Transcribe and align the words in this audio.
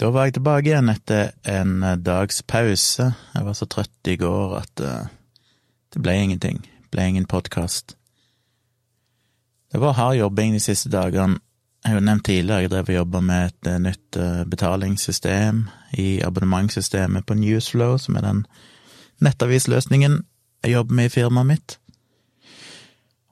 Da 0.00 0.10
var 0.10 0.26
jeg 0.26 0.34
tilbake 0.38 0.70
igjen 0.70 0.90
etter 0.90 1.30
en 1.46 1.84
dags 2.02 2.42
pause. 2.50 3.12
Jeg 3.34 3.46
var 3.46 3.54
så 3.54 3.68
trøtt 3.70 4.10
i 4.10 4.16
går 4.18 4.56
at 4.58 4.82
uh, 4.82 5.06
det 5.94 6.02
ble 6.02 6.16
ingenting. 6.18 6.64
Det 6.64 6.90
ble 6.90 7.06
ingen 7.12 7.28
podkast. 7.30 7.94
Det 9.70 9.82
var 9.82 9.94
hard 9.94 10.18
jobbing 10.18 10.54
de 10.56 10.62
siste 10.62 10.90
dagene. 10.90 11.38
Jeg 11.84 11.92
har 11.92 12.00
jo 12.00 12.06
nevnt 12.08 12.24
tidligere, 12.24 12.64
jeg 12.64 12.70
drev 12.72 12.90
og 12.90 12.98
jobba 12.98 13.20
med 13.20 13.46
et 13.52 13.70
uh, 13.70 13.78
nytt 13.86 14.18
betalingssystem 14.50 15.66
i 16.00 16.08
abonnementssystemet 16.26 17.26
på 17.26 17.38
Newsflow, 17.38 17.98
som 18.00 18.16
er 18.16 18.26
den 18.26 18.46
nettavisløsningen 19.22 20.22
jeg 20.64 20.72
jobber 20.72 20.94
med 20.94 21.10
i 21.10 21.12
firmaet 21.12 21.46
mitt. 21.46 21.78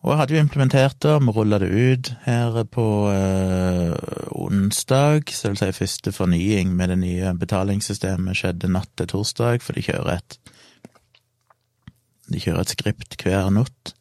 Og 0.03 0.11
jeg 0.11 0.19
hadde 0.19 0.35
jo 0.35 0.43
implementert 0.43 0.99
det, 1.05 1.15
vi 1.23 1.33
rulla 1.35 1.61
det 1.63 1.69
ut 1.71 2.09
her 2.25 2.57
på 2.67 2.87
eh, 3.13 3.93
onsdag, 4.35 5.31
så 5.31 5.47
det 5.47 5.53
vil 5.53 5.61
si 5.61 5.79
første 5.79 6.13
fornying 6.17 6.73
med 6.75 6.91
det 6.91 6.99
nye 7.05 7.35
betalingssystemet 7.39 8.39
skjedde 8.41 8.71
natt 8.75 8.91
til 8.99 9.13
torsdag, 9.15 9.63
for 9.63 9.79
de 9.79 9.87
kjører 9.87 10.17
et 10.19 10.39
De 12.33 12.41
kjører 12.41 12.65
et 12.65 12.73
skript 12.73 13.19
hver 13.23 13.51
natt 13.53 13.93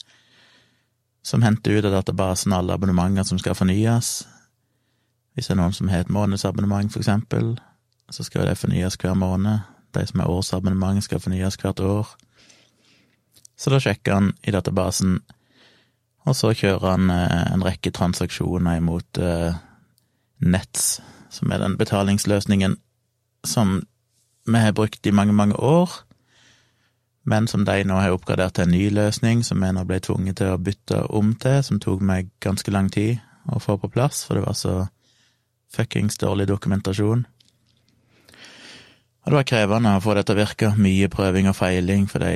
som 1.22 1.42
henter 1.42 1.78
ut 1.78 1.86
av 1.86 1.92
databasen 1.92 2.54
alle 2.54 2.74
abonnementer 2.74 3.24
som 3.28 3.40
skal 3.40 3.56
fornyes. 3.56 4.24
Hvis 5.36 5.48
det 5.48 5.54
er 5.54 5.60
noen 5.62 5.76
som 5.76 5.92
har 5.92 6.04
et 6.04 6.10
månedsabonnement, 6.10 6.92
for 6.92 7.04
eksempel, 7.04 7.54
så 8.10 8.26
skal 8.26 8.50
det 8.50 8.58
fornyes 8.60 8.98
hver 8.98 9.14
måned. 9.16 9.68
De 9.94 10.06
som 10.08 10.24
har 10.24 10.32
årsabonnement, 10.32 11.04
skal 11.04 11.22
fornyes 11.22 11.60
hvert 11.62 11.80
år. 11.80 12.10
Så 13.56 13.70
da 13.70 13.80
sjekker 13.80 14.18
han 14.18 14.34
i 14.44 14.52
databasen 14.52 15.20
og 16.28 16.38
så 16.38 16.54
kjører 16.54 16.86
han 16.94 17.10
eh, 17.14 17.54
en 17.54 17.66
rekke 17.66 17.94
transaksjoner 17.96 18.80
imot 18.82 19.22
eh, 19.22 19.58
Nets, 20.42 21.02
som 21.30 21.52
er 21.54 21.62
den 21.62 21.78
betalingsløsningen 21.78 22.78
som 23.48 23.82
vi 24.46 24.62
har 24.62 24.74
brukt 24.74 25.06
i 25.06 25.14
mange, 25.14 25.34
mange 25.34 25.56
år, 25.56 25.92
men 27.24 27.48
som 27.48 27.66
de 27.66 27.84
nå 27.86 28.00
har 28.02 28.14
oppgradert 28.16 28.58
til 28.58 28.66
en 28.66 28.74
ny 28.74 28.88
løsning, 28.90 29.44
som 29.46 29.62
jeg 29.62 29.76
nå 29.78 29.84
ble 29.86 30.00
tvunget 30.02 30.40
til 30.42 30.54
å 30.54 30.62
bytte 30.62 31.04
om 31.14 31.36
til, 31.42 31.60
som 31.64 31.80
tok 31.82 32.02
meg 32.02 32.32
ganske 32.42 32.74
lang 32.74 32.90
tid 32.94 33.22
å 33.50 33.62
få 33.62 33.78
på 33.82 33.90
plass, 33.94 34.24
for 34.26 34.38
det 34.38 34.46
var 34.48 34.58
så 34.58 34.76
fuckings 35.74 36.18
dårlig 36.22 36.50
dokumentasjon. 36.50 37.26
Og 39.22 39.30
det 39.30 39.38
var 39.38 39.46
krevende 39.46 39.92
å 39.94 40.02
få 40.02 40.16
det 40.18 40.24
til 40.26 40.34
å 40.34 40.42
virke. 40.42 40.70
Mye 40.82 41.10
prøving 41.14 41.50
og 41.52 41.54
feiling, 41.54 42.08
for 42.10 42.24
det, 42.24 42.32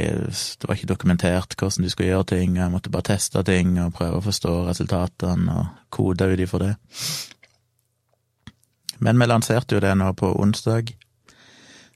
var 0.68 0.78
ikke 0.78 0.92
dokumentert 0.92 1.56
hvordan 1.58 1.88
du 1.88 1.90
skulle 1.90 2.12
gjøre 2.12 2.28
ting. 2.36 2.60
Jeg 2.60 2.74
måtte 2.74 2.92
bare 2.94 3.10
teste 3.10 3.42
ting 3.48 3.74
og 3.82 3.96
prøve 3.98 4.20
å 4.20 4.26
forstå 4.26 4.54
resultatene 4.68 5.56
og 5.56 5.80
kode 5.90 6.28
ut 6.30 6.44
ifra 6.46 6.62
det. 6.62 6.74
Men 9.02 9.18
vi 9.20 9.28
lanserte 9.28 9.76
jo 9.76 9.82
det 9.82 9.96
nå 9.98 10.12
på 10.14 10.30
onsdag. 10.42 10.94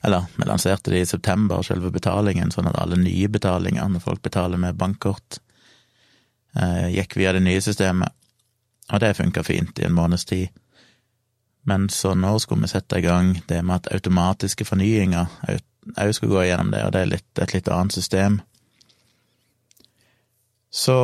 Eller, 0.03 0.25
vi 0.35 0.47
lanserte 0.47 0.91
det 0.91 1.03
i 1.03 1.05
september, 1.05 1.61
selve 1.61 1.91
betalingen, 1.93 2.49
sånn 2.51 2.71
at 2.71 2.79
alle 2.81 2.97
nye 2.97 3.29
betalinger, 3.29 3.85
når 3.91 4.03
folk 4.03 4.23
betaler 4.25 4.57
med 4.57 4.79
bankkort, 4.79 5.37
eh, 6.55 6.87
gikk 6.95 7.17
via 7.19 7.35
det 7.35 7.43
nye 7.45 7.61
systemet. 7.61 8.15
Og 8.89 9.03
det 9.03 9.13
funka 9.19 9.43
fint 9.45 9.79
i 9.79 9.85
en 9.85 9.93
måneds 9.93 10.25
tid. 10.25 10.49
Men 11.70 11.89
så 11.94 12.16
nå 12.17 12.34
skulle 12.42 12.66
vi 12.66 12.72
sette 12.72 13.00
i 13.00 13.06
gang 13.06 13.36
det 13.50 13.62
med 13.62 13.81
at 13.81 13.92
automatiske 13.94 14.66
fornyinger 14.66 15.30
òg 15.98 16.14
skulle 16.14 16.36
gå 16.36 16.45
gjennom 16.50 16.72
det, 16.73 16.84
og 16.86 16.94
det 16.94 17.02
er 17.02 17.12
litt, 17.16 17.30
et 17.42 17.53
litt 17.56 17.70
annet 17.73 17.95
system. 17.95 18.39
Så 20.70 20.95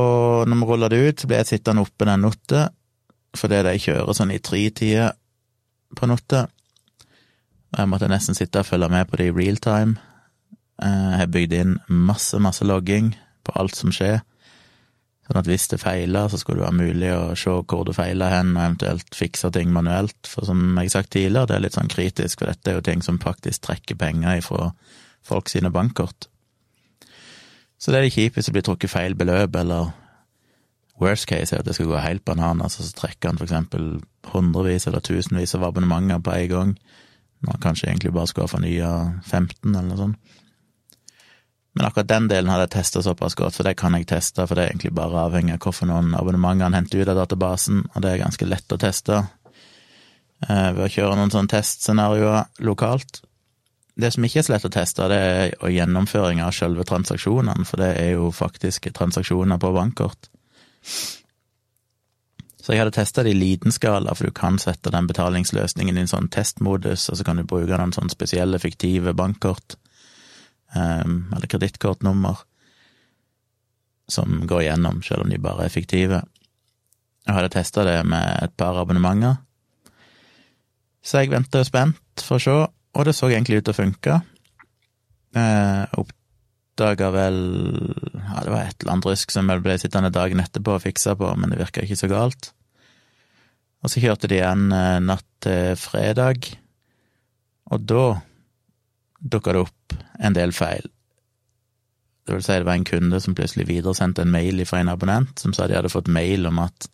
når 0.45 0.59
vi 0.59 0.67
ruller 0.69 0.93
det 0.93 0.99
ut, 1.01 1.21
så 1.21 1.29
blir 1.29 1.41
jeg 1.41 1.55
sittende 1.55 1.85
oppe 1.85 2.05
den 2.05 2.25
natta, 2.25 2.67
fordi 3.35 3.61
de 3.65 3.79
kjører 3.81 4.17
sånn 4.17 4.33
i 4.35 4.41
tre 4.43 4.61
tider 4.69 5.15
på 5.97 6.09
natta. 6.09 6.45
Og 7.73 7.79
jeg 7.81 7.91
måtte 7.91 8.11
nesten 8.11 8.37
sitte 8.37 8.61
og 8.61 8.69
følge 8.69 8.91
med 8.93 9.09
på 9.09 9.19
det 9.19 9.31
i 9.31 9.35
real 9.35 9.57
time. 9.63 9.97
Eh, 10.83 11.07
jeg 11.11 11.21
har 11.23 11.33
bygd 11.33 11.57
inn 11.57 11.73
masse, 11.89 12.37
masse 12.39 12.67
logging 12.67 13.15
på 13.43 13.55
alt 13.59 13.75
som 13.75 13.93
skjer. 13.95 14.21
Sånn 15.25 15.39
at 15.41 15.47
hvis 15.49 15.65
det 15.71 15.81
feiler, 15.81 16.29
så 16.29 16.37
skulle 16.37 16.61
det 16.61 16.67
være 16.67 16.91
mulig 16.93 17.09
å 17.15 17.21
se 17.39 17.55
hvor 17.65 17.85
det 17.87 17.95
feiler 17.97 18.29
hen, 18.29 18.53
og 18.53 18.61
eventuelt 18.61 19.17
fikse 19.17 19.49
ting 19.55 19.71
manuelt. 19.73 20.29
For 20.29 20.45
som 20.45 20.61
jeg 20.75 20.91
har 20.91 20.93
sagt 20.99 21.15
tidligere, 21.15 21.49
det 21.49 21.57
er 21.57 21.63
litt 21.65 21.77
sånn 21.77 21.89
kritisk, 21.89 22.41
for 22.41 22.51
dette 22.51 22.71
er 22.71 22.77
jo 22.77 22.85
ting 22.85 23.01
som 23.05 23.17
faktisk 23.21 23.65
trekker 23.65 23.97
penger 23.97 24.43
ifra 24.43 24.69
folk 25.25 25.49
sine 25.49 25.73
bankkort. 25.73 26.29
Så 27.81 27.91
det 27.91 27.99
er 27.99 28.05
litt 28.05 28.17
kjipt 28.17 28.37
hvis 28.37 28.51
det 28.51 28.53
blir 28.55 28.65
trukket 28.65 28.93
feil 28.93 29.17
beløp, 29.17 29.57
eller 29.57 29.89
worst 31.01 31.27
case 31.27 31.55
er 31.55 31.63
at 31.63 31.67
det 31.67 31.75
skal 31.75 31.89
gå 31.89 31.99
helt 32.05 32.25
bananas, 32.25 32.77
og 32.79 32.85
så 32.85 33.01
trekker 33.01 33.33
han 33.33 33.41
for 33.41 33.49
eksempel 33.49 33.89
hundrevis 34.31 34.85
eller 34.87 35.03
tusenvis 35.03 35.57
av 35.57 35.65
abonnementer 35.67 36.21
på 36.23 36.37
en 36.37 36.49
gang, 36.53 36.77
når 37.41 37.57
han 37.57 37.65
kanskje 37.65 37.89
egentlig 37.89 38.13
bare 38.13 38.29
skulle 38.29 38.45
ha 38.45 38.53
fornya 38.53 38.91
15, 39.25 39.73
eller 39.73 39.89
noe 39.89 40.03
sånt. 40.05 40.35
Men 41.75 41.85
akkurat 41.85 42.07
den 42.07 42.29
delen 42.31 42.49
hadde 42.51 42.69
jeg 42.69 42.75
testa 42.77 43.01
såpass 43.03 43.35
godt, 43.35 43.57
for 43.57 43.67
det 43.67 43.75
kan 43.75 43.97
jeg 43.97 44.07
teste, 44.07 44.45
for 44.47 44.55
det 44.55 44.63
er 44.63 44.71
egentlig 44.71 44.93
bare 44.95 45.25
avhengig 45.27 45.57
av 45.57 45.65
hvilke 45.65 45.97
abonnementer 46.21 46.69
han 46.69 46.77
henter 46.77 47.03
ut 47.03 47.11
av 47.11 47.19
databasen, 47.19 47.81
og 47.91 48.05
det 48.05 48.13
er 48.13 48.21
ganske 48.23 48.47
lett 48.47 48.71
å 48.71 48.79
teste 48.79 49.17
eh, 49.19 50.69
ved 50.77 50.85
å 50.85 50.93
kjøre 50.93 51.19
noen 51.19 51.33
sånne 51.35 51.51
testscenarioer 51.51 52.63
lokalt. 52.63 53.19
Det 53.99 54.13
som 54.15 54.23
ikke 54.23 54.39
er 54.39 54.47
så 54.47 54.55
lett 54.55 54.69
å 54.69 54.71
teste, 54.71 55.11
det 55.11 55.19
er 55.19 55.75
gjennomføring 55.75 56.39
av 56.43 56.55
selve 56.55 56.87
transaksjonene, 56.87 57.67
for 57.67 57.83
det 57.83 57.91
er 57.99 58.11
jo 58.15 58.31
faktisk 58.31 58.87
transaksjoner 58.95 59.59
på 59.59 59.75
bankkort. 59.75 60.31
Så 62.63 62.71
jeg 62.71 62.85
hadde 62.85 62.95
testa 62.95 63.23
det 63.23 63.35
i 63.35 63.37
liten 63.37 63.75
skala, 63.75 64.15
for 64.15 64.31
du 64.31 64.35
kan 64.35 64.55
sette 64.63 64.95
den 64.95 65.11
betalingsløsningen 65.11 65.99
i 65.99 66.07
en 66.07 66.11
sånn 66.11 66.31
testmodus, 66.31 67.09
og 67.11 67.19
så 67.19 67.27
kan 67.27 67.35
du 67.35 67.43
bruke 67.43 67.75
noen 67.75 67.93
sånn 67.95 68.11
spesielle, 68.15 68.63
fiktive 68.63 69.11
bankkort 69.13 69.75
eller 70.75 71.49
kredittkortnummer, 71.51 72.43
som 74.11 74.43
går 74.47 74.65
igjennom, 74.65 75.01
selv 75.05 75.25
om 75.25 75.31
de 75.31 75.41
bare 75.41 75.65
er 75.65 75.73
fiktive. 75.73 76.21
Jeg 77.25 77.37
hadde 77.37 77.53
testa 77.55 77.85
det 77.87 77.97
med 78.05 78.43
et 78.45 78.53
par 78.57 78.77
abonnementer, 78.77 79.39
så 81.05 81.21
jeg 81.21 81.33
venta 81.33 81.61
spent 81.65 82.23
for 82.25 82.39
å 82.39 82.41
se, 82.41 82.53
og 82.95 83.05
det 83.05 83.13
så 83.13 83.29
egentlig 83.29 83.61
ut 83.61 83.67
til 83.67 83.75
å 83.75 83.77
funke. 83.77 84.19
Jeg 85.35 85.99
oppdaga 86.01 87.11
vel 87.13 87.39
ja, 88.25 88.41
det 88.41 88.53
var 88.53 88.61
et 88.63 88.77
eller 88.79 88.93
annet 88.95 89.09
rusk 89.11 89.33
som 89.33 89.51
jeg 89.51 89.63
ble 89.65 89.75
sittende 89.81 90.13
dagen 90.13 90.41
etterpå 90.41 90.77
og 90.77 90.85
fiksa 90.85 91.13
på, 91.19 91.29
men 91.37 91.53
det 91.53 91.59
virka 91.61 91.83
ikke 91.85 91.99
så 91.99 92.09
galt. 92.09 92.51
Og 93.85 93.91
så 93.91 94.01
kjørte 94.01 94.29
de 94.31 94.39
igjen 94.39 94.71
eh, 94.73 95.01
natt 95.03 95.27
til 95.45 95.75
fredag, 95.77 96.49
og 97.69 97.85
da 97.85 98.05
dukka 99.25 99.53
det 99.53 99.63
opp 99.65 99.95
en 100.19 100.35
del 100.37 100.53
feil. 100.53 100.89
Det 102.25 102.33
vil 102.33 102.43
si 102.45 102.57
det 102.57 102.65
var 102.65 102.79
en 102.79 102.87
kunde 102.87 103.19
som 103.21 103.35
plutselig 103.37 103.67
videresendte 103.69 104.23
en 104.25 104.33
mail 104.33 104.63
fra 104.65 104.81
en 104.81 104.89
abonnent 104.89 105.39
som 105.39 105.53
sa 105.53 105.67
de 105.67 105.77
hadde 105.77 105.93
fått 105.93 106.09
mail 106.09 106.47
om 106.49 106.61
at 106.63 106.87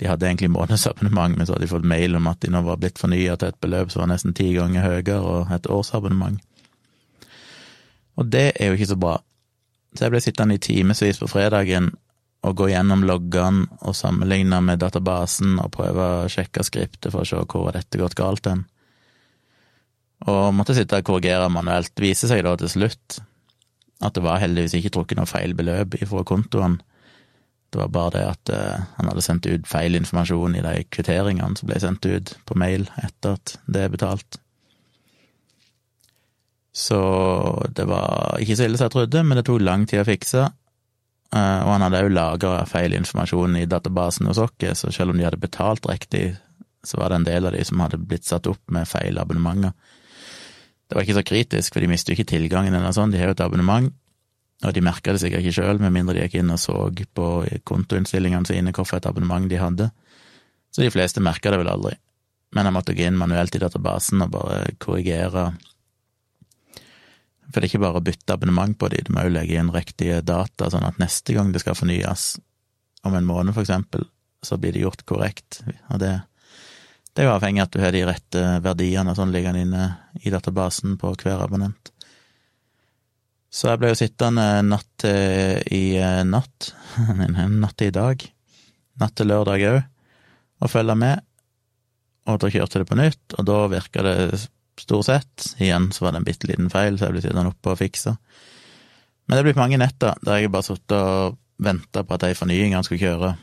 de 0.00 0.08
hadde 0.08 0.26
egentlig 0.26 0.50
månedsabonnement, 0.50 1.36
men 1.36 1.46
så 1.46 1.54
hadde 1.54 1.66
de 1.66 1.70
fått 1.70 1.86
mail 1.86 2.16
om 2.16 2.26
at 2.26 2.40
de 2.42 2.50
nå 2.50 2.62
var 2.64 2.80
blitt 2.80 2.98
fornya 2.98 3.36
til 3.38 3.52
et 3.52 3.60
beløp 3.60 3.92
som 3.92 4.02
var 4.02 4.14
nesten 4.14 4.34
ti 4.34 4.48
ganger 4.56 4.82
høyere, 4.82 5.18
og 5.20 5.52
et 5.52 5.68
årsabonnement. 5.70 6.40
Og 8.16 8.32
det 8.32 8.48
er 8.56 8.70
jo 8.70 8.78
ikke 8.78 8.88
så 8.94 8.98
bra. 8.98 9.18
Så 9.92 10.06
jeg 10.06 10.14
ble 10.14 10.22
sittende 10.24 10.56
i 10.56 10.64
timevis 10.64 11.20
på 11.20 11.28
fredagen 11.30 11.92
og 12.42 12.56
gå 12.58 12.72
gjennom 12.72 13.04
loggene 13.06 13.68
og 13.86 13.94
sammenligne 13.94 14.58
med 14.64 14.80
databasen 14.82 15.60
og 15.62 15.70
prøve 15.76 16.08
å 16.24 16.30
sjekke 16.32 16.64
skriptet 16.66 17.12
for 17.12 17.22
å 17.22 17.28
se 17.28 17.44
hvor 17.44 17.70
dette 17.76 18.00
gått 18.00 18.18
galt 18.18 18.48
hen 18.48 18.64
og 20.30 20.54
måtte 20.54 20.76
sitte 20.76 21.00
og 21.00 21.06
korrigere 21.06 21.50
manuelt. 21.50 21.92
Det 21.94 22.04
viser 22.04 22.30
seg 22.30 22.44
da 22.46 22.54
til 22.60 22.70
slutt 22.70 23.20
at 24.02 24.16
det 24.16 24.24
var 24.24 24.40
heldigvis 24.42 24.74
ikke 24.78 24.92
trukket 24.96 25.18
noe 25.18 25.30
feil 25.30 25.54
beløp 25.58 25.94
ifra 26.00 26.24
kontoen. 26.26 26.80
Det 27.72 27.80
var 27.80 27.92
bare 27.94 28.14
det 28.16 28.22
at 28.28 28.52
uh, 28.52 28.86
han 28.98 29.08
hadde 29.08 29.24
sendt 29.24 29.46
ut 29.48 29.68
feil 29.68 29.96
informasjon 29.96 30.58
i 30.58 30.64
de 30.64 30.72
kvitteringene 30.92 31.56
som 31.56 31.70
ble 31.70 31.78
sendt 31.80 32.08
ut 32.08 32.34
på 32.48 32.56
mail 32.58 32.88
etter 33.00 33.38
at 33.38 33.54
det 33.64 33.86
er 33.86 33.92
betalt. 33.94 34.40
Så 36.72 36.98
det 37.76 37.86
var 37.88 38.40
ikke 38.40 38.56
så 38.58 38.66
ille 38.66 38.80
som 38.80 38.88
jeg 38.88 38.96
trodde, 38.96 39.22
men 39.24 39.38
det 39.38 39.46
tok 39.48 39.62
lang 39.62 39.86
tid 39.88 40.02
å 40.02 40.08
fikse. 40.08 40.50
Uh, 41.32 41.60
og 41.64 41.70
han 41.76 41.86
hadde 41.86 42.02
òg 42.04 42.12
lagra 42.12 42.66
feil 42.68 42.98
informasjon 42.98 43.56
i 43.62 43.68
databasen 43.70 44.28
hos 44.28 44.40
oss, 44.42 44.82
så 44.82 44.92
selv 44.92 45.14
om 45.14 45.20
de 45.20 45.24
hadde 45.24 45.40
betalt 45.40 45.86
riktig, 45.88 46.34
så 46.84 46.98
var 46.98 47.12
det 47.12 47.20
en 47.22 47.28
del 47.28 47.48
av 47.48 47.54
de 47.54 47.64
som 47.64 47.80
hadde 47.80 48.02
blitt 48.02 48.28
satt 48.28 48.50
opp 48.50 48.60
med 48.74 48.90
feil 48.90 49.20
abonnementer. 49.22 49.72
Det 50.92 50.98
var 50.98 51.06
ikke 51.06 51.14
så 51.16 51.24
kritisk, 51.24 51.72
for 51.72 51.80
de 51.80 51.88
mister 51.88 52.12
jo 52.12 52.18
ikke 52.18 52.28
tilgangen 52.34 52.74
eller 52.76 52.92
sånn, 52.92 53.08
de 53.14 53.16
har 53.16 53.30
jo 53.30 53.32
et 53.32 53.40
abonnement, 53.40 53.86
og 54.60 54.74
de 54.76 54.82
merka 54.84 55.14
det 55.14 55.22
sikkert 55.22 55.40
ikke 55.40 55.54
sjøl, 55.56 55.78
med 55.80 55.94
mindre 55.94 56.18
de 56.18 56.26
gikk 56.26 56.34
inn 56.42 56.52
og 56.52 56.58
så 56.60 56.74
på 57.16 57.28
kontoinnstillingene 57.64 58.44
sine 58.44 58.74
hvorfor 58.76 59.00
et 59.00 59.08
abonnement 59.08 59.48
de 59.48 59.56
hadde. 59.56 59.86
Så 60.68 60.84
de 60.84 60.90
fleste 60.92 61.24
merka 61.24 61.48
det 61.48 61.62
vel 61.62 61.70
aldri. 61.72 61.94
Men 62.52 62.68
jeg 62.68 62.76
måtte 62.76 62.96
gå 62.98 63.06
inn 63.08 63.16
manuelt 63.16 63.56
i 63.56 63.62
databasen 63.62 64.20
og 64.26 64.34
bare 64.34 64.58
korrigere. 64.84 65.46
For 67.48 67.56
det 67.56 67.64
er 67.64 67.70
ikke 67.70 67.84
bare 67.86 68.02
å 68.02 68.04
bytte 68.04 68.36
abonnement 68.36 68.76
på 68.76 68.92
de, 68.92 69.00
du 69.00 69.14
må 69.16 69.24
jo 69.24 69.32
legge 69.32 69.56
inn 69.56 69.72
riktige 69.72 70.20
data, 70.20 70.68
sånn 70.68 70.84
at 70.84 71.00
neste 71.00 71.32
gang 71.32 71.54
det 71.56 71.64
skal 71.64 71.78
fornyes, 71.80 72.34
om 73.08 73.16
en 73.16 73.32
måned 73.32 73.56
for 73.56 73.64
eksempel, 73.64 74.04
så 74.44 74.60
blir 74.60 74.76
det 74.76 74.84
gjort 74.84 75.08
korrekt. 75.08 75.62
Og 75.88 76.04
det, 76.04 76.18
Det 77.12 77.22
er 77.22 77.28
jo 77.28 77.34
avhengig 77.34 77.60
av 77.60 77.68
at 77.68 77.74
du 77.74 77.82
har 77.82 77.92
de 77.92 78.04
rette 78.08 78.42
verdiene 78.64 79.14
sånn 79.16 79.32
liggende 79.34 79.64
inne 79.66 79.88
i 80.24 80.32
databasen 80.32 80.96
på 81.00 81.12
hver 81.20 81.44
abonnent. 81.44 81.92
Så 83.52 83.68
jeg 83.68 83.82
ble 83.82 83.90
jo 83.90 83.98
sittende 84.00 84.46
natt 84.64 85.04
i 85.04 85.82
eh, 86.00 86.22
natt, 86.24 86.70
natt 87.64 87.84
i 87.84 87.90
dag, 87.92 88.24
natt 89.02 89.16
til 89.18 89.28
lørdag 89.28 89.66
òg, 89.68 89.82
og 90.64 90.72
følge 90.72 90.96
med. 90.96 91.20
Og 92.32 92.38
da 92.40 92.48
kjørte 92.54 92.80
det 92.80 92.88
på 92.88 92.96
nytt, 92.96 93.36
og 93.36 93.46
da 93.50 93.58
virka 93.68 94.04
det 94.06 94.16
stort 94.80 95.08
sett. 95.10 95.52
Igjen 95.60 95.90
så 95.92 96.06
var 96.06 96.14
det 96.14 96.22
en 96.22 96.28
bitte 96.30 96.48
liten 96.48 96.70
feil, 96.72 96.96
så 96.96 97.08
jeg 97.10 97.16
ble 97.16 97.24
sittende 97.24 97.52
oppe 97.52 97.74
og 97.74 97.80
fiksa. 97.80 98.16
Men 99.26 99.34
det 99.34 99.42
er 99.42 99.48
blitt 99.50 99.60
mange 99.60 99.80
netter 99.80 100.18
der 100.24 100.40
jeg 100.40 100.52
bare 100.52 100.66
sittet 100.66 100.96
og 100.96 101.38
venta 101.62 102.02
på 102.06 102.16
at 102.16 102.24
de 102.24 102.38
fornyingene 102.38 102.82
skulle 102.86 103.02
kjøre. 103.02 103.34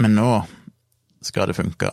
Men 0.00 0.16
nå 0.16 0.30
skal 1.24 1.50
det 1.50 1.58
funke. 1.58 1.92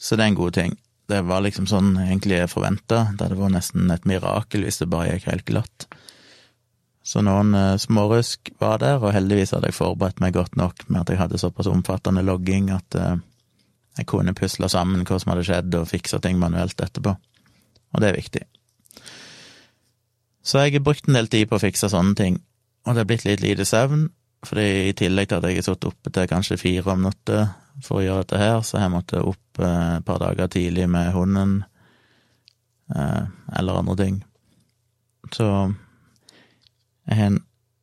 Så 0.00 0.16
det 0.16 0.24
er 0.24 0.32
en 0.32 0.40
god 0.40 0.56
ting. 0.56 0.76
Det 1.10 1.24
var 1.26 1.42
liksom 1.44 1.66
sånn 1.68 1.96
egentlig 1.98 2.38
jeg 2.38 2.52
forventa. 2.52 3.08
Det 3.12 3.26
hadde 3.26 3.40
vært 3.40 3.56
nesten 3.56 3.90
et 3.92 4.06
mirakel 4.08 4.64
hvis 4.64 4.80
det 4.80 4.90
bare 4.92 5.16
gikk 5.16 5.26
helt 5.30 5.48
glatt. 5.48 5.88
Så 7.02 7.22
noen 7.24 7.54
uh, 7.56 7.80
smårusk 7.80 8.52
var 8.60 8.78
der, 8.82 9.00
og 9.00 9.14
heldigvis 9.16 9.54
hadde 9.56 9.70
jeg 9.70 9.78
forberedt 9.78 10.20
meg 10.22 10.36
godt 10.36 10.56
nok 10.60 10.84
med 10.88 11.02
at 11.02 11.10
jeg 11.10 11.20
hadde 11.20 11.40
såpass 11.40 11.68
omfattende 11.70 12.22
logging 12.22 12.68
at 12.74 12.96
uh, 13.00 13.16
jeg 13.98 14.06
kunne 14.08 14.36
pusle 14.36 14.68
sammen 14.70 15.02
hva 15.08 15.18
som 15.18 15.32
hadde 15.32 15.46
skjedd, 15.48 15.74
og 15.80 15.88
fikse 15.90 16.20
ting 16.22 16.38
manuelt 16.38 16.80
etterpå. 16.80 17.16
Og 17.90 18.02
det 18.02 18.10
er 18.10 18.20
viktig. 18.20 18.44
Så 20.46 20.62
jeg 20.62 20.76
har 20.76 20.84
brukt 20.84 21.08
en 21.08 21.18
del 21.18 21.28
tid 21.32 21.48
på 21.50 21.58
å 21.58 21.62
fikse 21.62 21.90
sånne 21.90 22.14
ting, 22.16 22.38
og 22.86 22.96
det 22.96 23.02
er 23.02 23.10
blitt 23.10 23.26
litt 23.26 23.42
lite 23.44 23.66
søvn, 23.68 24.06
fordi 24.46 24.68
i 24.88 24.94
tillegg 24.96 25.28
til 25.28 25.40
at 25.40 25.48
jeg 25.48 25.58
har 25.58 25.66
sittet 25.66 25.90
oppe 25.90 26.12
til 26.14 26.30
kanskje 26.30 26.60
fire 26.60 26.94
om 26.94 27.02
natta 27.04 27.42
for 27.84 28.00
å 28.00 28.04
gjøre 28.04 28.24
dette 28.24 28.40
her, 28.40 28.58
så 28.66 28.80
jeg 28.80 28.92
måtte 28.92 29.22
opp 29.24 29.60
eh, 29.62 29.96
et 29.98 30.06
par 30.06 30.20
dager 30.22 30.50
tidlig 30.52 30.88
med 30.90 31.12
hunden, 31.14 31.54
eh, 32.94 33.22
eller 33.58 33.80
andre 33.80 33.96
ting. 34.00 34.18
Så 35.30 35.46
jeg 37.06 37.18
har 37.18 37.32
en 37.32 37.40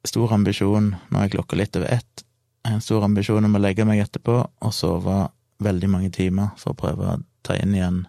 stor 0.08 0.34
ambisjon, 0.38 0.94
nå 1.12 1.22
er 1.22 1.34
klokka 1.34 1.60
litt 1.60 1.76
over 1.80 1.92
ett, 1.98 2.24
jeg 2.64 2.74
har 2.74 2.82
en 2.82 2.84
stor 2.84 3.06
ambisjon 3.08 3.48
om 3.48 3.56
å 3.56 3.64
legge 3.64 3.86
meg 3.88 4.02
etterpå 4.04 4.38
og 4.44 4.74
sove 4.76 5.22
veldig 5.64 5.90
mange 5.90 6.12
timer 6.14 6.52
for 6.60 6.74
å 6.74 6.80
prøve 6.80 7.14
å 7.14 7.20
ta 7.48 7.56
inn 7.56 7.76
igjen 7.76 8.02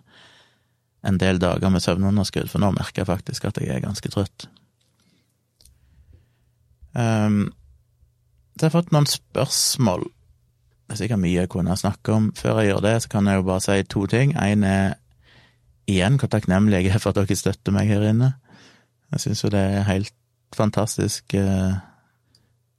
en 1.06 1.18
del 1.20 1.38
dager 1.38 1.70
med 1.70 1.84
søvnunderskudd, 1.84 2.48
for 2.50 2.62
nå 2.62 2.72
merker 2.74 3.04
jeg 3.04 3.10
faktisk 3.12 3.46
at 3.48 3.60
jeg 3.62 3.70
er 3.70 3.84
ganske 3.84 4.10
trøtt. 4.10 4.48
Um, 6.98 7.52
så 8.58 8.66
jeg 8.66 8.72
har 8.72 8.74
fått 8.80 8.90
noen 8.90 9.06
spørsmål 9.06 10.08
det 10.88 10.94
er 10.94 11.02
sikkert 11.02 11.20
mye 11.20 11.36
jeg 11.36 11.48
kunne 11.52 11.74
snakke 11.76 12.12
om. 12.16 12.30
Før 12.32 12.62
jeg 12.62 12.70
gjør 12.70 12.78
det, 12.80 12.94
så 13.04 13.08
kan 13.12 13.26
jeg 13.28 13.36
jo 13.36 13.42
bare 13.44 13.60
si 13.60 13.82
to 13.92 14.06
ting. 14.08 14.30
Én 14.40 14.64
er 14.64 14.94
igjen 15.84 16.16
hvor 16.16 16.30
takknemlig 16.32 16.78
jeg 16.80 16.94
er 16.94 17.02
for 17.02 17.12
at 17.12 17.20
dere 17.20 17.36
støtter 17.36 17.74
meg 17.76 17.90
her 17.92 18.06
inne. 18.08 18.30
Jeg 19.12 19.20
syns 19.20 19.44
jo 19.44 19.50
det 19.52 19.60
er 19.60 19.84
helt 19.84 20.14
fantastisk 20.56 21.36
eh, 21.36 21.76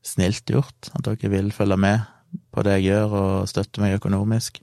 snilt 0.01 0.49
gjort 0.49 0.89
at 0.97 1.05
dere 1.05 1.29
vil 1.29 1.51
følge 1.53 1.77
med 1.77 2.01
på 2.49 2.65
det 2.65 2.79
jeg 2.79 2.87
gjør, 2.89 3.13
og 3.19 3.49
støtte 3.49 3.81
meg 3.81 3.99
økonomisk. 3.99 4.57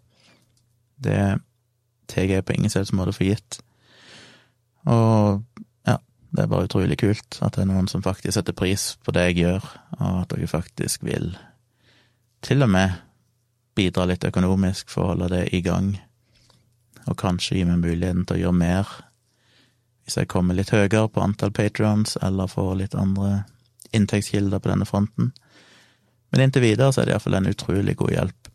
Det 0.98 1.38
tar 2.10 2.30
jeg 2.30 2.44
på 2.46 2.58
ingen 2.58 2.70
selvs 2.70 2.94
måte 2.98 3.14
for 3.14 3.30
gitt. 3.30 3.60
Og 4.90 5.42
ja, 5.86 6.00
det 6.34 6.42
er 6.42 6.50
bare 6.50 6.66
utrolig 6.66 6.98
kult 6.98 7.38
at 7.38 7.54
det 7.54 7.62
er 7.62 7.70
noen 7.70 7.86
som 7.90 8.02
faktisk 8.02 8.34
setter 8.34 8.58
pris 8.58 8.96
på 9.06 9.14
det 9.14 9.30
jeg 9.30 9.42
gjør, 9.44 9.74
og 10.00 10.22
at 10.24 10.34
dere 10.34 10.50
faktisk 10.50 11.06
vil 11.06 11.36
til 12.42 12.62
og 12.62 12.74
med 12.74 13.05
bidra 13.76 14.06
litt 14.08 14.24
økonomisk 14.24 14.90
for 14.92 15.04
å 15.04 15.10
holde 15.12 15.30
det 15.34 15.42
i 15.56 15.62
gang, 15.64 15.94
og 17.06 17.18
kanskje 17.20 17.60
gi 17.60 17.66
meg 17.68 17.82
muligheten 17.84 18.24
til 18.26 18.38
å 18.38 18.42
gjøre 18.46 18.60
mer 18.62 18.94
hvis 20.06 20.20
jeg 20.20 20.30
kommer 20.30 20.54
litt 20.54 20.70
høyere 20.70 21.08
på 21.10 21.18
antall 21.18 21.50
patrons, 21.50 22.14
eller 22.22 22.46
får 22.46 22.74
litt 22.78 22.92
andre 22.94 23.40
inntektskilder 23.96 24.62
på 24.62 24.70
denne 24.70 24.86
fronten. 24.86 25.32
Men 26.30 26.44
inntil 26.44 26.62
videre 26.62 26.92
så 26.94 27.02
er 27.02 27.08
det 27.08 27.16
iallfall 27.16 27.40
en 27.40 27.50
utrolig 27.50 27.96
god 27.98 28.12
hjelp, 28.14 28.50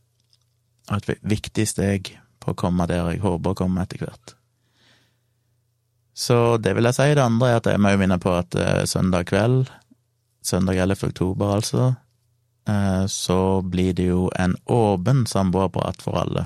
og 0.87 0.93
et 0.95 1.25
viktig 1.27 1.65
steg 1.67 2.13
på 2.39 2.53
å 2.53 2.57
komme 2.57 2.87
der 2.87 3.03
jeg 3.11 3.23
håper 3.25 3.51
å 3.51 3.59
komme 3.65 3.83
etter 3.83 4.05
hvert. 4.05 4.35
Så 6.15 6.57
det 6.63 6.73
vil 6.75 6.87
jeg 6.87 6.97
si. 6.97 7.09
Det 7.15 7.23
andre 7.23 7.49
er 7.49 7.59
at 7.59 7.67
jeg 7.71 7.81
må 7.81 7.91
minne 7.99 8.19
på 8.21 8.33
at 8.35 8.55
eh, 8.59 8.83
søndag 8.89 9.29
kveld, 9.31 9.69
søndag 10.43 10.79
11. 10.79 11.07
oktober 11.11 11.55
altså, 11.55 11.93
så 13.09 13.61
blir 13.65 13.95
det 13.97 14.05
jo 14.05 14.27
en 14.39 14.53
åpen 14.69 15.25
samboerapparat 15.27 16.01
for 16.01 16.19
alle. 16.21 16.45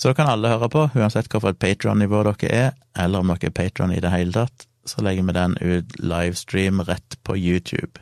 Så 0.00 0.08
da 0.08 0.16
kan 0.16 0.30
alle 0.32 0.48
høre 0.48 0.70
på, 0.72 0.86
uansett 0.96 1.26
hvilket 1.28 1.58
patron-nivå 1.60 2.22
dere 2.24 2.48
er, 2.56 2.70
eller 2.96 3.20
om 3.20 3.32
dere 3.34 3.50
er 3.50 3.56
patron 3.58 3.92
i 3.92 4.00
det 4.00 4.12
hele 4.14 4.32
tatt. 4.32 4.64
Så 4.88 5.04
legger 5.04 5.26
vi 5.28 5.34
den 5.36 5.56
ut 5.60 5.98
livestream 6.00 6.80
rett 6.88 7.18
på 7.22 7.36
YouTube. 7.36 8.00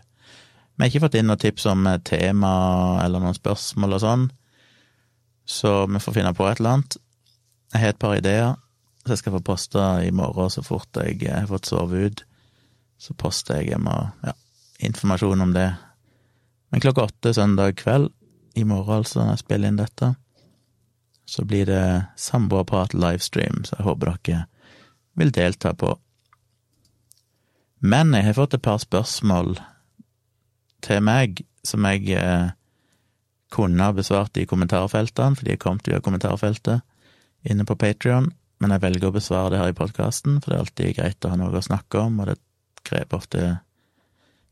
Vi 0.78 0.84
har 0.84 0.92
ikke 0.92 1.02
fått 1.08 1.16
inn 1.18 1.26
noen 1.26 1.42
tips 1.42 1.66
om 1.66 1.88
eh, 1.90 1.98
tema 2.06 2.52
eller 3.02 3.18
noen 3.18 3.34
spørsmål 3.34 3.96
og 3.96 4.02
sånn, 4.04 4.28
så 5.42 5.72
vi 5.90 5.98
får 6.04 6.14
finne 6.20 6.30
på 6.38 6.46
et 6.46 6.60
eller 6.60 6.76
annet. 6.76 7.00
Jeg 7.74 7.82
har 7.82 7.96
et 7.96 8.00
par 8.04 8.14
ideer, 8.14 8.54
så 9.02 9.16
jeg 9.16 9.22
skal 9.24 9.34
få 9.34 9.42
posta 9.50 9.88
i 10.06 10.14
morgen 10.14 10.54
så 10.54 10.62
fort 10.62 11.02
jeg 11.02 11.18
har 11.26 11.50
fått 11.50 11.66
sove 11.66 12.06
ut. 12.06 12.22
Så 13.02 13.18
poster 13.18 13.58
jeg 13.58 13.72
hjem 13.72 13.90
og 13.90 14.22
ja, 14.22 14.36
informasjon 14.86 15.42
om 15.48 15.58
det 15.58 15.66
men 16.70 16.82
klokka 16.84 17.08
åtte 17.08 17.34
søndag 17.34 17.76
kveld, 17.82 18.10
i 18.58 18.64
morgen 18.66 19.00
altså, 19.00 19.22
når 19.22 19.36
jeg 19.36 19.44
spiller 19.44 19.70
inn 19.70 19.78
dette, 19.78 20.12
så 21.28 21.44
blir 21.44 21.68
det 21.68 21.84
samboerprat 22.18 22.94
livestream, 22.96 23.62
så 23.64 23.76
jeg 23.78 23.86
håper 23.86 24.14
dere 24.24 24.44
vil 25.18 25.32
delta 25.34 25.74
på. 25.76 25.92
Men 27.78 28.14
jeg 28.16 28.26
har 28.26 28.38
fått 28.38 28.56
et 28.56 28.64
par 28.64 28.80
spørsmål 28.82 29.58
til 30.82 31.02
meg 31.04 31.42
som 31.66 31.84
jeg 31.86 32.08
eh, 32.16 32.50
kunne 33.54 33.84
ha 33.84 33.94
besvart 33.94 34.38
i 34.40 34.46
kommentarfeltene, 34.48 35.38
fordi 35.38 35.54
jeg 35.54 35.62
kom 35.62 35.78
til 35.80 35.94
via 35.94 36.02
kommentarfeltet 36.04 36.82
inne 37.48 37.66
på 37.68 37.76
Patrion, 37.78 38.32
men 38.58 38.74
jeg 38.74 38.82
velger 38.82 39.10
å 39.10 39.14
besvare 39.14 39.52
det 39.54 39.62
her 39.62 39.72
i 39.72 39.78
podkasten, 39.78 40.40
for 40.42 40.50
det 40.50 40.56
er 40.56 40.64
alltid 40.64 40.96
greit 40.98 41.24
å 41.24 41.32
ha 41.32 41.38
noe 41.38 41.54
å 41.54 41.64
snakke 41.64 42.02
om, 42.02 42.18
og 42.18 42.32
det 42.32 42.38
krever 42.88 43.20
ofte 43.20 43.44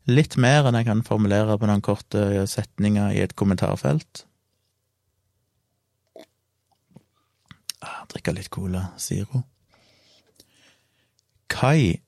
Litt 0.07 0.37
mer 0.39 0.67
enn 0.67 0.77
jeg 0.79 0.87
kan 0.87 1.03
formulere 1.03 1.57
på 1.59 1.67
noen 1.67 1.83
korte 1.83 2.45
setninger 2.47 3.11
i 3.17 3.23
et 3.25 3.35
kommentarfelt. 3.35 4.23
Ah, 7.83 8.05
drikke 8.09 8.33
litt 8.35 8.49
Cola 8.53 8.87
sier 8.97 9.27
hun. 9.33 9.43
Kai, 11.51 11.99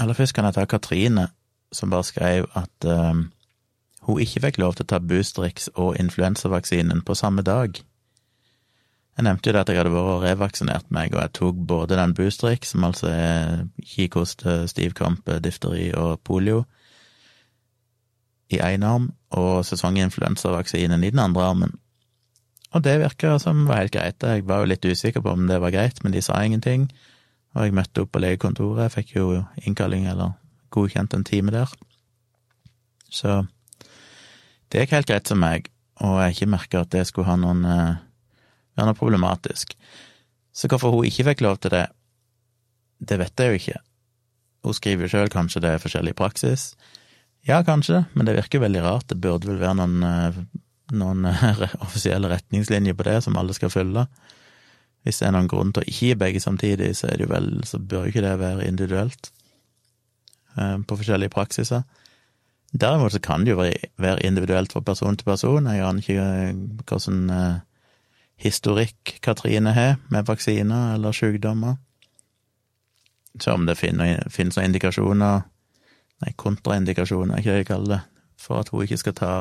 eller 0.00 0.16
først 0.16 0.34
kan 0.36 0.48
jeg 0.48 0.56
ta 0.56 0.64
Katrine, 0.68 1.28
som 1.72 1.92
bare 1.92 2.06
skrev 2.08 2.48
at 2.56 2.88
uh, 2.88 3.20
hun 4.08 4.24
ikke 4.24 4.42
fikk 4.46 4.58
lov 4.62 4.78
til 4.78 4.86
å 4.86 4.90
ta 4.94 5.00
Boosterix 5.04 5.68
og 5.74 5.98
influensavaksinen 6.00 7.04
på 7.04 7.16
samme 7.18 7.44
dag. 7.44 7.76
Jeg 9.18 9.26
nevnte 9.26 9.50
jo 9.50 9.52
det 9.52 9.62
at 9.64 9.72
jeg 9.72 9.80
hadde 9.80 9.92
vært 9.92 10.24
revaksinert 10.24 10.92
meg, 10.94 11.12
og 11.12 11.24
jeg 11.24 11.34
tok 11.36 11.56
både 11.68 11.98
den 11.98 12.14
Boosterix, 12.16 12.72
som 12.72 12.88
altså 12.88 13.10
er 13.12 13.64
kikhoste, 13.84 14.62
stivkrampe, 14.70 15.40
difteri 15.44 15.90
og 15.92 16.20
polio, 16.24 16.62
i 18.48 18.60
én 18.64 18.84
arm 18.86 19.10
og 19.36 19.64
sesonginfluensavaksinen 19.68 21.04
i 21.04 21.10
den 21.12 21.20
andre 21.22 21.44
armen. 21.50 21.76
Og 22.72 22.84
det 22.84 22.98
virka 23.00 23.38
som 23.40 23.66
var 23.68 23.82
helt 23.82 23.92
greit. 23.92 24.22
Jeg 24.22 24.46
var 24.48 24.62
jo 24.62 24.70
litt 24.72 24.84
usikker 24.84 25.24
på 25.24 25.32
om 25.32 25.46
det 25.48 25.60
var 25.60 25.72
greit, 25.72 26.02
men 26.04 26.12
de 26.12 26.22
sa 26.24 26.40
ingenting. 26.44 26.88
Og 27.56 27.64
jeg 27.64 27.76
møtte 27.76 28.04
opp 28.04 28.12
på 28.12 28.20
legekontoret, 28.20 28.88
jeg 28.88 28.94
fikk 28.96 29.14
jo 29.16 29.28
innkalling 29.64 30.06
eller 30.08 30.36
godkjent 30.74 31.14
en 31.16 31.24
time 31.24 31.52
der. 31.52 31.70
Så 33.08 33.44
det 34.68 34.84
gikk 34.84 34.98
helt 34.98 35.08
greit 35.08 35.30
som 35.30 35.40
meg, 35.40 35.70
og 36.04 36.20
jeg 36.20 36.36
ikke 36.36 36.52
merka 36.52 36.84
at 36.84 36.92
det 36.92 37.06
skulle 37.08 37.28
ha 37.30 37.38
noen 37.40 37.64
eh, 37.64 37.96
være 38.76 38.90
noe 38.90 38.98
problematisk. 38.98 39.74
Så 40.52 40.68
hvorfor 40.68 40.92
hun 40.94 41.08
ikke 41.08 41.26
fikk 41.30 41.42
lov 41.46 41.58
til 41.62 41.74
det, 41.74 41.86
det 43.00 43.18
vet 43.20 43.40
jeg 43.40 43.48
jo 43.48 43.60
ikke. 43.62 43.80
Hun 44.66 44.74
skriver 44.74 45.06
jo 45.06 45.12
sjøl 45.14 45.32
kanskje 45.32 45.62
det 45.64 45.74
er 45.74 45.82
forskjellig 45.82 46.14
praksis. 46.18 46.72
Ja, 47.48 47.64
kanskje, 47.64 48.04
men 48.12 48.26
det 48.26 48.34
virker 48.36 48.60
veldig 48.60 48.80
rart. 48.84 49.08
Det 49.08 49.16
burde 49.24 49.48
vel 49.48 49.60
være 49.62 49.78
noen, 49.78 50.02
eh, 50.04 50.34
noen 50.92 51.24
eh, 51.24 51.62
offisielle 51.86 52.28
retningslinjer 52.28 52.96
på 52.96 53.06
det 53.08 53.22
som 53.24 53.38
alle 53.40 53.56
skal 53.56 53.72
følge. 53.72 54.04
Hvis 55.06 55.22
det 55.22 55.30
er 55.30 55.32
noen 55.32 55.48
grunn 55.48 55.72
til 55.72 55.80
å 55.80 55.88
ikke 55.88 56.10
gi 56.10 56.18
begge 56.20 56.42
samtidig, 56.44 56.90
så, 56.98 57.08
er 57.08 57.22
det 57.22 57.30
vel, 57.30 57.48
så 57.64 57.80
bør 57.80 58.10
ikke 58.10 58.26
det 58.26 58.34
være 58.42 58.68
individuelt 58.68 59.32
eh, 60.58 60.76
på 60.84 61.00
forskjellige 61.00 61.32
praksiser. 61.32 61.88
Derimot 62.68 63.16
så 63.16 63.24
kan 63.24 63.48
det 63.48 63.54
jo 63.54 63.62
være 63.64 64.26
individuelt 64.28 64.74
fra 64.76 64.84
person 64.84 65.16
til 65.16 65.24
person. 65.24 65.72
Jeg 65.72 65.88
aner 65.88 66.04
ikke 66.04 66.84
hvordan 66.84 67.62
historikk 68.36 69.14
Katrine 69.24 69.72
har 69.72 69.94
med 70.12 70.28
vaksiner 70.28 70.98
eller 70.98 71.16
sykdommer. 71.16 71.78
Så 73.40 73.56
om 73.56 73.64
det 73.64 73.80
finnes 73.80 74.28
noen 74.36 74.68
indikasjoner 74.68 75.48
Nei, 76.24 76.32
kontraindikasjoner, 76.36 77.42
det 77.42 77.58
jeg 77.60 77.68
kaller 77.68 77.94
det, 77.94 78.00
for 78.38 78.62
at 78.62 78.72
hun 78.72 78.84
ikke 78.84 78.98
skal 78.98 79.16
ta 79.18 79.32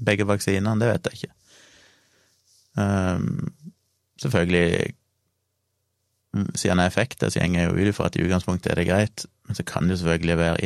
begge 0.00 0.26
vaksinene, 0.26 0.78
det 0.80 0.88
vet 0.90 1.10
jeg 1.10 1.18
ikke. 1.20 1.34
Um, 2.80 3.52
selvfølgelig, 4.22 4.94
mm, 6.34 6.48
siden 6.54 6.78
jeg 6.78 6.84
er 6.84 6.90
effekter, 6.90 7.30
så 7.30 7.44
går 7.44 7.60
jeg 7.60 7.74
ut 7.74 7.92
ifra 7.92 8.08
at 8.08 8.16
i 8.18 8.24
utgangspunktet 8.24 8.72
er 8.72 8.80
det 8.80 8.88
greit, 8.88 9.26
men 9.46 9.58
så 9.58 9.66
kan 9.66 9.88
det 9.88 9.98
selvfølgelig 10.00 10.38
være 10.38 10.64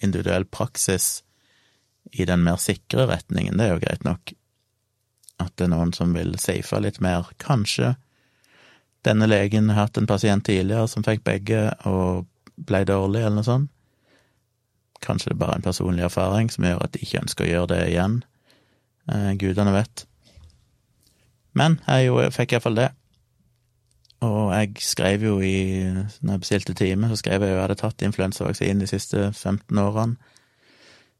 individuell 0.00 0.44
praksis 0.44 1.22
i 2.12 2.24
den 2.28 2.44
mer 2.44 2.56
sikre 2.60 3.06
retningen, 3.08 3.58
det 3.58 3.66
er 3.66 3.74
jo 3.74 3.82
greit 3.86 4.04
nok. 4.04 4.32
At 5.40 5.54
det 5.58 5.66
er 5.66 5.72
noen 5.72 5.92
som 5.96 6.12
vil 6.14 6.36
safe 6.38 6.78
litt 6.78 7.00
mer. 7.02 7.30
Kanskje 7.42 7.94
denne 9.04 9.26
legen 9.28 9.72
har 9.72 9.88
hatt 9.88 9.98
en 9.98 10.08
pasient 10.08 10.44
tidligere 10.46 10.88
som 10.88 11.04
fikk 11.04 11.24
begge 11.26 11.66
og 11.88 12.28
ble 12.54 12.84
dårlig, 12.88 13.24
eller 13.24 13.40
noe 13.40 13.46
sånt. 13.46 13.73
Kanskje 15.04 15.30
det 15.30 15.36
er 15.36 15.44
bare 15.44 15.58
en 15.58 15.66
personlig 15.66 16.04
erfaring 16.06 16.50
som 16.52 16.64
gjør 16.64 16.82
at 16.84 16.94
de 16.94 17.04
ikke 17.04 17.22
ønsker 17.22 17.46
å 17.46 17.50
gjøre 17.50 17.70
det 17.74 17.80
igjen. 17.92 18.18
Eh, 19.12 19.32
gudene 19.40 19.74
vet. 19.74 20.06
Men 21.54 21.78
jeg 21.86 22.08
jo, 22.08 22.18
fikk 22.34 22.54
iallfall 22.54 22.78
det. 22.78 22.90
Og 24.24 24.54
jeg 24.54 24.80
skrev 24.80 25.24
jo 25.26 25.34
i 25.44 25.92
Når 25.92 26.32
jeg 26.32 26.40
bestilte 26.40 26.74
time, 26.74 27.08
så 27.10 27.18
skrev 27.20 27.42
jeg 27.42 27.52
jo 27.52 27.56
at 27.56 27.60
jeg 27.60 27.66
hadde 27.66 27.80
tatt 27.82 28.06
influensavaksinen 28.06 28.80
de 28.80 28.88
siste 28.88 29.32
15 29.32 29.78
årene. 29.78 30.16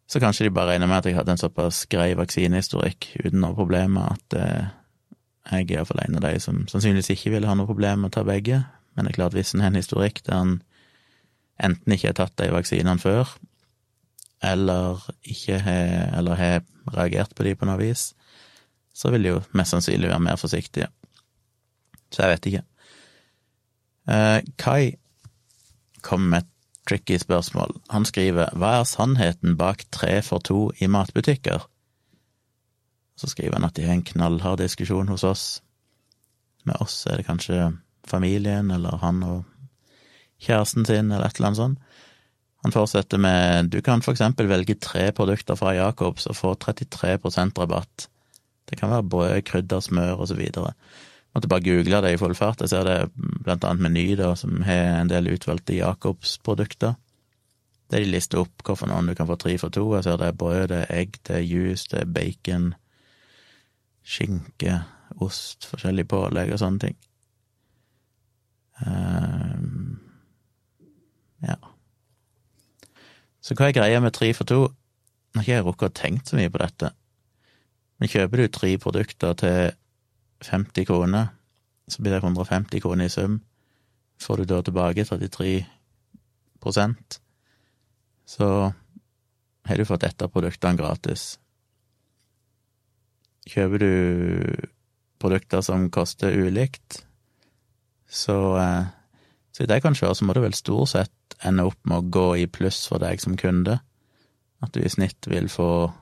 Så 0.09 0.21
kanskje 0.21 0.45
de 0.45 0.55
bare 0.55 0.75
regner 0.75 0.87
med 0.87 0.99
at 1.01 1.07
jeg 1.09 1.17
hadde 1.17 1.33
en 1.33 1.41
såpass 1.41 1.87
grei 1.89 2.13
vaksinehistorikk 2.17 3.07
uten 3.25 3.41
noe 3.41 3.57
problem 3.57 3.97
at 4.03 4.37
eh, 4.37 4.67
jeg 5.51 5.65
er 5.65 5.79
iallfall 5.79 6.03
en 6.05 6.19
av 6.19 6.27
de 6.27 6.41
som 6.41 6.67
sannsynligvis 6.69 7.15
ikke 7.15 7.33
ville 7.33 7.49
ha 7.49 7.57
noe 7.57 7.69
problem 7.69 8.05
med 8.05 8.13
å 8.13 8.17
ta 8.19 8.25
begge. 8.29 8.63
Men 8.95 9.07
det 9.07 9.15
er 9.15 9.19
klart, 9.19 9.37
hvis 9.37 9.55
en 9.55 9.65
har 9.65 9.73
en 9.73 9.81
historikk 9.81 10.21
der 10.27 10.37
en 10.41 10.55
enten 11.63 11.95
ikke 11.95 12.11
har 12.11 12.19
tatt 12.19 12.37
de 12.41 12.51
vaksinene 12.53 13.01
før, 13.01 13.29
eller 14.53 15.01
ikke 15.23 15.59
har 15.65 16.19
eller 16.19 16.39
har 16.41 16.61
reagert 16.95 17.35
på 17.37 17.47
de 17.47 17.55
på 17.57 17.69
noe 17.69 17.81
vis, 17.81 18.13
så 18.95 19.11
vil 19.11 19.27
de 19.27 19.33
jo 19.35 19.43
mest 19.57 19.75
sannsynlig 19.75 20.11
være 20.11 20.23
mer 20.23 20.39
forsiktige. 20.41 20.89
Så 22.13 22.23
jeg 22.23 22.35
vet 22.35 22.49
ikke. 22.51 22.65
Eh, 24.15 24.41
Kai 24.61 24.95
kom 26.03 26.29
med 26.31 26.45
et 26.45 26.51
tricky 26.89 27.19
spørsmål. 27.19 27.81
Han 27.91 28.05
skriver 28.05 28.53
Hva 28.55 28.81
er 28.81 28.89
sannheten 28.89 29.57
bak 29.57 29.87
tre 29.91 30.21
for 30.23 30.39
to 30.39 30.71
i 30.79 30.87
matbutikker? 30.87 31.65
Så 33.17 33.31
skriver 33.31 33.59
han 33.59 33.65
at 33.65 33.77
de 33.77 33.87
har 33.87 33.95
en 33.95 34.03
knallhard 34.05 34.59
diskusjon 34.59 35.09
hos 35.09 35.25
oss. 35.25 35.63
Med 36.65 36.77
oss 36.81 37.07
er 37.07 37.17
det 37.17 37.27
kanskje 37.27 37.73
familien 38.07 38.71
eller 38.71 38.99
han 39.01 39.23
og 39.23 39.45
kjæresten 40.41 40.85
sin 40.85 41.13
eller 41.13 41.27
et 41.27 41.37
eller 41.37 41.47
annet 41.47 41.63
sånt. 41.63 41.79
Han 42.65 42.73
fortsetter 42.73 43.21
med 43.21 43.71
du 43.71 43.81
kan 43.85 44.03
eksempel 44.15 44.49
velge 44.49 44.79
tre 44.81 45.11
produkter 45.13 45.57
fra 45.61 45.75
Jacobs 45.77 46.27
og 46.31 46.37
få 46.39 46.55
33% 46.57 47.59
rabatt. 47.61 48.09
Det 48.65 48.79
kan 48.81 48.91
være 48.91 49.09
brød, 49.13 49.43
krydder, 49.45 49.81
smør 49.85 50.25
videre. 50.39 50.73
Måtte 51.35 51.51
bare 51.51 51.65
google 51.67 52.01
det 52.01 52.15
i 52.15 52.17
full 52.17 52.35
fart. 52.35 52.61
Jeg 52.63 52.71
ser 52.73 52.85
det 52.89 53.11
blant 53.45 53.65
annet 53.65 53.83
Meny, 53.83 54.07
som 54.37 54.63
har 54.63 55.01
en 55.01 55.11
del 55.11 55.29
utvalgte 55.35 55.77
Jacobs-produkter. 55.77 56.95
Det 57.91 58.01
de 58.01 58.09
lister 58.09 58.41
opp 58.41 58.65
hvorfor 58.65 58.89
noen 58.89 59.11
du 59.11 59.15
kan 59.19 59.29
få 59.29 59.37
tre 59.37 59.59
for 59.61 59.75
to. 59.75 59.85
Jeg 59.97 60.07
ser 60.07 60.17
det 60.23 60.31
er 60.31 60.39
brød, 60.41 60.69
det 60.73 60.81
er 60.85 60.95
egg, 61.03 61.19
det 61.27 61.37
er 61.37 61.45
juice, 61.45 61.89
det 61.91 62.01
er 62.01 62.15
bacon, 62.17 62.71
skinke, 64.03 64.79
ost, 65.21 65.69
forskjellig 65.69 66.07
pålegg 66.09 66.55
og 66.55 66.63
sånne 66.63 66.87
ting. 66.87 66.97
Um, 68.87 70.01
ja. 71.45 71.61
Så 73.45 73.57
hva 73.59 73.69
er 73.69 73.77
greia 73.77 74.01
med 74.01 74.15
tre 74.17 74.31
for 74.37 74.49
to? 74.49 74.61
Nå 75.35 75.41
har 75.41 75.45
ikke 75.45 75.59
jeg 75.59 75.67
rukket 75.67 75.91
å 75.91 75.99
tenke 76.01 76.31
så 76.31 76.39
mye 76.39 76.53
på 76.53 76.63
dette. 76.63 76.89
Men 78.01 78.11
kjøper 78.11 78.41
du 78.41 78.47
tre 78.49 78.71
produkter 78.81 79.33
til 79.41 79.59
50 80.45 80.89
kroner, 80.89 81.25
så 81.89 82.01
blir 82.01 82.15
det 82.15 82.23
150 82.23 82.81
kroner 82.81 83.11
i 83.11 83.13
sum. 83.13 83.35
Får 84.23 84.41
du 84.41 84.45
da 84.49 84.63
tilbake 84.65 85.05
33% 85.05 87.21
så 88.25 88.73
har 89.69 89.77
du 89.77 89.85
fått 89.85 90.03
ett 90.03 90.23
av 90.23 90.31
produktene 90.33 90.81
gratis. 90.81 91.39
Kjøper 93.49 93.79
du 93.83 93.93
produkter 95.21 95.61
som 95.65 95.91
koster 95.93 96.33
ulikt, 96.33 97.05
så 98.09 98.57
eh, 98.61 98.85
så 99.55 99.63
vidt 99.63 99.77
jeg 99.77 99.85
kan 99.85 99.95
se, 99.95 100.09
må 100.27 100.35
det 100.35 100.43
vel 100.43 100.57
stort 100.57 100.91
sett 100.91 101.13
ende 101.43 101.67
opp 101.69 101.81
med 101.89 101.99
å 101.99 102.11
gå 102.17 102.27
i 102.43 102.47
pluss 102.51 102.85
for 102.91 103.03
deg 103.03 103.23
som 103.23 103.37
kunde. 103.41 103.79
At 104.65 104.75
du 104.75 104.81
i 104.83 104.93
snitt 104.93 105.27
vil 105.31 105.51
få 105.53 105.93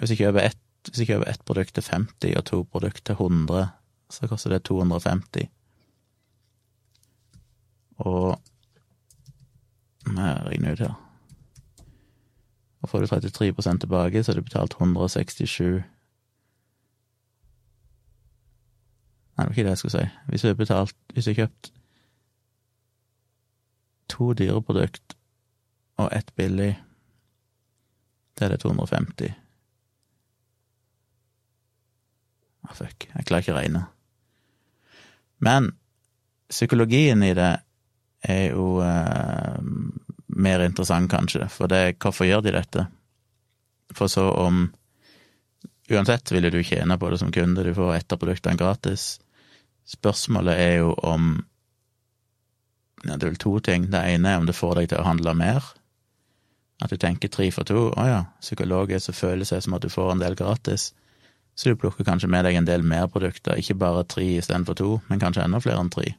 Hvis 0.00 0.14
jeg 0.14 0.20
kjøper 0.22 0.46
ett, 0.46 0.60
hvis 0.88 1.02
jeg 1.02 1.10
kjøper 1.10 1.28
ett 1.28 1.42
produkt 1.44 1.74
til 1.76 1.84
50 1.84 2.36
og 2.38 2.44
to 2.48 2.60
produkt 2.64 3.02
til 3.04 3.18
100, 3.18 3.66
så 4.08 4.28
koster 4.30 4.54
det 4.54 4.62
250. 4.64 5.50
Og 8.00 8.38
jeg 10.06 10.46
regne 10.46 10.72
ut 10.72 10.80
her. 10.80 10.94
Og 12.80 12.88
får 12.88 13.04
du 13.04 13.06
33% 13.06 13.78
tilbake, 13.84 14.22
så 14.24 14.32
har 14.32 14.40
du 14.40 14.46
betalt 14.46 14.76
167 14.80 15.82
Nei, 19.40 19.46
det 19.46 19.48
var 19.48 19.52
ikke 19.56 19.64
det 19.64 19.72
jeg 19.72 19.78
skulle 19.78 19.98
si. 19.98 20.08
Hvis 20.28 20.42
du 20.42 20.48
har 20.48 20.54
betalt 20.54 20.96
Hvis 21.12 21.24
du 21.24 21.30
har 21.30 21.38
kjøpt 21.42 21.72
to 24.10 24.32
dyre 24.36 24.60
produkt 24.64 25.16
og 26.00 26.12
ett 26.16 26.32
billig, 26.36 26.72
det 28.38 28.46
er 28.46 28.54
det 28.54 28.60
250. 28.62 29.32
Ah, 32.64 32.76
fuck, 32.76 33.08
jeg 33.10 33.26
klarer 33.28 33.44
ikke 33.44 33.54
å 33.54 33.58
regne. 33.58 33.82
Men 35.44 35.72
psykologien 36.50 37.22
i 37.24 37.34
det 37.36 37.52
er 38.28 38.52
jo 38.52 38.80
eh, 38.84 39.60
mer 40.40 40.64
interessant, 40.64 41.10
kanskje, 41.12 41.48
for 41.52 41.70
det 41.72 41.98
hvorfor 42.00 42.28
gjør 42.28 42.44
de 42.46 42.56
dette? 42.56 42.86
For 43.96 44.12
så 44.12 44.28
om 44.40 44.68
Uansett 45.90 46.30
ville 46.30 46.52
du 46.54 46.60
tjene 46.62 46.94
på 47.02 47.08
det 47.10 47.16
som 47.18 47.32
kunde, 47.34 47.64
du 47.66 47.74
får 47.74 47.96
ett 47.96 48.12
av 48.14 48.20
produktene 48.22 48.54
gratis. 48.54 49.16
Spørsmålet 49.90 50.60
er 50.62 50.74
jo 50.84 50.92
om 50.94 51.40
ja, 53.04 53.16
det 53.16 53.22
er 53.22 53.30
vel 53.32 53.40
to 53.40 53.52
ting. 53.64 53.88
Det 53.92 54.00
ene 54.14 54.32
er 54.34 54.40
om 54.40 54.48
det 54.48 54.56
får 54.56 54.80
deg 54.80 54.90
til 54.90 55.00
å 55.00 55.06
handle 55.06 55.34
mer. 55.38 55.66
At 56.80 56.92
du 56.92 56.96
tenker 57.00 57.32
tre 57.32 57.50
for 57.52 57.68
to. 57.68 57.90
Å 57.92 58.06
ja, 58.08 58.22
psykologisk 58.40 59.08
så 59.08 59.16
føles 59.16 59.52
det 59.52 59.62
som 59.64 59.76
at 59.76 59.84
du 59.84 59.92
får 59.92 60.14
en 60.14 60.22
del 60.22 60.36
gratis. 60.38 60.90
Så 61.54 61.68
du 61.68 61.80
plukker 61.80 62.06
kanskje 62.08 62.30
med 62.32 62.46
deg 62.46 62.56
en 62.56 62.68
del 62.68 62.84
mer 62.86 63.08
produkter, 63.12 63.58
ikke 63.58 63.76
bare 63.80 64.06
tre 64.08 64.24
istedenfor 64.38 64.76
to, 64.78 64.90
men 65.10 65.20
kanskje 65.20 65.44
enda 65.44 65.60
flere 65.60 65.82
enn 65.82 65.92
tre. 65.92 66.14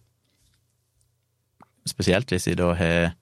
Spesielt 1.89 2.29
hvis 2.29 2.45
de 2.45 2.57
da 2.59 2.73
har 2.77 3.13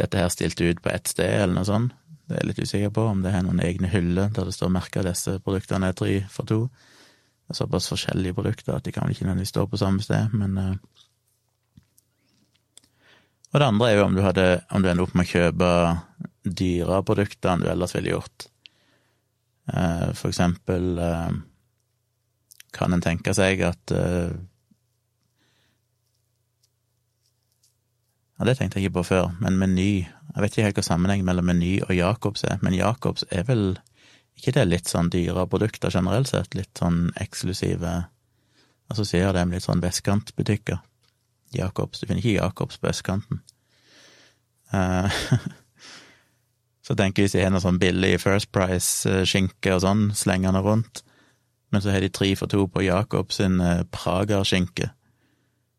dette 0.00 0.20
her 0.20 0.30
stilt 0.32 0.60
ut 0.62 0.80
på 0.80 0.92
ett 0.92 1.10
sted, 1.10 1.34
eller 1.42 1.58
noe 1.58 1.68
sånt. 1.68 1.96
Det 2.28 2.36
er 2.36 2.42
jeg 2.42 2.48
litt 2.50 2.62
usikker 2.62 2.92
på, 2.94 3.04
om 3.08 3.20
det 3.24 3.32
har 3.32 3.44
noen 3.44 3.60
egne 3.64 3.88
hyller 3.88 4.32
der 4.36 4.48
det 4.48 4.54
står 4.56 4.72
merka 4.72 5.02
disse 5.04 5.38
produktene 5.44 5.88
er 5.90 5.96
tre 5.96 6.14
for 6.32 6.48
to. 6.48 6.66
Det 6.68 7.54
er 7.54 7.60
såpass 7.62 7.88
forskjellige 7.88 8.36
produkter 8.36 8.76
at 8.76 8.84
de 8.84 8.92
kan 8.92 9.06
vel 9.06 9.16
ikke 9.16 9.24
nødvendigvis 9.24 9.54
stå 9.54 9.64
på 9.68 9.80
samme 9.80 10.04
sted, 10.04 10.34
men 10.36 10.58
uh, 10.60 11.04
og 13.48 13.60
det 13.60 13.66
andre 13.66 13.88
er 13.88 13.96
jo 13.96 14.04
om 14.04 14.16
du, 14.16 14.22
hadde, 14.24 14.46
om 14.74 14.84
du 14.84 14.90
ender 14.90 15.06
opp 15.06 15.14
med 15.16 15.28
å 15.28 15.32
kjøpe 15.32 15.70
dyrere 16.44 17.04
produkter 17.06 17.52
enn 17.52 17.64
du 17.64 17.70
ellers 17.72 17.94
ville 17.96 18.12
gjort. 18.12 18.48
Eh, 19.72 20.10
for 20.16 20.30
eksempel 20.30 21.00
eh, 21.00 21.32
kan 22.76 22.94
en 22.94 23.04
tenke 23.04 23.34
seg 23.36 23.64
at 23.68 23.96
eh, 23.96 24.30
Ja, 28.38 28.46
det 28.46 28.54
tenkte 28.54 28.78
jeg 28.78 28.86
ikke 28.86 29.00
på 29.00 29.08
før, 29.08 29.32
men 29.42 29.56
Meny 29.58 30.04
Jeg 30.06 30.42
vet 30.44 30.52
ikke 30.52 30.66
helt 30.68 30.76
hva 30.78 30.84
sammenhengen 30.86 31.26
mellom 31.26 31.48
Meny 31.50 31.72
og 31.82 31.90
Jacobs 31.96 32.44
er, 32.46 32.60
men 32.62 32.76
Jacobs 32.76 33.26
er 33.34 33.42
vel 33.48 33.72
ikke 34.38 34.54
det 34.54 34.68
litt 34.68 34.86
sånn 34.86 35.10
dyrere 35.10 35.48
produkter 35.50 35.90
generelt 35.90 36.30
sett? 36.30 36.54
Litt 36.54 36.78
sånn 36.78 37.08
eksklusive 37.18 38.04
Assosierer 38.88 39.34
det 39.34 39.42
med 39.44 39.58
litt 39.58 39.66
sånn 39.66 39.82
vestkantbutikker. 39.82 40.78
Jacobs. 41.54 42.00
Du 42.00 42.06
finner 42.06 42.22
ikke 42.22 42.38
Jacobs 42.38 42.78
på 42.80 42.90
østkanten. 42.90 43.42
Uh, 44.74 45.08
så 46.86 46.96
tenker 46.98 47.22
jeg 47.22 47.28
hvis 47.28 47.36
de 47.38 47.44
har 47.44 47.52
noe 47.54 47.64
sånn 47.64 47.80
billig 47.80 48.16
First 48.22 48.50
Price-skinke 48.54 49.76
og 49.76 49.84
sånn 49.84 50.08
slengende 50.16 50.62
rundt, 50.64 51.02
men 51.72 51.84
så 51.84 51.92
har 51.92 52.04
de 52.04 52.12
tre 52.12 52.30
for 52.36 52.50
to 52.52 52.66
på 52.72 52.84
Jacobs 52.84 53.40
sin 53.40 53.60
uh, 53.64 53.84
Prager-skinke, 53.92 54.90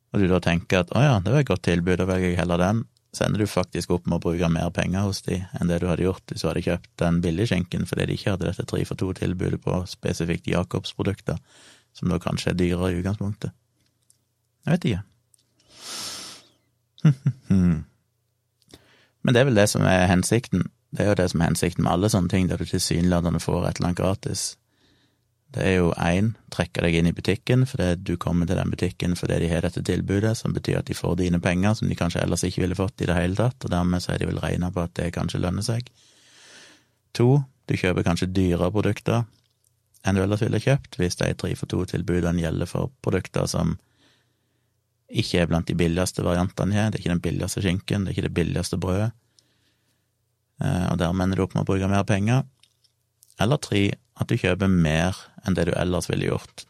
og 0.10 0.24
du 0.24 0.30
da 0.30 0.40
tenker 0.42 0.82
at 0.82 0.94
å 0.98 1.02
ja, 1.04 1.18
det 1.22 1.34
var 1.34 1.44
et 1.44 1.50
godt 1.50 1.68
tilbud, 1.68 2.00
da 2.02 2.08
velger 2.10 2.32
jeg 2.32 2.40
heller 2.40 2.62
den, 2.62 2.82
så 3.14 3.26
ender 3.26 3.42
du 3.42 3.50
faktisk 3.50 3.92
opp 3.94 4.06
med 4.06 4.20
å 4.20 4.24
bruke 4.24 4.50
mer 4.54 4.70
penger 4.74 5.06
hos 5.08 5.24
de 5.26 5.40
enn 5.58 5.70
det 5.70 5.80
du 5.82 5.88
hadde 5.90 6.06
gjort 6.06 6.30
hvis 6.30 6.44
du 6.44 6.48
hadde 6.50 6.66
kjøpt 6.66 6.90
den 7.02 7.22
billige 7.24 7.50
skinken 7.50 7.88
fordi 7.90 8.06
de 8.06 8.18
ikke 8.18 8.36
hadde 8.36 8.46
dette 8.46 8.66
tre 8.70 8.84
for 8.86 9.02
to-tilbudet 9.02 9.62
på 9.64 9.80
spesifikt 9.90 10.50
Jacobs-produkter, 10.50 11.40
som 11.98 12.14
da 12.14 12.20
kanskje 12.22 12.54
er 12.54 12.60
dyrere 12.60 12.92
i 12.94 13.00
utgangspunktet. 13.02 13.56
Jeg 14.66 14.76
vet 14.76 14.90
ikke. 14.92 15.02
Men 19.24 19.36
det 19.36 19.42
er 19.42 19.50
vel 19.50 19.60
det 19.60 19.70
som 19.72 19.84
er 19.88 20.08
hensikten. 20.10 20.70
Det 20.96 21.04
er 21.04 21.12
jo 21.12 21.20
det 21.20 21.30
som 21.32 21.42
er 21.42 21.52
hensikten 21.52 21.86
med 21.86 21.94
alle 21.94 22.10
sånne 22.12 22.32
ting, 22.32 22.48
der 22.50 22.58
du 22.58 22.66
tilsynelatende 22.66 23.42
får 23.44 23.68
et 23.68 23.80
eller 23.80 23.92
annet 23.92 24.02
gratis. 24.02 24.42
Det 25.50 25.64
er 25.66 25.76
jo 25.80 25.90
én, 25.98 26.36
trekke 26.54 26.84
deg 26.86 26.96
inn 27.00 27.08
i 27.10 27.16
butikken 27.18 27.64
fordi 27.66 27.96
du 28.06 28.12
kommer 28.22 28.46
til 28.46 28.60
den 28.60 28.70
butikken 28.70 29.16
fordi 29.18 29.40
de 29.42 29.50
har 29.50 29.66
dette 29.66 29.82
tilbudet, 29.86 30.36
som 30.38 30.54
betyr 30.54 30.78
at 30.82 30.90
de 30.90 30.98
får 30.98 31.18
dine 31.24 31.42
penger 31.42 31.74
som 31.78 31.90
de 31.90 31.98
kanskje 31.98 32.22
ellers 32.22 32.46
ikke 32.46 32.62
ville 32.62 32.78
fått 32.78 33.02
i 33.02 33.08
det 33.10 33.18
hele 33.18 33.38
tatt, 33.38 33.58
og 33.66 33.74
dermed 33.74 34.04
så 34.04 34.14
er 34.14 34.22
de 34.22 34.30
vel 34.30 34.42
regna 34.44 34.70
på 34.74 34.84
at 34.86 34.94
det 35.00 35.10
kanskje 35.16 35.42
lønner 35.42 35.66
seg. 35.66 35.90
To, 37.18 37.42
du 37.66 37.74
kjøper 37.78 38.06
kanskje 38.06 38.30
dyrere 38.30 38.70
produkter 38.74 39.26
enn 40.06 40.16
du 40.16 40.22
ellers 40.24 40.46
ville 40.46 40.62
kjøpt, 40.62 41.00
hvis 41.02 41.18
de 41.20 41.34
tre 41.34 41.56
for 41.58 41.70
to-tilbudene 41.72 42.46
gjelder 42.46 42.70
for 42.70 42.94
produkter 43.04 43.50
som 43.50 43.76
ikke 45.10 45.42
er 45.42 45.50
blant 45.50 45.68
de 45.68 45.76
billigste 45.78 46.24
variantene 46.26 46.76
her, 46.76 46.90
det 46.90 47.00
er 47.00 47.04
ikke 47.04 47.16
den 47.16 47.26
billigste 47.26 47.64
skinken, 47.66 48.06
det 48.06 48.12
er 48.12 48.18
ikke 48.18 48.28
det 48.28 48.38
billigste 48.38 48.78
brødet, 48.82 49.10
eh, 50.62 50.86
og 50.92 51.00
dermed 51.02 51.26
ender 51.26 51.42
du 51.42 51.46
opp 51.48 51.56
med 51.58 51.66
å 51.66 51.70
bruke 51.70 51.90
mer 51.90 52.06
penger. 52.08 52.46
Eller 53.40 53.62
tre, 53.64 53.84
at 54.20 54.30
du 54.30 54.38
kjøper 54.38 54.70
mer 54.70 55.18
enn 55.48 55.56
det 55.58 55.70
du 55.70 55.74
ellers 55.80 56.10
ville 56.12 56.28
gjort. 56.28 56.66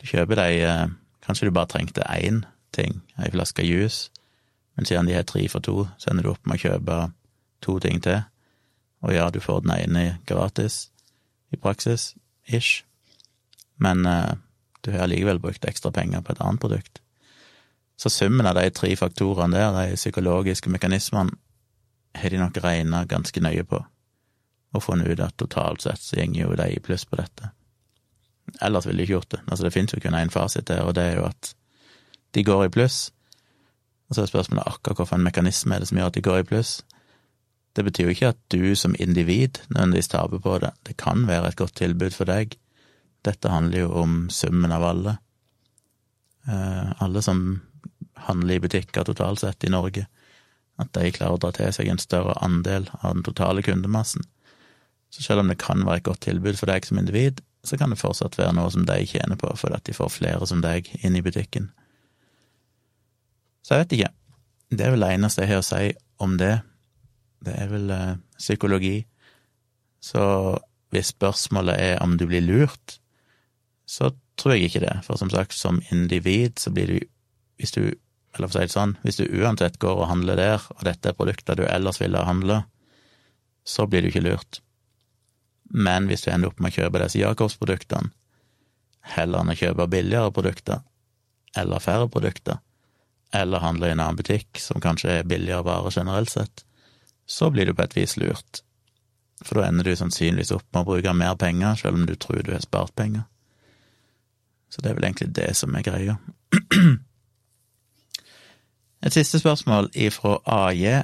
Du 0.00 0.08
kjøper 0.08 0.42
deg 0.42 0.62
eh, 0.64 0.86
Kanskje 1.26 1.48
du 1.48 1.56
bare 1.56 1.66
trengte 1.66 2.04
én 2.06 2.44
ting, 2.70 3.00
ei 3.18 3.32
flaske 3.34 3.64
juice, 3.66 4.12
men 4.78 4.86
siden 4.86 5.08
de 5.08 5.16
har 5.16 5.24
tre 5.26 5.40
for 5.50 5.64
to, 5.64 5.88
så 5.98 6.12
ender 6.12 6.22
du 6.22 6.30
opp 6.30 6.46
med 6.46 6.60
å 6.60 6.62
kjøpe 6.68 6.98
to 7.66 7.74
ting 7.82 7.98
til. 8.04 8.20
Og 9.02 9.10
ja, 9.16 9.24
du 9.34 9.40
får 9.42 9.64
den 9.64 9.72
ene 9.74 10.04
gratis, 10.28 10.92
i 11.50 11.58
praksis, 11.58 12.12
ish, 12.46 12.84
men 13.82 14.06
eh, 14.06 14.36
du 14.86 14.92
har 14.94 15.08
allikevel 15.08 15.42
brukt 15.42 15.66
ekstra 15.66 15.90
penger 15.90 16.22
på 16.22 16.36
et 16.36 16.44
annet 16.46 16.62
produkt. 16.62 17.02
Så 17.96 18.10
summen 18.12 18.46
av 18.46 18.58
de 18.58 18.70
tre 18.70 18.92
faktorene 18.96 19.56
der, 19.56 19.76
de 19.76 19.96
psykologiske 19.96 20.70
mekanismene, 20.70 21.32
har 22.16 22.32
de 22.32 22.40
nok 22.40 22.58
regna 22.64 23.04
ganske 23.08 23.40
nøye 23.44 23.64
på 23.68 23.82
og 24.76 24.82
funnet 24.84 25.08
ut 25.08 25.22
at 25.24 25.36
totalt 25.40 25.84
sett 25.84 26.02
så 26.02 26.18
går 26.20 26.42
jo 26.42 26.56
de 26.58 26.66
i 26.74 26.80
pluss 26.82 27.06
på 27.08 27.16
dette. 27.16 27.50
Ellers 28.62 28.86
ville 28.86 29.00
de 29.00 29.06
ikke 29.06 29.16
gjort 29.16 29.30
det. 29.34 29.40
Altså, 29.46 29.64
det 29.64 29.72
finnes 29.74 29.94
jo 29.94 30.00
kun 30.02 30.18
én 30.18 30.32
fasit 30.32 30.68
der, 30.68 30.82
og 30.84 30.94
det 30.94 31.04
er 31.04 31.16
jo 31.20 31.28
at 31.28 31.54
de 32.34 32.44
går 32.44 32.66
i 32.66 32.72
pluss. 32.72 33.10
Og 34.08 34.14
så 34.14 34.22
er 34.22 34.30
spørsmålet 34.30 34.68
akkurat 34.68 35.00
hvilken 35.00 35.24
mekanisme 35.26 35.74
er 35.74 35.82
det 35.82 35.88
som 35.88 35.98
gjør 35.98 36.12
at 36.12 36.18
de 36.18 36.24
går 36.26 36.42
i 36.42 36.48
pluss. 36.50 36.72
Det 37.76 37.84
betyr 37.84 38.06
jo 38.06 38.14
ikke 38.14 38.32
at 38.32 38.40
du 38.52 38.74
som 38.78 38.94
individ 38.98 39.58
nødvendigvis 39.68 40.08
taper 40.08 40.40
på 40.40 40.58
det. 40.62 40.72
Det 40.86 40.96
kan 40.96 41.26
være 41.28 41.48
et 41.48 41.58
godt 41.58 41.76
tilbud 41.76 42.14
for 42.14 42.28
deg. 42.28 42.54
Dette 43.24 43.50
handler 43.50 43.84
jo 43.84 43.90
om 44.02 44.28
summen 44.30 44.72
av 44.72 44.84
alle. 44.84 45.16
Eh, 46.46 46.92
alle 47.02 47.22
som 47.22 47.60
handler 48.28 48.56
i 48.56 48.62
butikker 48.64 49.04
totalt 49.04 49.42
sett 49.42 49.64
i 49.64 49.72
Norge. 49.72 50.06
At 50.80 50.92
de 50.96 51.12
klarer 51.12 51.36
å 51.36 51.40
dra 51.40 51.52
til 51.56 51.72
seg 51.72 51.88
en 51.88 52.00
større 52.00 52.36
andel 52.44 52.88
av 53.00 53.14
den 53.16 53.24
totale 53.26 53.64
kundemassen. 53.64 54.24
Så 55.10 55.22
selv 55.22 55.44
om 55.44 55.50
det 55.52 55.60
kan 55.62 55.84
være 55.86 56.02
et 56.02 56.08
godt 56.08 56.24
tilbud 56.26 56.58
for 56.58 56.68
deg 56.70 56.84
som 56.84 56.98
individ, 57.00 57.40
så 57.66 57.78
kan 57.78 57.90
det 57.90 58.00
fortsatt 58.00 58.36
være 58.38 58.54
noe 58.58 58.70
som 58.74 58.84
de 58.86 58.98
tjener 59.08 59.38
på, 59.40 59.50
fordi 59.58 59.78
at 59.78 59.86
de 59.88 59.94
får 59.96 60.12
flere 60.12 60.46
som 60.48 60.62
deg 60.62 60.88
inn 61.02 61.16
i 61.18 61.24
butikken. 61.24 61.70
Så 63.66 63.74
jeg 63.74 63.84
vet 63.84 63.96
ikke. 63.96 64.12
Det 64.70 64.86
er 64.86 64.94
vel 64.94 65.02
det 65.02 65.12
eneste 65.16 65.42
jeg 65.42 65.54
har 65.54 65.62
å 65.62 65.66
si 65.66 65.90
om 66.22 66.36
det. 66.38 66.54
Det 67.46 67.54
er 67.54 67.70
vel 67.70 67.90
eh, 67.94 68.18
psykologi. 68.38 68.96
Så 70.02 70.22
hvis 70.94 71.10
spørsmålet 71.14 71.80
er 71.82 72.02
om 72.04 72.14
du 72.18 72.26
blir 72.30 72.44
lurt, 72.44 72.98
så 73.86 74.12
tror 74.38 74.54
jeg 74.54 74.68
ikke 74.68 74.84
det. 74.84 74.94
For 75.06 75.18
som 75.18 75.30
sagt, 75.32 75.56
som 75.56 75.80
individ 75.90 76.60
så 76.62 76.70
blir 76.74 76.92
du, 76.92 76.98
hvis 77.58 77.74
du, 77.74 77.82
eller 78.36 78.50
for 78.50 78.58
å 78.58 78.60
si 78.60 78.68
det 78.68 78.74
sånn, 78.74 78.94
hvis 79.02 79.18
du 79.20 79.24
uansett 79.40 79.78
går 79.82 80.02
og 80.02 80.10
handler 80.10 80.38
der, 80.38 80.64
og 80.76 80.84
dette 80.88 81.10
er 81.10 81.16
produkter 81.16 81.58
du 81.58 81.64
ellers 81.66 82.00
ville 82.02 82.20
ha 82.20 82.28
handla, 82.28 82.62
så 83.66 83.86
blir 83.90 84.04
du 84.04 84.10
ikke 84.10 84.24
lurt. 84.26 84.60
Men 85.72 86.06
hvis 86.06 86.22
du 86.22 86.30
ender 86.30 86.52
opp 86.52 86.60
med 86.62 86.70
å 86.70 86.82
kjøpe 86.82 87.02
disse 87.02 87.18
Jacobs-produktene, 87.18 88.12
heller 89.16 89.42
enn 89.42 89.54
å 89.54 89.58
kjøpe 89.58 89.88
billigere 89.90 90.34
produkter, 90.34 90.84
eller 91.56 91.82
færre 91.82 92.08
produkter, 92.12 92.60
eller 93.34 93.64
handle 93.64 93.88
i 93.88 93.94
en 93.94 94.02
annen 94.02 94.18
butikk 94.18 94.60
som 94.62 94.82
kanskje 94.82 95.20
er 95.20 95.28
billigere 95.28 95.66
varer 95.66 95.94
generelt 95.94 96.30
sett, 96.30 96.62
så 97.26 97.50
blir 97.50 97.66
du 97.66 97.74
på 97.74 97.82
et 97.82 97.96
vis 97.96 98.14
lurt. 98.20 98.62
For 99.42 99.58
da 99.58 99.66
ender 99.66 99.88
du 99.88 99.96
sannsynligvis 99.98 100.54
opp 100.54 100.66
med 100.72 100.84
å 100.84 100.90
bruke 100.92 101.16
mer 101.16 101.34
penger, 101.40 101.74
selv 101.80 101.98
om 101.98 102.06
du 102.06 102.14
tror 102.14 102.44
du 102.44 102.52
har 102.54 102.62
spart 102.62 102.94
penger. 102.96 103.26
Så 104.70 104.82
det 104.82 104.90
er 104.90 104.98
vel 104.98 105.08
egentlig 105.08 105.32
det 105.34 105.50
som 105.58 105.74
er 105.74 105.84
greia. 105.86 106.16
Et 109.06 109.12
siste 109.14 109.38
spørsmål 109.38 109.90
ifra 109.94 110.38
AJ, 110.46 111.02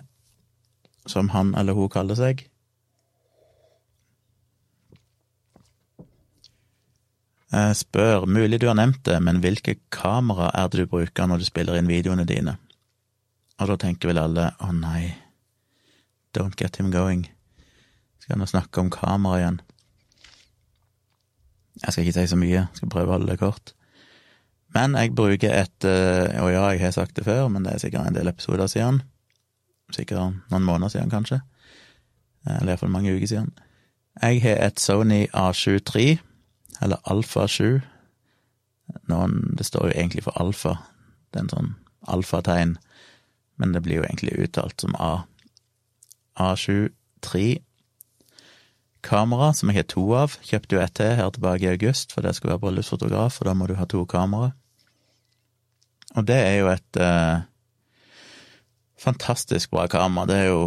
som 1.07 1.29
han 1.29 1.55
eller 1.55 1.73
hun 1.73 1.89
kaller 1.89 2.19
seg. 2.19 2.41
Jeg 7.53 7.77
spør, 7.77 8.25
mulig 8.27 8.59
du 8.61 8.67
har 8.67 8.75
nevnt 8.75 9.05
det, 9.07 9.21
men 9.23 9.39
hvilke 9.45 9.77
kamera 9.95 10.49
er 10.55 10.71
det 10.73 10.81
du 10.81 10.91
bruker 10.91 11.29
når 11.29 11.43
du 11.43 11.47
spiller 11.47 11.79
inn 11.79 11.91
videoene 11.91 12.25
dine? 12.27 12.57
Og 13.61 13.71
da 13.71 13.77
tenker 13.79 14.11
vel 14.11 14.19
alle 14.19 14.49
å 14.57 14.71
oh, 14.71 14.73
nei, 14.75 15.13
don't 16.35 16.59
get 16.59 16.81
him 16.81 16.91
going. 16.91 17.29
Skal 18.19 18.41
nå 18.41 18.49
snakke 18.51 18.83
om 18.83 18.91
kamera 18.91 19.39
igjen. 19.39 19.61
Jeg 21.85 21.93
skal 21.93 22.03
ikke 22.03 22.19
si 22.19 22.27
så 22.33 22.41
mye, 22.41 22.65
jeg 22.65 22.81
skal 22.81 22.91
prøve 22.97 23.13
å 23.13 23.19
holde 23.19 23.31
det 23.31 23.39
kort. 23.45 23.75
Men 24.73 24.97
jeg 24.97 25.15
bruker 25.15 25.53
et 25.53 25.85
eh, 25.85 26.43
Og 26.43 26.53
ja, 26.53 26.67
jeg 26.73 26.81
har 26.81 26.95
sagt 26.97 27.17
det 27.17 27.25
før, 27.25 27.49
men 27.49 27.65
det 27.65 27.75
er 27.75 27.83
sikkert 27.83 28.09
en 28.09 28.17
del 28.17 28.31
episoder 28.31 28.67
siden. 28.67 29.03
Sikkert 29.93 30.41
noen 30.51 30.65
måneder 30.65 30.89
siden, 30.89 31.11
kanskje. 31.13 31.43
Eller 32.47 32.75
iallfall 32.75 32.91
mange 32.91 33.13
uker 33.15 33.29
siden. 33.29 33.53
Jeg 34.23 34.43
har 34.43 34.61
et 34.67 34.81
Sony 34.81 35.27
A7 35.33 35.79
III 35.95 36.19
eller 36.83 37.01
Alfa 37.05 37.47
7. 37.47 37.81
Noen, 39.09 39.55
det 39.59 39.67
står 39.67 39.89
jo 39.89 39.95
egentlig 39.97 40.25
for 40.27 40.37
alfa, 40.41 40.77
det 41.33 41.41
er 41.41 41.45
en 41.47 41.53
sånn 41.53 41.75
alfategn, 42.13 42.75
men 43.61 43.73
det 43.73 43.83
blir 43.85 44.01
jo 44.01 44.07
egentlig 44.07 44.35
uttalt 44.43 44.83
som 44.83 44.97
A. 44.99 45.25
A7 46.37 46.91
3. 47.25 47.63
Kamera, 49.03 49.53
som 49.55 49.71
jeg 49.71 49.81
har 49.81 49.87
to 49.91 50.05
av, 50.15 50.37
kjøpte 50.47 50.77
jo 50.77 50.83
ett 50.83 50.95
til 50.99 51.17
her 51.19 51.31
tilbake 51.35 51.67
i 51.67 51.73
august, 51.73 52.13
for 52.15 52.23
det 52.23 52.35
skulle 52.37 52.55
være 52.55 52.65
bryllupsfotograf, 52.67 53.41
og 53.41 53.49
da 53.49 53.55
må 53.59 53.67
du 53.71 53.75
ha 53.79 53.87
to 53.89 54.05
kamera. 54.07 54.53
Og 56.17 56.27
det 56.29 56.37
er 56.37 56.57
jo 56.61 56.69
et 56.73 57.01
eh, 57.01 57.45
fantastisk 59.01 59.73
bra 59.73 59.87
kamera. 59.91 60.29
Det 60.29 60.39
er 60.43 60.51
jo 60.51 60.67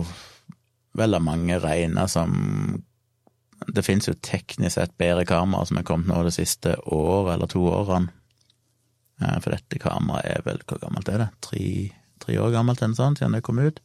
veldig 0.97 1.21
mange 1.21 1.59
regna 1.61 2.07
som 2.09 2.35
det 3.67 3.85
finnes 3.85 4.07
jo 4.09 4.15
teknisk 4.25 4.75
sett 4.75 4.95
bedre 4.99 5.25
kamera 5.27 5.65
som 5.65 5.79
er 5.79 5.87
kommet 5.87 6.09
nå 6.09 6.21
det 6.25 6.35
siste 6.35 6.75
året 6.91 7.35
eller 7.35 7.51
to 7.51 7.63
årene. 7.69 8.11
Eh, 9.21 9.37
for 9.39 9.55
dette 9.55 9.81
kameraet 9.81 10.31
er 10.31 10.45
vel 10.45 10.63
Hvor 10.67 10.81
gammelt 10.81 11.09
er 11.09 11.21
det? 11.23 11.29
Tre, 11.45 11.65
tre 12.19 12.39
år 12.41 12.51
gammelt, 12.55 12.81
eller 12.81 12.97
sånn, 12.97 13.17
siden 13.19 13.37
det 13.37 13.45
kom 13.45 13.61
ut. 13.61 13.79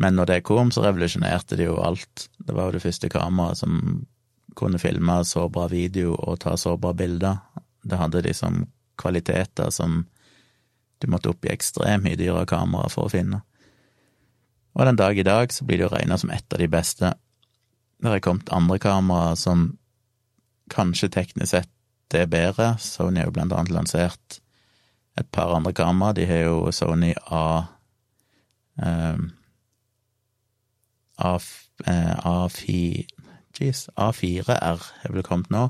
Men 0.00 0.16
når 0.16 0.30
det 0.30 0.42
kom, 0.48 0.70
så 0.72 0.84
revolusjonerte 0.84 1.58
det 1.60 1.68
jo 1.68 1.80
alt. 1.84 2.28
Det 2.38 2.56
var 2.56 2.68
jo 2.68 2.78
det 2.78 2.84
første 2.84 3.08
kameraet 3.12 3.60
som 3.60 4.04
kunne 4.56 4.80
filme 4.80 5.20
så 5.28 5.46
bra 5.52 5.66
video 5.70 6.14
og 6.16 6.40
ta 6.42 6.56
så 6.58 6.74
bra 6.80 6.92
bilder. 6.96 7.40
Det 7.84 7.98
hadde 8.00 8.24
liksom 8.24 8.64
kvaliteter 9.00 9.72
som 9.74 10.04
du 11.00 11.08
måtte 11.08 11.32
opp 11.32 11.46
i 11.46 11.52
ekstremt 11.52 12.04
mye 12.04 12.18
dyrere 12.20 12.48
kamera 12.48 12.90
for 12.92 13.08
å 13.08 13.12
finne. 13.12 13.40
Og 14.76 14.86
den 14.86 15.00
dag 15.00 15.18
i 15.18 15.26
dag 15.26 15.52
så 15.52 15.64
blir 15.66 15.80
det 15.80 15.88
jo 15.88 15.94
regna 15.94 16.18
som 16.20 16.30
et 16.30 16.52
av 16.52 16.60
de 16.60 16.68
beste 16.70 17.14
det 18.00 18.08
har 18.08 18.22
kommet 18.24 18.52
andre 18.52 18.78
kameraer 18.80 19.34
som 19.36 19.66
kanskje 20.72 21.10
teknisk 21.12 21.52
sett 21.52 22.16
er 22.16 22.30
bedre. 22.30 22.72
Sony 22.80 23.20
har 23.20 23.28
jo 23.28 23.34
blant 23.36 23.52
annet 23.52 23.74
lansert 23.74 24.38
et 25.20 25.28
par 25.34 25.52
andre 25.52 25.74
kameraer. 25.76 26.16
De 26.16 26.24
har 26.30 26.40
jo 26.46 26.72
Sony 26.72 27.12
A 27.28 27.66
um, 28.80 29.28
A, 31.20 31.36
A4 31.36 33.04
Jeez, 33.60 33.88
A4R 33.98 34.54
er 34.56 35.12
vel 35.12 35.24
kommet 35.26 35.50
nå. 35.52 35.66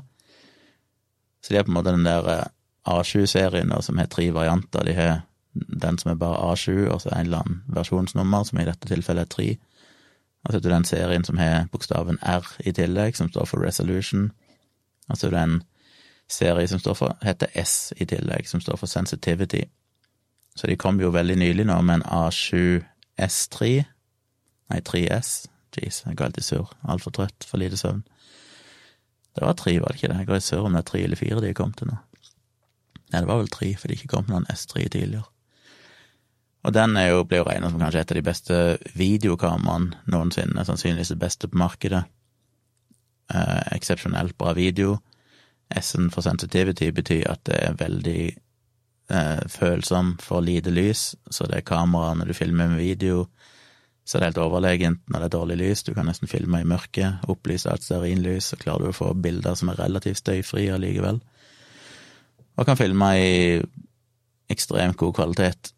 Så 1.43 1.51
de 1.51 1.59
er 1.59 1.65
på 1.65 1.73
en 1.73 1.79
måte 1.79 1.91
den 1.91 2.05
der 2.05 2.27
eh, 2.31 2.49
A7-serien 2.87 3.73
som 3.81 3.97
har 3.97 4.09
tre 4.09 4.31
varianter. 4.31 4.85
De 4.85 4.93
har 4.93 5.21
den 5.53 5.97
som 5.97 6.11
er 6.11 6.15
bare 6.15 6.53
A7, 6.53 6.87
og 6.89 7.01
så 7.01 7.09
en 7.09 7.25
eller 7.25 7.43
annen 7.43 7.63
versjonsnummer, 7.67 8.43
som 8.43 8.59
i 8.59 8.65
dette 8.65 8.87
tilfellet 8.87 9.27
er 9.27 9.33
tre. 9.35 9.47
Altså 10.45 10.59
det 10.59 10.71
den 10.71 10.85
serien 10.85 11.23
som 11.23 11.37
har 11.37 11.67
bokstaven 11.71 12.17
R 12.21 12.47
i 12.65 12.71
tillegg, 12.71 13.17
som 13.17 13.29
står 13.29 13.45
for 13.45 13.65
resolution. 13.65 14.31
Altså 15.09 15.29
en 15.29 15.61
serie 16.29 16.67
som 16.67 16.79
for, 16.95 17.17
heter 17.21 17.47
S 17.55 17.93
i 17.97 18.05
tillegg, 18.05 18.47
som 18.47 18.61
står 18.61 18.77
for 18.77 18.87
sensitivity. 18.87 19.63
Så 20.55 20.67
de 20.67 20.75
kom 20.75 20.99
jo 20.99 21.11
veldig 21.11 21.35
nylig 21.35 21.65
nå 21.65 21.81
med 21.81 22.01
en 22.01 22.07
A7 22.07 22.81
S3, 23.21 23.83
nei 24.71 24.79
3S. 24.87 25.47
Jeez, 25.71 26.01
jeg 26.05 26.17
går 26.17 26.25
alltid 26.25 26.43
sur. 26.43 26.71
Altfor 26.83 27.11
trøtt, 27.15 27.45
for 27.47 27.61
lite 27.61 27.77
søvn. 27.79 28.01
Det 29.35 29.45
var 29.45 29.53
tre, 29.55 29.77
var 29.79 29.93
det 29.93 30.01
ikke 30.01 30.11
det? 30.11 30.17
Jeg 30.19 30.27
går 30.27 30.41
i 30.41 30.43
sur 30.43 30.65
om 30.65 30.73
det 30.75 30.81
er 30.81 30.89
tre 30.89 31.03
eller 31.03 31.19
fire 31.19 31.43
de 31.43 31.53
kom 31.55 31.71
til 31.73 31.87
nå. 31.87 31.99
Nei, 33.11 33.19
det 33.19 33.27
var 33.27 33.41
vel 33.41 33.51
tre, 33.51 33.73
for 33.75 33.91
de 33.91 33.97
ikke 33.97 34.11
kom 34.13 34.27
noen 34.31 34.47
S3 34.51 34.87
tidligere. 34.87 35.27
Og 36.63 36.73
den 36.73 36.93
jo, 36.95 37.23
blir 37.25 37.41
jo 37.41 37.47
regna 37.47 37.71
som 37.71 37.81
kanskje 37.81 38.03
et 38.03 38.11
av 38.13 38.17
de 38.19 38.25
beste 38.25 38.57
videokameraene 38.93 40.03
noensinne, 40.13 40.65
sannsynligvis 40.65 41.09
det 41.15 41.21
beste 41.23 41.49
på 41.49 41.57
markedet. 41.57 42.03
eh, 43.33 43.75
eksepsjonelt 43.75 44.37
bra 44.37 44.53
video. 44.53 44.99
S-en 45.69 46.09
for 46.11 46.21
sensitivity 46.21 46.91
betyr 46.91 47.29
at 47.31 47.45
det 47.47 47.57
er 47.63 47.77
veldig 47.79 48.23
eh, 49.09 49.43
følsom 49.47 50.17
for 50.19 50.43
lite 50.43 50.69
lys, 50.69 51.15
så 51.31 51.47
det 51.47 51.61
er 51.61 51.67
kamera 51.67 52.13
når 52.13 52.27
du 52.27 52.33
filmer 52.33 52.67
med 52.67 52.83
video, 52.83 53.27
så 54.05 54.17
det 54.17 54.25
er 54.25 54.31
helt 54.31 54.41
overlegent 54.43 55.01
når 55.07 55.19
det 55.19 55.25
er 55.29 55.37
dårlig 55.37 55.57
lys. 55.61 55.83
Du 55.83 55.93
kan 55.93 56.05
nesten 56.05 56.27
filme 56.27 56.61
i 56.61 56.67
mørket, 56.67 57.23
opplyse 57.31 57.71
alt 57.71 57.85
stearinlys, 57.85 58.51
så 58.51 58.59
klarer 58.59 58.83
du 58.83 58.91
å 58.91 58.97
få 58.97 59.13
bilder 59.13 59.55
som 59.55 59.71
er 59.71 59.79
relativt 59.79 60.19
støyfrie 60.19 60.73
allikevel. 60.73 61.21
Og 62.59 62.67
kan 62.67 62.79
filme 62.79 63.11
i 63.17 63.61
ekstremt 64.51 64.99
god 64.99 65.15
kvalitet. 65.19 65.71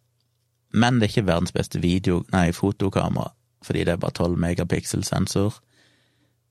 Men 0.74 0.98
det 0.98 1.08
er 1.08 1.14
ikke 1.14 1.30
verdens 1.30 1.54
beste 1.54 1.82
video, 1.82 2.24
nei, 2.34 2.48
fotokamera, 2.56 3.30
fordi 3.64 3.86
det 3.86 3.94
er 3.94 4.02
bare 4.02 4.18
12 4.18 4.40
megapixel 4.42 5.04
sensor, 5.06 5.60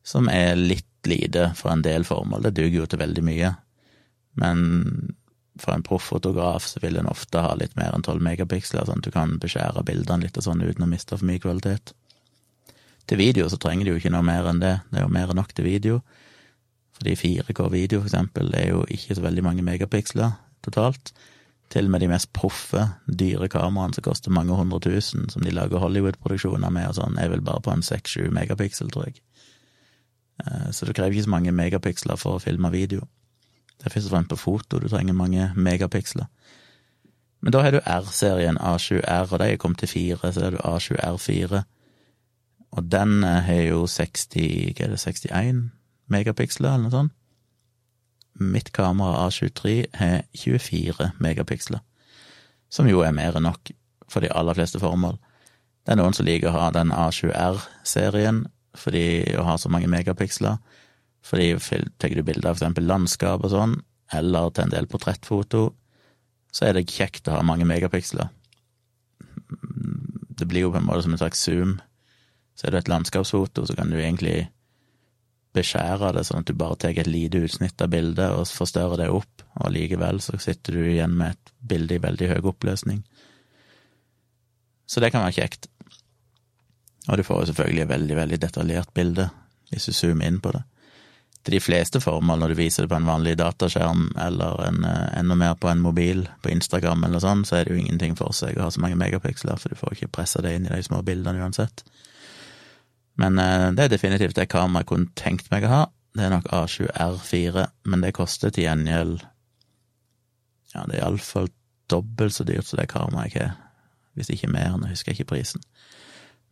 som 0.06 0.30
er 0.30 0.54
litt 0.58 0.86
lite 1.06 1.48
for 1.58 1.72
en 1.72 1.82
del 1.82 2.06
formål. 2.06 2.46
Det 2.46 2.54
duger 2.60 2.82
jo 2.82 2.86
til 2.86 3.02
veldig 3.02 3.24
mye, 3.26 3.50
men 4.38 4.62
for 5.60 5.74
en 5.74 5.84
profffotograf 5.84 6.64
så 6.66 6.80
vil 6.82 6.96
en 6.96 7.10
ofte 7.10 7.42
ha 7.42 7.52
litt 7.58 7.74
mer 7.76 7.92
enn 7.92 8.04
12 8.06 8.22
megapiksler, 8.24 8.86
sånn 8.86 9.02
at 9.02 9.08
du 9.08 9.12
kan 9.14 9.36
beskjære 9.42 9.84
bildene 9.86 10.24
litt 10.24 10.38
og 10.38 10.46
sånn 10.46 10.62
uten 10.62 10.86
å 10.86 10.88
miste 10.88 11.18
for 11.18 11.28
mye 11.28 11.42
kvalitet. 11.42 11.92
Til 13.10 13.18
video 13.20 13.48
så 13.50 13.58
trenger 13.60 13.84
du 13.84 13.92
jo 13.92 14.00
ikke 14.00 14.14
noe 14.14 14.24
mer 14.24 14.46
enn 14.48 14.62
det, 14.62 14.76
det 14.90 15.02
er 15.02 15.06
jo 15.08 15.12
mer 15.12 15.32
enn 15.32 15.40
nok 15.42 15.52
til 15.52 15.66
video. 15.66 16.00
Fordi 17.02 17.16
4K-video, 17.18 17.98
for 17.98 18.06
eksempel, 18.06 18.52
er 18.54 18.68
jo 18.68 18.84
ikke 18.86 19.16
så 19.18 19.22
veldig 19.24 19.42
mange 19.42 19.62
megapiksler 19.66 20.36
totalt. 20.62 21.10
Til 21.74 21.88
og 21.88 21.90
med 21.90 22.00
de 22.00 22.08
mest 22.12 22.28
proffe, 22.32 22.84
dyre 23.10 23.48
kameraene 23.50 23.96
som 23.96 24.04
koster 24.06 24.30
mange 24.30 24.54
hundre 24.54 24.78
tusen, 24.84 25.26
som 25.32 25.42
de 25.42 25.50
lager 25.50 25.82
Hollywood-produksjoner 25.82 26.70
med 26.70 26.92
og 26.92 27.00
sånn, 27.00 27.18
er 27.18 27.32
vel 27.32 27.42
bare 27.42 27.64
på 27.64 27.74
en 27.74 27.82
6-7 27.82 28.30
megapiksel, 28.30 28.92
tror 28.94 29.08
jeg. 29.08 29.18
Eh, 30.44 30.70
så 30.70 30.86
du 30.86 30.94
krever 30.94 31.16
ikke 31.16 31.26
så 31.26 31.34
mange 31.34 31.56
megapiksler 31.58 32.22
for 32.22 32.38
å 32.38 32.44
filme 32.44 32.70
video. 32.70 33.08
Det 33.80 33.90
er 33.90 33.96
først 33.96 34.12
og 34.12 34.14
fremst 34.14 34.30
på 34.36 34.40
foto 34.44 34.78
du 34.78 34.86
trenger 34.86 35.18
mange 35.18 35.50
megapiksler. 35.58 36.30
Men 37.42 37.50
da 37.50 37.66
har 37.66 37.74
du 37.74 37.82
R-serien 37.82 38.62
A7R, 38.62 39.26
og 39.26 39.42
de 39.42 39.50
er 39.50 39.58
kommet 39.58 39.82
til 39.82 39.90
4, 39.90 40.34
så 40.38 40.46
er 40.46 40.54
du 40.54 40.62
A7R4. 40.62 41.66
Og 42.78 42.90
den 42.94 43.24
eh, 43.26 43.44
har 43.50 43.62
jo 43.72 43.86
60, 43.90 44.76
hva 44.78 44.86
er 44.86 44.94
det, 44.94 45.02
61 45.02 45.70
megapiksler, 46.10 46.74
eller 46.74 46.88
noe 46.88 46.94
sånt 46.94 47.18
mitt 48.34 48.72
kamera 48.72 49.28
A23 49.28 49.86
har 49.92 50.22
24 50.32 51.10
megapiksler, 51.20 51.80
som 52.68 52.88
jo 52.88 53.02
er 53.04 53.14
mer 53.16 53.36
enn 53.36 53.46
nok 53.46 53.72
for 54.10 54.24
de 54.24 54.32
aller 54.32 54.56
fleste 54.56 54.80
formål. 54.80 55.18
Det 55.84 55.94
er 55.94 56.00
noen 56.00 56.16
som 56.16 56.26
liker 56.26 56.50
å 56.50 56.56
ha 56.56 56.70
den 56.74 56.92
A20R-serien 56.94 58.46
fordi 58.78 59.36
å 59.36 59.44
ha 59.44 59.58
så 59.60 59.68
mange 59.68 59.90
megapiksler, 59.92 60.56
fordi 61.22 61.52
tar 62.00 62.14
du 62.16 62.22
bilder 62.24 62.50
av 62.50 62.56
for 62.56 62.62
eksempel 62.62 62.88
landskap 62.88 63.44
og 63.44 63.52
sånn, 63.52 63.74
eller 64.12 64.48
til 64.50 64.64
en 64.64 64.72
del 64.72 64.88
portrettfoto, 64.88 65.66
så 66.52 66.68
er 66.68 66.76
det 66.76 66.88
kjekt 66.88 67.28
å 67.28 67.36
ha 67.36 67.42
mange 67.44 67.68
megapiksler. 67.68 68.30
Det 70.32 70.48
blir 70.48 70.66
jo 70.66 70.72
på 70.72 70.80
en 70.80 70.88
måte 70.88 71.04
som 71.04 71.12
en 71.14 71.20
slags 71.20 71.44
zoom. 71.44 71.76
Så 72.56 72.66
er 72.66 72.74
det 72.74 72.82
et 72.82 72.90
landskapsfoto, 72.92 73.64
så 73.68 73.76
kan 73.76 73.92
du 73.92 73.98
egentlig 74.00 74.48
beskjære 75.56 76.12
det, 76.16 76.24
sånn 76.26 76.42
at 76.42 76.48
du 76.48 76.56
bare 76.56 76.78
tar 76.80 76.96
et 76.96 77.10
lite 77.10 77.42
utsnitt 77.44 77.82
av 77.84 77.92
bildet 77.92 78.32
og 78.32 78.48
forstørrer 78.48 79.04
det 79.04 79.10
opp, 79.12 79.44
og 79.60 79.72
likevel 79.74 80.20
så 80.24 80.38
sitter 80.40 80.78
du 80.78 80.86
igjen 80.86 81.14
med 81.18 81.36
et 81.36 81.52
bilde 81.72 81.98
i 81.98 82.02
veldig 82.02 82.30
høy 82.32 82.40
oppløsning. 82.52 83.02
Så 84.88 85.00
det 85.00 85.12
kan 85.12 85.24
være 85.24 85.38
kjekt. 85.40 85.68
Og 87.08 87.18
du 87.18 87.24
får 87.26 87.40
jo 87.40 87.48
selvfølgelig 87.50 87.84
et 87.84 87.94
veldig, 87.94 88.16
veldig 88.16 88.42
detaljert 88.42 88.92
bilde 88.94 89.30
hvis 89.72 89.88
du 89.88 89.96
zoomer 89.96 90.28
inn 90.28 90.40
på 90.44 90.52
det. 90.52 90.62
Til 91.42 91.56
de 91.56 91.62
fleste 91.64 91.98
formål, 92.00 92.38
når 92.38 92.52
du 92.52 92.58
viser 92.60 92.84
det 92.84 92.92
på 92.92 92.98
en 93.00 93.08
vanlig 93.08 93.32
dataskjerm 93.40 94.12
eller 94.20 94.60
en, 94.68 94.84
eh, 94.86 95.18
enda 95.18 95.34
mer 95.34 95.56
på 95.58 95.68
en 95.68 95.80
mobil, 95.82 96.28
på 96.42 96.52
Instagram 96.52 97.04
eller 97.04 97.18
sånn, 97.18 97.42
så 97.44 97.56
er 97.56 97.64
det 97.64 97.74
jo 97.74 97.80
ingenting 97.80 98.14
for 98.16 98.30
seg 98.36 98.58
å 98.58 98.68
ha 98.68 98.70
så 98.70 98.80
mange 98.84 99.00
megapiksler, 99.00 99.58
for 99.58 99.68
du 99.72 99.74
får 99.74 99.96
ikke 99.96 100.12
pressa 100.12 100.42
det 100.42 100.54
inn 100.54 100.66
i 100.66 100.74
de 100.74 100.82
små 100.82 101.02
bildene 101.02 101.42
uansett. 101.42 101.82
Men 103.20 103.38
eh, 103.38 103.70
det 103.76 103.86
er 103.86 103.92
definitivt 103.92 104.38
det 104.38 104.48
kameraet 104.52 104.84
jeg 104.84 104.90
kunne 104.92 105.18
tenkt 105.18 105.50
meg 105.52 105.66
å 105.66 105.72
ha. 105.72 105.82
Det 106.16 106.26
er 106.26 106.32
nok 106.32 106.48
A7R4, 106.52 107.66
men 107.88 108.04
det 108.04 108.14
koster 108.16 108.52
til 108.52 108.66
gjengjeld 108.66 109.22
Ja, 110.72 110.84
det 110.88 110.96
er 110.96 111.02
iallfall 111.02 111.50
dobbelt 111.92 112.36
så 112.36 112.44
dyrt 112.48 112.68
som 112.68 112.80
det 112.80 112.88
kameraet 112.92 113.34
jeg 113.34 113.48
har, 113.48 113.58
hvis 114.16 114.30
ikke 114.32 114.50
mer, 114.52 114.76
nå 114.76 114.88
husker 114.88 115.12
jeg 115.12 115.20
ikke 115.22 115.34
prisen. 115.34 115.64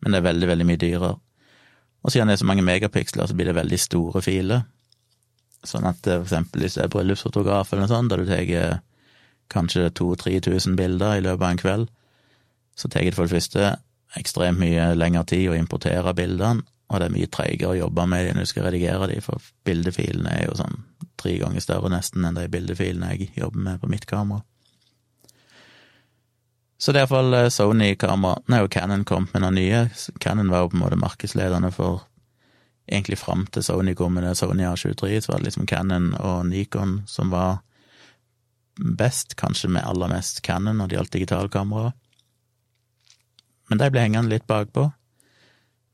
Men 0.01 0.13
det 0.13 0.21
er 0.21 0.29
veldig, 0.31 0.49
veldig 0.49 0.67
mye 0.69 0.81
dyrere. 0.81 1.15
Og 2.01 2.13
siden 2.13 2.29
det 2.29 2.39
er 2.39 2.43
så 2.43 2.49
mange 2.49 2.65
megapiksler, 2.65 3.29
så 3.29 3.37
blir 3.37 3.51
det 3.51 3.57
veldig 3.57 3.79
store 3.81 4.23
filer. 4.25 4.65
Sånn 5.69 5.89
at 5.89 6.07
eh, 6.09 6.21
for 6.21 6.29
eksempel 6.29 6.65
hvis 6.65 6.77
du 6.77 6.85
er 6.85 6.93
bryllupsfotograf 6.93 7.73
eller 7.73 7.85
noe 7.85 7.93
sånt, 7.93 8.13
da 8.13 8.21
du 8.21 8.29
tar 8.29 8.81
kanskje 9.51 9.91
2000-3000 9.99 10.77
bilder 10.79 11.19
i 11.19 11.25
løpet 11.25 11.45
av 11.45 11.51
en 11.51 11.61
kveld, 11.61 11.89
så 12.79 12.89
tar 12.89 13.05
det 13.05 13.17
for 13.17 13.29
det 13.29 13.37
første 13.37 13.73
ekstremt 14.19 14.59
mye 14.59 14.93
lengre 14.99 15.25
tid 15.31 15.51
å 15.51 15.57
importere 15.59 16.15
bildene, 16.17 16.65
og 16.91 16.99
det 16.99 17.07
er 17.07 17.15
mye 17.15 17.31
treigere 17.31 17.75
å 17.75 17.81
jobbe 17.85 18.07
med 18.11 18.33
når 18.35 18.47
du 18.47 18.51
skal 18.51 18.67
redigere 18.67 19.07
dem, 19.13 19.23
for 19.23 19.43
bildefilene 19.67 20.33
er 20.35 20.49
jo 20.49 20.57
sånn 20.59 20.81
tre 21.21 21.37
ganger 21.39 21.63
større 21.63 21.91
nesten 21.93 22.25
enn 22.27 22.39
de 22.39 22.49
bildefilene 22.51 23.13
jeg 23.13 23.31
jobber 23.39 23.63
med 23.67 23.83
på 23.83 23.91
mitt 23.93 24.07
kamera. 24.11 24.43
Så 26.81 26.95
det 26.95 27.03
er 27.03 27.05
iallfall 27.05 27.37
eh, 27.37 27.51
Sony-kamera 27.53 28.41
Nei, 28.49 28.63
jo 28.63 28.71
Cannon 28.73 29.03
kom 29.05 29.27
med 29.35 29.43
noen 29.45 29.59
nye. 29.59 29.81
Cannon 30.19 30.49
var 30.49 30.65
jo 30.65 30.71
på 30.73 30.79
en 30.79 30.85
måte 30.87 30.99
markedsledende 30.99 31.69
for 31.77 32.07
egentlig 32.91 33.19
fram 33.21 33.45
til 33.53 33.63
Sony 33.63 33.93
kom 33.95 34.17
med 34.17 34.25
det 34.25 34.33
Sony 34.41 34.65
A23, 34.65 35.21
så 35.21 35.35
var 35.35 35.43
det 35.43 35.51
liksom 35.51 35.69
Cannon 35.69 36.15
og 36.17 36.49
Nikon 36.49 37.03
som 37.07 37.31
var 37.31 37.61
best, 38.81 39.37
kanskje 39.37 39.69
med 39.77 39.85
aller 39.85 40.09
mest 40.11 40.41
Cannon 40.43 40.81
når 40.81 40.89
det 40.89 40.97
gjaldt 40.97 41.19
digitalkamera 41.19 41.93
men 43.71 43.79
de 43.79 43.91
ble 43.91 44.03
hengende 44.03 44.33
litt 44.33 44.49
bakpå. 44.51 44.89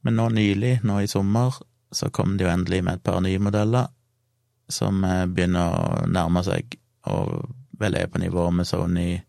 Men 0.06 0.16
nå 0.16 0.30
nylig, 0.32 0.78
nå 0.86 1.02
i 1.02 1.10
sommer, 1.10 1.54
så 1.92 2.08
kom 2.10 2.36
de 2.36 2.46
jo 2.46 2.50
endelig 2.50 2.82
med 2.86 2.98
et 2.98 3.04
par 3.04 3.20
nye 3.24 3.40
modeller 3.42 3.92
som 4.68 5.04
eh, 5.04 5.26
begynner 5.30 5.70
å 5.70 6.06
nærme 6.10 6.42
seg, 6.46 6.74
og 7.06 7.52
vel 7.78 7.98
er 7.98 8.08
på 8.10 8.18
nivå 8.22 8.48
med 8.50 8.66
Sony 8.66 9.20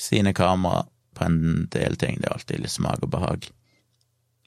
sine 0.00 0.32
kamera 0.34 0.84
på 1.14 1.26
en 1.26 1.66
del 1.72 1.98
ting. 2.00 2.20
Det 2.20 2.30
er 2.30 2.36
alltid 2.38 2.62
litt 2.62 2.74
smak 2.74 3.02
og 3.04 3.12
behag. 3.12 3.50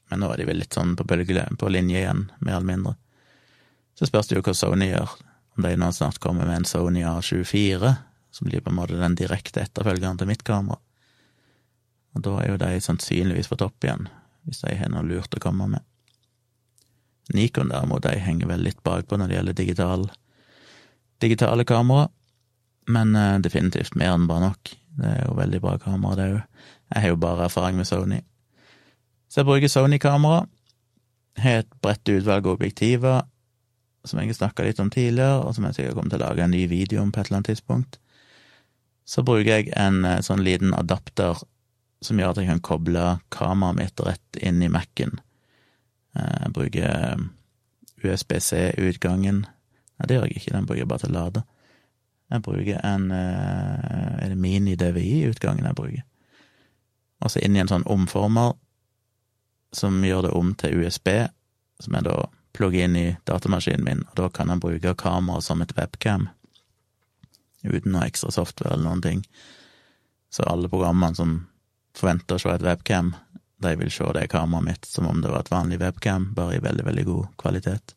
Men 0.08 0.24
nå 0.24 0.32
er 0.32 0.40
de 0.40 0.48
vel 0.48 0.60
litt 0.62 0.74
sånn 0.74 0.96
på, 0.96 1.06
bølge, 1.08 1.44
på 1.60 1.70
linje 1.70 2.00
igjen, 2.00 2.26
mer 2.40 2.58
eller 2.58 2.70
mindre. 2.72 2.96
Så 3.98 4.08
spørs 4.08 4.30
det 4.30 4.38
jo 4.38 4.44
hva 4.46 4.56
Sony 4.56 4.90
gjør, 4.90 5.14
om 5.56 5.64
de 5.66 5.76
nå 5.78 5.92
snart 5.92 6.20
kommer 6.22 6.48
med 6.48 6.62
en 6.62 6.68
Sony 6.68 7.04
A24, 7.04 7.94
som 8.32 8.48
blir 8.48 8.62
på 8.64 8.72
en 8.72 8.78
måte 8.78 8.98
den 8.98 9.16
direkte 9.18 9.64
etterfølgeren 9.64 10.20
til 10.20 10.30
mitt 10.30 10.44
kamera. 10.46 10.80
Og 12.18 12.24
da 12.26 12.32
er 12.42 12.50
jo 12.50 12.58
de 12.58 12.80
sannsynligvis 12.82 13.46
på 13.46 13.60
topp 13.60 13.86
igjen, 13.86 14.08
hvis 14.42 14.64
de 14.64 14.74
har 14.74 14.90
noe 14.90 15.06
lurt 15.06 15.36
å 15.38 15.42
komme 15.42 15.68
med. 15.70 15.84
Nikon 17.36 17.70
derimot, 17.70 18.02
de 18.02 18.18
henger 18.18 18.48
vel 18.50 18.64
litt 18.66 18.80
bakpå 18.82 19.18
når 19.20 19.30
det 19.30 19.36
gjelder 19.36 19.56
digital, 19.60 20.06
digitale 21.22 21.66
kamera, 21.68 22.08
men 22.88 23.12
uh, 23.14 23.36
definitivt 23.44 23.94
mer 24.00 24.16
enn 24.16 24.26
bare 24.26 24.48
nok. 24.48 24.72
Det 24.98 25.10
er 25.12 25.20
jo 25.28 25.36
veldig 25.38 25.60
bra 25.62 25.76
kamera, 25.78 26.16
det 26.18 26.28
òg. 26.32 26.64
Jeg 26.88 27.04
har 27.04 27.12
jo 27.12 27.20
bare 27.20 27.44
erfaring 27.46 27.78
med 27.78 27.86
Sony. 27.86 28.18
Så 29.28 29.42
jeg 29.42 29.48
bruker 29.50 29.70
Sony-kamera. 29.70 30.46
Har 31.38 31.60
et 31.62 31.74
bredt 31.84 32.10
utvalg 32.10 32.48
av 32.48 32.56
objektiver, 32.56 33.20
som 34.08 34.18
jeg 34.18 34.32
har 34.32 34.38
snakka 34.40 34.64
litt 34.66 34.80
om 34.82 34.90
tidligere, 34.90 35.44
og 35.44 35.54
som 35.54 35.68
jeg 35.68 35.76
sikkert 35.76 36.00
kommer 36.00 36.14
til 36.16 36.22
å 36.22 36.24
lage 36.24 36.42
en 36.48 36.56
ny 36.56 36.64
video 36.66 37.04
om 37.04 37.12
på 37.12 37.20
et 37.20 37.28
eller 37.28 37.42
annet 37.42 37.52
tidspunkt. 37.52 38.00
Så 39.06 39.22
bruker 39.22 39.52
jeg 39.52 39.70
en 39.78 40.00
eh, 40.08 40.18
sånn 40.24 40.42
liten 40.42 40.74
adapter 40.74 41.44
som 42.04 42.18
gjør 42.18 42.32
at 42.32 42.40
jeg 42.40 42.50
kan 42.50 42.64
koble 42.64 43.04
kameraet 43.34 43.78
mitt 43.78 44.02
rett 44.06 44.40
inn 44.40 44.62
i 44.62 44.70
Mac-en. 44.70 45.18
Eh, 46.16 46.36
jeg 46.44 46.54
bruker 46.56 46.88
eh, 46.88 47.24
USBC-utgangen 48.04 49.46
Nei, 49.98 50.06
det 50.06 50.14
gjør 50.14 50.28
jeg 50.28 50.38
ikke, 50.38 50.52
den 50.54 50.66
bruker 50.68 50.82
jeg 50.84 50.90
bare 50.92 51.02
til 51.02 51.10
å 51.10 51.16
lade. 51.16 51.40
Jeg 52.30 52.44
bruker 52.44 52.84
en 52.86 53.08
eh, 53.10 54.22
Er 54.22 54.30
det 54.30 54.38
mini-DVI-utgangen 54.38 55.66
jeg 55.66 55.78
bruker? 55.78 56.04
Og 57.18 57.32
så 57.34 57.42
inn 57.42 57.56
i 57.56 57.62
en 57.64 57.70
sånn 57.70 57.86
omformer 57.90 58.54
som 59.74 59.98
gjør 60.06 60.28
det 60.28 60.34
om 60.38 60.52
til 60.56 60.84
USB, 60.84 61.10
som 61.82 61.96
jeg 61.98 62.06
da 62.06 62.14
plugger 62.56 62.86
inn 62.86 62.96
i 62.96 63.06
datamaskinen 63.28 63.84
min, 63.84 64.04
og 64.06 64.14
da 64.20 64.28
kan 64.32 64.52
jeg 64.52 64.62
bruke 64.62 64.94
kameraet 65.02 65.44
som 65.44 65.60
et 65.62 65.74
webcam, 65.76 66.28
uten 67.66 67.92
noe 67.92 68.06
ekstra 68.06 68.30
software 68.32 68.76
eller 68.76 68.86
noen 68.86 69.02
ting. 69.04 69.24
Så 70.30 70.46
alle 70.46 70.70
programmene 70.70 71.18
som 71.18 71.34
forventer 71.98 72.38
å 72.38 72.42
se 72.42 72.54
et 72.54 72.64
webcam, 72.64 73.12
de 73.62 73.74
vil 73.80 73.90
se 73.90 74.06
det 74.14 74.28
kameraet 74.30 74.66
mitt 74.68 74.86
som 74.86 75.08
om 75.10 75.22
det 75.22 75.30
var 75.32 75.44
et 75.44 75.52
vanlig 75.52 75.80
webcam, 75.82 76.30
bare 76.34 76.58
i 76.58 76.62
veldig, 76.62 76.84
veldig 76.86 77.04
god 77.08 77.30
kvalitet. 77.42 77.94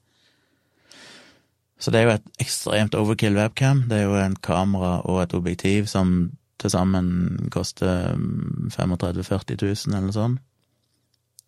Så 1.81 1.93
det 1.93 2.01
er 2.01 2.05
jo 2.05 2.13
et 2.13 2.43
ekstremt 2.43 2.95
overkill 2.97 3.37
webcam. 3.37 3.85
Det 3.89 3.97
er 3.97 4.05
jo 4.05 4.17
en 4.21 4.37
kamera 4.37 4.99
og 5.09 5.23
et 5.23 5.33
objektiv 5.33 5.87
som 5.89 6.31
til 6.61 6.69
sammen 6.69 7.49
koster 7.53 8.13
35 8.13 8.97
000-40 9.01 9.61
000 9.89 9.97
eller 9.97 10.13
sånn, 10.13 10.37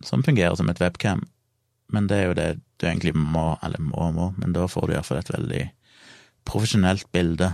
som 0.01 0.25
fungerer 0.25 0.57
som 0.57 0.71
et 0.73 0.81
webcam. 0.81 1.21
men 1.93 2.07
det 2.09 2.17
er 2.17 2.23
jo 2.25 2.33
det 2.33 2.47
du 2.81 2.87
egentlig 2.87 3.11
må, 3.13 3.53
eller 3.61 3.77
må 3.77 4.07
må, 4.15 4.31
men 4.37 4.53
da 4.55 4.65
får 4.65 4.87
du 4.87 4.93
iallfall 4.95 5.19
et 5.19 5.29
veldig 5.29 5.63
profesjonelt 6.47 7.05
bilde. 7.13 7.51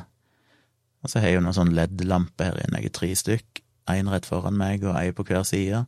Og 1.03 1.11
så 1.11 1.19
har 1.19 1.27
jeg 1.27 1.39
jo 1.39 1.41
noen 1.43 1.57
sånn 1.57 1.73
LED-lamper 1.75 2.47
her 2.47 2.61
inne, 2.63 2.79
jeg 2.79 2.91
er 2.91 2.95
tre 2.95 3.09
stykk, 3.19 3.61
én 3.93 4.11
rett 4.11 4.27
foran 4.27 4.57
meg 4.59 4.83
og 4.85 4.97
ei 4.99 5.13
på 5.15 5.25
hver 5.27 5.45
side, 5.47 5.85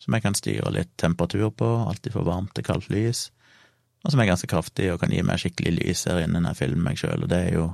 som 0.00 0.16
jeg 0.16 0.24
kan 0.24 0.36
styre 0.36 0.72
litt 0.74 0.92
temperatur 1.00 1.50
på, 1.52 1.68
alltid 1.90 2.14
for 2.16 2.26
varmt 2.26 2.54
til 2.56 2.64
kaldt 2.66 2.88
lys, 2.92 3.28
og 4.04 4.12
som 4.12 4.22
er 4.22 4.30
ganske 4.30 4.48
kraftig 4.48 4.88
og 4.92 5.00
kan 5.02 5.12
gi 5.12 5.22
meg 5.26 5.42
skikkelig 5.42 5.76
lys 5.76 6.06
her 6.08 6.22
inne 6.24 6.40
når 6.40 6.54
jeg 6.54 6.62
filmer 6.62 6.86
meg 6.88 7.00
sjøl, 7.00 7.26
og 7.26 7.32
det 7.32 7.40
er 7.50 7.56
jo 7.58 7.66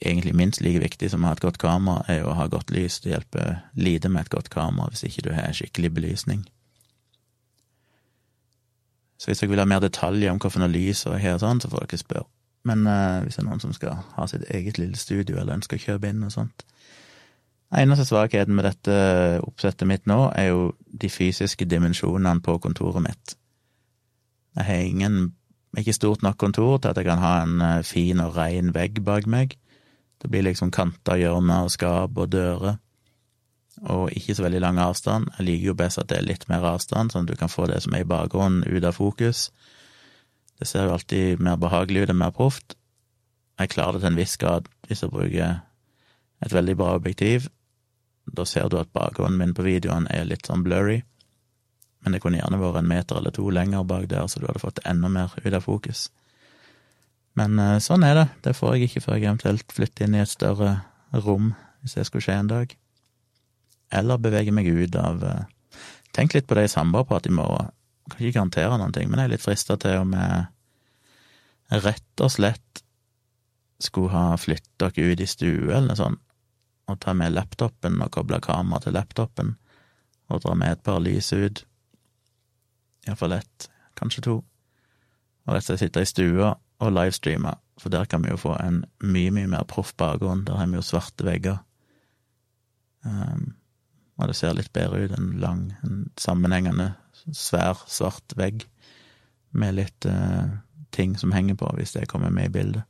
egentlig 0.00 0.34
minst 0.38 0.62
like 0.62 0.80
viktig 0.80 1.10
som 1.10 1.24
å 1.24 1.30
ha 1.30 1.36
et 1.36 1.42
godt 1.42 1.58
kamera, 1.60 2.04
er 2.08 2.22
jo 2.22 2.30
å 2.30 2.36
ha 2.38 2.46
godt 2.50 2.70
lys. 2.70 3.00
Det 3.02 3.12
hjelper 3.12 3.58
lite 3.74 4.08
med 4.08 4.26
et 4.26 4.32
godt 4.32 4.50
kamera 4.54 4.88
hvis 4.92 5.04
ikke 5.08 5.26
du 5.26 5.32
har 5.34 5.52
skikkelig 5.52 5.90
belysning. 5.96 6.46
Så 9.18 9.28
hvis 9.28 9.42
dere 9.42 9.50
vil 9.50 9.62
ha 9.62 9.66
mer 9.66 9.82
detaljer 9.82 10.30
om 10.30 10.38
hvilket 10.38 10.70
lys 10.70 11.02
og 11.10 11.18
her 11.18 11.34
og 11.34 11.42
sånn, 11.42 11.60
så 11.60 11.70
får 11.72 11.88
dere 11.88 12.00
spørre. 12.00 12.28
Men 12.68 12.86
eh, 12.86 13.24
hvis 13.24 13.38
det 13.38 13.42
er 13.42 13.48
noen 13.48 13.62
som 13.62 13.74
skal 13.74 14.02
ha 14.14 14.26
sitt 14.30 14.44
eget 14.54 14.78
lille 14.78 14.98
studio 14.98 15.38
eller 15.38 15.58
ønsker 15.58 15.78
å 15.78 15.82
kjøpe 15.82 16.10
inn 16.10 16.24
og 16.26 16.34
sånt 16.34 16.64
Eneste 17.68 18.06
svakheten 18.08 18.56
med 18.56 18.64
dette 18.64 18.94
oppsettet 19.44 19.88
mitt 19.88 20.06
nå, 20.08 20.30
er 20.32 20.52
jo 20.54 20.70
de 20.88 21.10
fysiske 21.12 21.66
dimensjonene 21.68 22.40
på 22.40 22.56
kontoret 22.64 23.04
mitt. 23.04 23.34
Jeg 24.56 24.64
har 24.64 24.86
ingen 24.86 25.18
ikke 25.76 25.92
stort 25.92 26.22
nok 26.24 26.38
kontor 26.40 26.78
til 26.78 26.90
at 26.90 26.96
jeg 26.96 27.06
kan 27.06 27.20
ha 27.20 27.34
en 27.42 27.60
eh, 27.60 27.84
fin 27.84 28.20
og 28.24 28.36
ren 28.38 28.72
vegg 28.74 29.02
bak 29.04 29.28
meg. 29.28 29.58
Det 30.18 30.30
blir 30.30 30.46
liksom 30.46 30.72
kanter, 30.74 31.20
hjørner 31.20 31.68
og 31.68 31.70
skap 31.70 32.16
og 32.18 32.32
dører, 32.32 32.78
og 33.84 34.16
ikke 34.16 34.34
så 34.34 34.42
veldig 34.42 34.62
lang 34.64 34.80
avstand. 34.82 35.28
Jeg 35.38 35.46
liker 35.46 35.66
jo 35.66 35.76
best 35.78 36.00
at 36.00 36.08
det 36.10 36.18
er 36.18 36.26
litt 36.26 36.48
mer 36.48 36.64
avstand, 36.72 37.12
sånn 37.12 37.28
at 37.28 37.30
du 37.30 37.38
kan 37.38 37.52
få 37.52 37.68
det 37.70 37.82
som 37.84 37.94
er 37.94 38.02
i 38.02 38.08
bakgrunnen, 38.08 38.64
ut 38.66 38.84
av 38.84 38.96
fokus. 38.96 39.50
Det 40.58 40.66
ser 40.66 40.88
jo 40.88 40.96
alltid 40.96 41.38
mer 41.44 41.60
behagelig 41.60 42.08
ut 42.08 42.16
og 42.16 42.18
mer 42.24 42.34
proft. 42.34 42.74
Jeg 43.60 43.70
klarer 43.76 43.98
det 43.98 44.02
til 44.02 44.12
en 44.12 44.18
viss 44.18 44.36
grad 44.40 44.66
hvis 44.88 45.04
jeg 45.04 45.12
bruker 45.12 45.60
et 46.42 46.54
veldig 46.54 46.74
bra 46.78 46.96
objektiv. 46.96 47.46
Da 48.36 48.44
ser 48.48 48.68
du 48.68 48.78
at 48.80 48.92
bakgrunnen 48.92 49.38
min 49.40 49.54
på 49.56 49.64
videoen 49.66 50.08
er 50.12 50.28
litt 50.28 50.48
sånn 50.48 50.64
blurry, 50.66 51.00
men 52.04 52.14
det 52.14 52.20
kunne 52.22 52.38
gjerne 52.38 52.60
vært 52.60 52.80
en 52.80 52.90
meter 52.90 53.18
eller 53.18 53.34
to 53.34 53.48
lenger 53.50 53.86
bak 53.88 54.06
der, 54.10 54.26
så 54.30 54.40
du 54.40 54.46
hadde 54.46 54.62
fått 54.62 54.82
enda 54.86 55.10
mer 55.12 55.34
ut 55.42 55.54
av 55.54 55.64
fokus. 55.64 56.08
Men 57.38 57.58
eh, 57.62 57.78
sånn 57.82 58.06
er 58.06 58.14
det. 58.18 58.26
Det 58.46 58.54
får 58.56 58.76
jeg 58.76 58.88
ikke 58.88 59.04
før 59.04 59.18
jeg 59.18 59.28
eventuelt 59.28 59.74
flytter 59.74 60.06
inn 60.06 60.16
i 60.18 60.22
et 60.22 60.30
større 60.30 60.70
rom, 61.26 61.52
hvis 61.82 61.98
det 61.98 62.06
skulle 62.08 62.24
skje 62.26 62.38
en 62.38 62.50
dag. 62.50 62.74
Eller 63.98 64.22
beveger 64.22 64.54
meg 64.54 64.68
ut 64.68 64.98
av 64.98 65.24
eh, 65.24 65.46
Tenk 66.16 66.32
litt 66.34 66.46
på 66.48 66.56
det 66.56 66.64
i 66.66 66.70
samboerprat 66.72 67.28
i 67.28 67.34
morgen. 67.36 67.68
Kan 68.08 68.22
ikke 68.24 68.38
garantere 68.38 68.78
noen 68.80 68.94
ting, 68.96 69.10
men 69.10 69.20
jeg 69.20 69.28
er 69.28 69.32
litt 69.34 69.44
frista 69.44 69.76
til 69.78 70.00
om 70.00 70.14
jeg 70.16 71.82
rett 71.84 72.22
og 72.24 72.32
slett 72.32 72.80
skulle 73.78 74.10
ha 74.10 74.38
flyttet 74.40 74.80
dere 74.80 75.12
ut 75.12 75.22
i 75.22 75.28
stue 75.28 75.68
eller 75.68 75.90
noe 75.90 75.98
sånt, 75.98 76.22
og 76.88 77.00
ta 77.04 77.14
med 77.16 77.34
laptopen 77.36 78.00
og 78.02 78.12
koble 78.16 78.40
kamera 78.44 78.80
til 78.82 78.96
laptopen, 78.96 79.56
og 80.28 80.42
dra 80.44 80.54
med 80.58 80.76
et 80.76 80.84
par 80.84 81.00
lys 81.00 81.32
ut. 81.32 81.62
Iallfall 83.06 83.38
ett, 83.38 83.68
kanskje 83.96 84.24
to. 84.24 84.36
Og 85.46 85.54
rett 85.54 85.64
og 85.64 85.70
slett 85.70 85.84
sitte 85.86 86.04
i 86.04 86.08
stua 86.08 86.52
og 86.78 86.92
livestreame, 86.94 87.54
for 87.80 87.92
der 87.92 88.08
kan 88.10 88.24
vi 88.24 88.32
jo 88.32 88.40
få 88.40 88.56
en 88.60 88.82
mye, 89.00 89.32
mye 89.34 89.48
mer 89.50 89.64
proff 89.68 89.94
bakgrunn. 89.96 90.44
Der 90.46 90.58
har 90.58 90.68
vi 90.68 90.78
jo 90.78 90.84
svarte 90.84 91.26
vegger. 91.26 91.62
Um, 93.06 93.54
og 94.18 94.28
det 94.28 94.36
ser 94.36 94.56
litt 94.58 94.72
bedre 94.74 95.04
ut. 95.04 95.14
En 95.16 95.30
lang, 95.40 95.62
en 95.86 96.08
sammenhengende, 96.18 96.92
svær, 97.32 97.80
svart 97.86 98.34
vegg 98.36 98.66
med 99.56 99.78
litt 99.78 100.08
uh, 100.10 100.58
ting 100.94 101.16
som 101.18 101.32
henger 101.32 101.56
på, 101.58 101.70
hvis 101.78 101.94
det 101.96 102.08
kommer 102.10 102.34
med 102.34 102.50
i 102.50 102.54
bildet. 102.58 102.84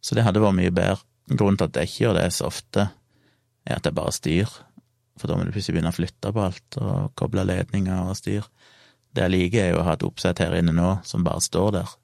Så 0.00 0.14
det 0.14 0.26
hadde 0.26 0.42
vært 0.44 0.58
mye 0.60 0.74
bedre. 0.74 1.00
Grunnen 1.26 1.58
til 1.58 1.66
at 1.66 1.76
jeg 1.80 1.90
ikke 1.90 2.02
gjør 2.04 2.16
det 2.20 2.30
så 2.36 2.46
ofte, 2.46 2.88
er 3.66 3.78
at 3.78 3.86
jeg 3.86 3.96
bare 3.96 4.14
styr. 4.14 4.56
For 5.16 5.28
da 5.30 5.36
må 5.36 5.46
du 5.46 5.52
plutselig 5.54 5.78
begynne 5.78 5.90
å 5.90 5.96
flytte 5.96 6.32
på 6.32 6.42
alt 6.44 6.78
og 6.78 7.14
koble 7.18 7.46
ledninger 7.48 8.10
og 8.10 8.18
styr. 8.18 8.46
Det 9.16 9.24
jeg 9.24 9.32
liker, 9.32 9.62
er 9.62 9.72
jo 9.72 9.80
å 9.80 9.86
ha 9.86 9.96
et 9.96 10.04
oppsett 10.06 10.42
her 10.44 10.54
inne 10.58 10.74
nå 10.76 10.98
som 11.08 11.24
bare 11.26 11.42
står 11.42 11.70
der. 11.78 11.94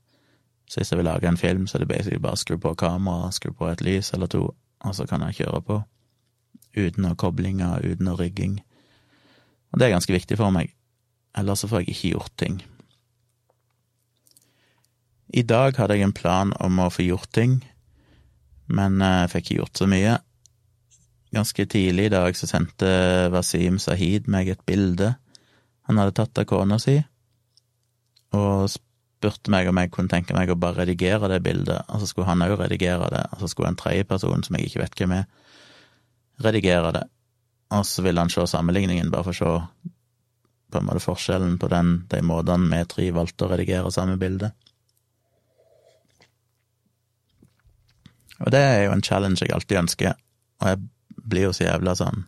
Så 0.66 0.80
hvis 0.80 0.92
jeg 0.92 1.02
vil 1.02 1.10
lage 1.10 1.28
en 1.28 1.36
film, 1.36 1.66
så 1.68 1.76
er 1.76 1.84
det 1.84 1.90
basically 1.92 2.22
bare 2.22 2.38
å 2.38 2.40
skru 2.40 2.56
på 2.56 2.72
kameraet, 2.80 3.36
skru 3.36 3.52
på 3.52 3.68
et 3.68 3.82
lys 3.84 4.14
eller 4.16 4.30
to, 4.32 4.46
og 4.56 4.94
så 4.96 5.04
kan 5.06 5.20
jeg 5.26 5.42
kjøre 5.42 5.60
på. 5.66 5.80
Uten 6.72 7.04
noe 7.04 7.18
koblinger, 7.20 7.84
uten 7.84 8.08
noe 8.08 8.16
rigging. 8.16 8.56
Og 9.72 9.80
det 9.80 9.86
er 9.86 9.94
ganske 9.98 10.14
viktig 10.14 10.38
for 10.40 10.54
meg, 10.54 10.72
ellers 11.36 11.60
så 11.60 11.68
får 11.68 11.84
jeg 11.84 11.92
ikke 11.92 12.14
gjort 12.14 12.34
ting. 12.40 12.62
I 15.32 15.44
dag 15.48 15.76
hadde 15.76 15.96
jeg 15.96 16.08
en 16.08 16.16
plan 16.16 16.56
om 16.60 16.80
å 16.80 16.90
få 16.92 17.04
gjort 17.04 17.30
ting, 17.36 17.60
men 18.74 19.00
eh, 19.04 19.22
jeg 19.24 19.32
fikk 19.36 19.48
ikke 19.48 19.58
gjort 19.60 19.82
så 19.82 19.88
mye. 19.90 20.18
Ganske 21.32 21.66
tidlig 21.72 22.08
i 22.08 22.12
dag 22.12 22.36
så 22.36 22.48
sendte 22.50 22.88
Wasim 23.32 23.78
Sahid 23.80 24.28
meg 24.32 24.52
et 24.52 24.64
bilde 24.68 25.14
han 25.88 25.98
hadde 25.98 26.14
tatt 26.16 26.38
av 26.38 26.46
kona 26.48 26.78
si, 26.78 26.94
og 28.36 28.68
spurte 28.70 29.52
meg 29.52 29.68
om 29.70 29.80
jeg 29.80 29.90
kunne 29.94 30.12
tenke 30.12 30.36
meg 30.36 30.50
å 30.52 30.58
bare 30.58 30.82
redigere 30.82 31.30
det 31.30 31.42
bildet, 31.44 31.88
og 31.90 32.02
så 32.02 32.08
skulle 32.10 32.28
han 32.30 32.44
òg 32.46 32.54
redigere 32.60 33.10
det, 33.12 33.24
og 33.34 33.42
så 33.42 33.50
skulle 33.50 33.72
en 33.72 33.80
tredjeperson 33.80 34.46
som 34.46 34.58
jeg 34.58 34.70
ikke 34.70 34.84
vet 34.84 35.00
hvem 35.00 35.16
er, 35.18 35.26
redigere 36.42 36.94
det, 36.96 37.02
og 37.74 37.84
så 37.88 38.04
ville 38.06 38.22
han 38.22 38.30
se 38.32 38.46
sammenligningen, 38.48 39.10
bare 39.12 39.26
for 39.28 39.34
å 39.34 39.40
se 39.40 39.92
på 40.72 40.80
en 40.80 40.86
måte 40.88 41.04
forskjellen 41.04 41.58
på 41.60 41.68
den, 41.68 41.96
de 42.08 42.22
måtene 42.24 42.70
vi 42.70 42.88
tre 42.88 43.10
valgte 43.12 43.44
å 43.44 43.50
redigere 43.52 43.90
samme 43.92 44.16
bilde. 44.20 44.54
Og 48.42 48.52
det 48.52 48.60
er 48.60 48.84
jo 48.84 48.92
en 48.94 49.04
challenge 49.04 49.40
jeg 49.40 49.54
alltid 49.54 49.78
ønsker, 49.78 50.16
og 50.60 50.68
jeg 50.68 50.78
blir 51.22 51.48
jo 51.48 51.52
så 51.56 51.68
jævla 51.68 51.94
sånn 51.98 52.24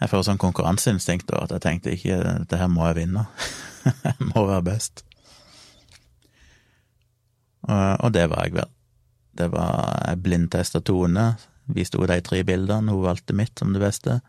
Jeg 0.00 0.10
får 0.12 0.24
sånn 0.28 0.38
konkurranseinstinkt 0.38 1.30
at 1.34 1.50
jeg 1.50 1.62
tenkte 1.64 1.94
ikke 1.94 2.18
det 2.46 2.58
her 2.60 2.68
må 2.70 2.84
jeg 2.86 3.00
vinne. 3.00 3.24
jeg 4.06 4.28
må 4.30 4.44
være 4.46 4.62
best. 4.68 5.02
Og 7.66 8.12
det 8.14 8.28
var 8.30 8.46
jeg 8.46 8.54
vel. 8.60 8.70
Det 9.38 9.48
var 9.50 10.04
Jeg 10.06 10.22
blindtesta 10.22 10.80
Tone, 10.80 11.36
Vi 11.66 11.84
sto 11.84 12.06
de 12.06 12.20
tre 12.24 12.44
bildene, 12.44 12.92
hun 12.92 13.02
valgte 13.04 13.34
mitt 13.36 13.58
som 13.58 13.74
det 13.74 13.82
beste. 13.82 14.20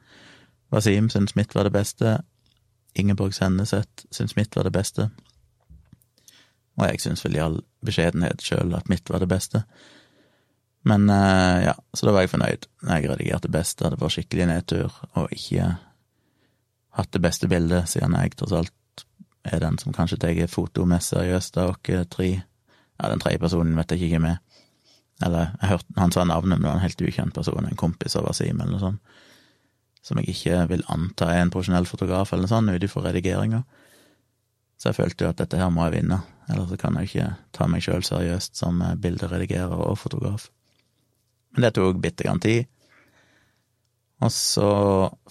Wasim 0.74 1.10
syntes 1.10 1.36
mitt 1.36 1.56
var 1.56 1.64
det 1.64 1.72
beste. 1.72 2.18
Ingeborg 2.96 3.34
Senneset 3.34 4.06
syntes 4.12 4.36
mitt 4.36 4.56
var 4.56 4.64
det 4.64 4.74
beste. 4.74 5.10
Og 6.78 6.86
jeg 6.88 7.00
syns 7.00 7.24
vel 7.26 7.38
i 7.38 7.44
all 7.44 7.62
beskjedenhet 7.86 8.44
sjøl 8.44 8.76
at 8.76 8.90
mitt 8.90 9.10
var 9.10 9.24
det 9.24 9.30
beste. 9.32 9.64
Men 10.88 11.10
eh, 11.12 11.66
ja, 11.68 11.76
så 11.94 12.08
da 12.08 12.16
var 12.16 12.24
jeg 12.24 12.34
fornøyd. 12.34 12.68
Jeg 12.88 13.10
redigerte 13.12 13.52
best, 13.52 13.84
hadde 13.84 14.00
vært 14.00 14.16
skikkelig 14.16 14.50
nedtur, 14.50 15.00
og 15.20 15.34
ikke 15.36 15.74
hatt 17.00 17.12
det 17.16 17.24
beste 17.24 17.50
bildet, 17.52 17.90
siden 17.92 18.16
jeg 18.18 18.36
tross 18.40 18.56
alt 18.56 19.04
er 19.48 19.62
den 19.64 19.78
som 19.80 19.96
kanskje 19.96 20.20
tar 20.20 20.40
foto 20.52 20.86
mest 20.90 21.14
seriøst 21.14 21.58
av 21.62 21.74
oss 21.74 22.10
tre. 22.12 22.30
Ja, 23.00 23.10
den 23.10 23.22
tredje 23.24 23.40
personen 23.40 23.78
vet 23.78 23.92
jeg 23.92 24.04
ikke 24.04 24.18
hvem 24.18 24.30
er. 24.34 24.40
Eller, 25.26 25.52
jeg 25.62 25.74
hørte 25.74 26.00
han 26.00 26.14
sa 26.16 26.24
navnet, 26.24 26.60
men 26.60 26.64
det 26.64 26.70
var 26.70 26.78
en 26.80 26.86
helt 26.86 27.02
ukjent 27.02 27.36
person, 27.36 27.66
en 27.66 27.80
kompis 27.80 28.16
av 28.16 28.28
Wasim 28.28 28.60
eller 28.60 28.72
noe 28.72 28.84
sånt, 28.84 29.18
som 30.04 30.20
jeg 30.20 30.32
ikke 30.32 30.62
vil 30.70 30.86
anta 30.88 31.28
er 31.34 31.44
en 31.44 31.52
profesjonell 31.52 31.88
fotograf 31.88 32.32
eller 32.32 32.48
noe 32.48 32.54
sånt, 32.54 32.72
ut 32.72 32.86
ifra 32.88 33.04
redigeringa. 33.10 33.64
Så 34.80 34.90
jeg 34.90 35.00
følte 35.02 35.26
jo 35.26 35.32
at 35.34 35.42
dette 35.42 35.60
her 35.60 35.72
må 35.76 35.84
jeg 35.88 35.98
vinne, 35.98 36.22
ellers 36.48 36.72
kan 36.80 36.96
jeg 37.00 37.10
ikke 37.10 37.28
ta 37.56 37.68
meg 37.68 37.84
sjøl 37.84 38.06
seriøst 38.08 38.56
som 38.60 38.80
bilderedigerer 39.04 39.76
og 39.76 40.00
fotograf. 40.00 40.48
Men 41.56 41.66
det 41.66 41.74
tok 41.78 42.02
bitte 42.02 42.28
grann 42.28 42.42
tid. 42.44 42.68
Og 44.20 44.32
så 44.36 44.70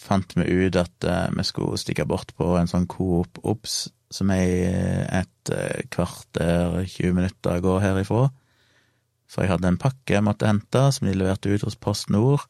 fant 0.00 0.32
vi 0.38 0.46
ut 0.48 0.76
at 0.80 1.04
uh, 1.04 1.28
vi 1.36 1.44
skulle 1.44 1.78
stikke 1.80 2.06
bort 2.08 2.32
på 2.38 2.54
en 2.56 2.70
sånn 2.70 2.88
Coop 2.88 3.40
Obs 3.44 3.88
som 4.08 4.30
er 4.32 5.04
et 5.12 5.52
uh, 5.52 5.80
kvarter, 5.92 6.78
20 6.88 7.16
minutter 7.18 7.60
går 7.64 7.82
herifra. 7.84 8.28
For 9.28 9.44
jeg 9.44 9.52
hadde 9.52 9.68
en 9.68 9.80
pakke 9.80 10.16
jeg 10.16 10.24
måtte 10.24 10.48
hente, 10.48 10.86
som 10.96 11.08
de 11.08 11.16
leverte 11.16 11.52
ut 11.52 11.66
hos 11.66 11.76
Post 11.76 12.08
Nord. 12.14 12.46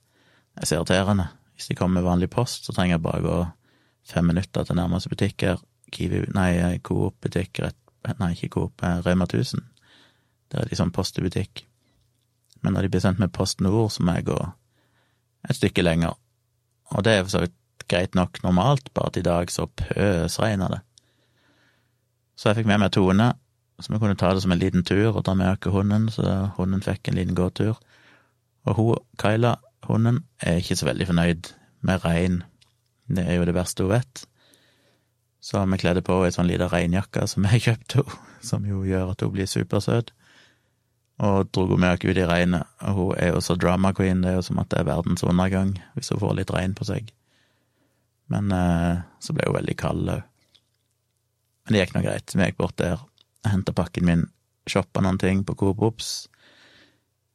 Det 0.54 0.62
er 0.62 0.70
så 0.70 0.78
irriterende. 0.78 1.26
Hvis 1.59 1.72
de 1.72 1.74
kommer 1.74 1.98
med 1.98 2.07
vanlig 2.07 2.31
post, 2.31 2.68
så 2.68 2.72
trenger 2.72 2.94
jeg 2.94 3.02
bare 3.02 3.24
gå 3.24 3.38
fem 4.07 4.31
minutter 4.31 4.64
til 4.64 4.78
nærmeste 4.78 5.11
butikk 5.11 5.42
her. 5.42 5.64
Kiwi, 5.90 6.22
nei, 6.37 6.78
Coop-butikk, 6.85 7.62
nei, 8.20 8.31
ikke 8.37 8.52
Coop, 8.54 8.85
eh, 8.85 9.00
Rema 9.07 9.26
1000. 9.26 9.64
Der 10.52 10.62
er 10.62 10.70
de 10.70 10.78
sånn 10.78 10.94
post 10.94 11.18
i 11.18 11.24
butikk. 11.24 11.64
Men 12.62 12.74
når 12.74 12.86
de 12.86 12.92
blir 12.94 13.02
sendt 13.04 13.22
med 13.22 13.32
Post 13.34 13.60
Nord, 13.60 13.90
så 13.94 14.02
må 14.02 14.16
jeg 14.18 14.28
gå 14.28 14.38
et 15.48 15.56
stykke 15.56 15.84
lenger. 15.84 16.16
Og 16.94 17.04
det 17.04 17.14
er 17.14 17.24
for 17.24 17.36
så 17.36 17.42
vidt 17.44 17.56
greit 17.88 18.14
nok 18.18 18.42
normalt, 18.44 18.90
bare 18.94 19.12
at 19.12 19.16
i 19.20 19.24
dag 19.24 19.50
så 19.52 19.66
pøsregner 19.66 20.74
det. 20.74 20.80
Så 22.38 22.50
jeg 22.50 22.60
fikk 22.60 22.70
med 22.70 22.82
meg 22.82 22.92
Tone, 22.94 23.32
så 23.80 23.92
vi 23.92 24.00
kunne 24.02 24.18
ta 24.18 24.32
det 24.34 24.42
som 24.42 24.52
en 24.54 24.60
liten 24.60 24.84
tur 24.86 25.16
og 25.16 25.24
ta 25.26 25.34
med 25.38 25.50
oss 25.54 25.74
hunden, 25.74 26.08
så 26.10 26.50
hunden 26.58 26.82
fikk 26.82 27.08
en 27.08 27.18
liten 27.18 27.38
gåtur. 27.38 27.78
Og 28.66 28.74
hun, 28.74 28.96
Kyla, 29.18 29.56
hunden, 29.86 30.24
er 30.42 30.60
ikke 30.60 30.76
så 30.76 30.86
veldig 30.90 31.06
fornøyd 31.06 31.52
med 31.86 32.04
regn. 32.04 32.42
Det 33.08 33.24
er 33.24 33.38
jo 33.38 33.46
det 33.48 33.54
verste 33.56 33.86
hun 33.86 33.94
vet. 33.94 34.24
Så 35.40 35.62
vi 35.64 35.78
kledde 35.78 36.02
på 36.04 36.18
ei 36.26 36.32
sånn 36.34 36.48
lita 36.50 36.68
regnjakke 36.70 37.26
som 37.30 37.46
jeg 37.48 37.62
kjøpte 37.68 38.02
henne, 38.02 38.24
som 38.42 38.66
jo 38.66 38.84
gjør 38.86 39.14
at 39.14 39.22
hun 39.24 39.34
blir 39.34 39.50
supersøt, 39.50 40.12
og 41.18 41.50
dro 41.54 41.66
med 41.76 41.96
oss 41.96 42.04
ut 42.07 42.18
i 42.18 42.26
regnet. 42.26 42.66
Og 42.87 42.98
hun 42.98 43.12
er 43.18 43.33
jo 43.33 43.42
så 43.42 43.57
drama 43.59 43.92
queen, 43.96 44.22
det 44.22 44.33
er 44.33 44.38
jo 44.38 44.46
som 44.46 44.61
at 44.62 44.70
det 44.70 44.81
er 44.81 44.90
verdens 44.90 45.24
undergang 45.26 45.74
hvis 45.96 46.12
hun 46.14 46.22
får 46.22 46.37
litt 46.38 46.54
regn 46.54 46.76
på 46.78 46.87
seg. 46.88 47.12
Men 48.33 48.52
eh, 48.54 49.04
så 49.24 49.35
ble 49.35 49.48
hun 49.48 49.59
veldig 49.59 49.76
kald 49.81 50.12
òg. 50.14 50.26
Men 51.66 51.74
det 51.74 51.83
gikk 51.83 51.94
nå 51.96 52.04
greit. 52.07 52.35
Vi 52.35 52.46
gikk 52.46 52.61
bort 52.61 52.78
der, 52.81 53.02
henta 53.44 53.74
pakken 53.76 54.07
min, 54.09 54.26
shoppa 54.68 55.02
noen 55.04 55.18
ting 55.20 55.42
på 55.44 55.57
Coop 55.59 55.83
Ops, 55.85 56.28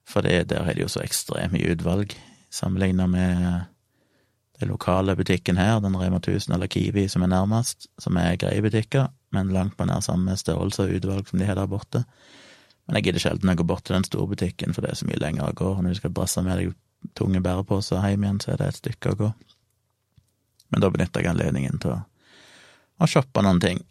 for 0.09 0.25
det, 0.25 0.49
der 0.51 0.65
har 0.65 0.75
de 0.75 0.83
jo 0.83 0.91
så 0.91 1.03
ekstremt 1.03 1.53
mye 1.53 1.73
utvalg 1.73 2.15
sammenligna 2.53 3.07
med 3.07 3.63
den 4.59 4.69
lokale 4.69 5.15
butikken 5.15 5.57
her, 5.57 5.79
den 5.79 5.95
Rema 5.97 6.19
1000 6.19 6.55
eller 6.55 6.67
Kiwi 6.67 7.07
som 7.09 7.23
er 7.25 7.31
nærmest, 7.31 7.87
som 7.97 8.17
er 8.17 8.37
greie 8.37 8.61
butikker, 8.61 9.09
men 9.33 9.53
langt 9.53 9.77
på 9.77 9.87
nær 9.89 10.03
samme 10.05 10.35
størrelse 10.37 10.85
og 10.85 10.97
utvalg 10.99 11.29
som 11.29 11.41
de 11.41 11.47
har 11.49 11.57
der 11.57 11.69
borte. 11.71 12.03
Men 12.87 12.99
jeg 12.99 13.07
gidder 13.07 13.23
sjelden 13.23 13.51
å 13.53 13.55
gå 13.57 13.65
bort 13.67 13.85
til 13.87 13.95
den 13.95 14.07
store 14.07 14.27
butikken, 14.33 14.73
for 14.75 14.83
det 14.83 14.91
er 14.91 14.99
så 14.99 15.07
mye 15.07 15.21
lenger 15.21 15.47
å 15.47 15.57
gå. 15.57 15.69
Når 15.79 15.95
du 15.95 15.99
skal 16.01 16.15
brasse 16.15 16.43
med 16.43 16.59
deg 16.59 16.73
tunge 17.17 17.41
bæreposer 17.43 18.03
hjem 18.03 18.25
igjen, 18.25 18.41
så 18.43 18.53
er 18.53 18.59
det 18.59 18.71
et 18.71 18.81
stykke 18.81 19.13
å 19.13 19.19
gå. 19.19 19.29
Men 20.73 20.83
da 20.83 20.89
benytter 20.91 21.23
jeg 21.23 21.31
anledningen 21.31 21.79
til 21.83 21.95
å, 21.95 22.01
å 22.99 23.09
shoppe 23.09 23.43
noen 23.45 23.61
ting. 23.63 23.83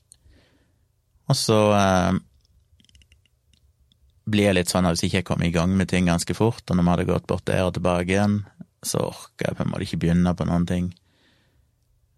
Og 1.30 1.38
så 1.38 1.58
eh, 1.76 2.18
blir 4.28 4.48
jeg 4.48 4.58
litt 4.58 4.72
sånn 4.72 4.88
at 4.88 4.96
hvis 4.96 5.06
jeg 5.06 5.22
ikke 5.22 5.32
kommer 5.32 5.48
i 5.48 5.54
gang 5.54 5.76
med 5.78 5.90
ting 5.92 6.10
ganske 6.10 6.36
fort, 6.36 6.64
og 6.66 6.76
når 6.76 6.84
vi 6.84 6.92
hadde 6.94 7.08
gått 7.12 7.28
bort 7.30 7.46
der 7.48 7.64
og 7.68 7.76
tilbake 7.78 8.12
igjen, 8.12 8.40
så 8.82 9.06
orker 9.12 9.48
jeg 9.48 9.58
på 9.58 9.64
en 9.64 9.72
måte 9.72 9.86
ikke 9.86 10.02
begynne 10.04 10.34
på 10.36 10.46
noen 10.48 10.66
ting. 10.68 10.90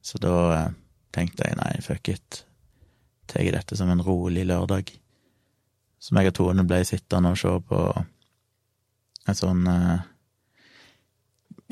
Så 0.04 0.18
da 0.22 0.34
eh, 0.56 0.74
tenkte 1.14 1.46
jeg 1.46 1.60
nei, 1.60 1.72
fuck 1.84 2.10
it, 2.12 2.44
tar 3.30 3.44
jeg 3.44 3.54
dette 3.54 3.78
som 3.78 3.92
en 3.92 4.02
rolig 4.04 4.46
lørdag. 4.48 4.94
Så 6.04 6.12
meg 6.12 6.28
og 6.28 6.34
Tone 6.36 6.66
ble 6.68 6.82
sittende 6.84 7.32
og 7.32 7.40
se 7.40 7.52
på 7.64 7.80
en 9.24 9.38
sånn 9.38 9.62
eh, 9.70 10.02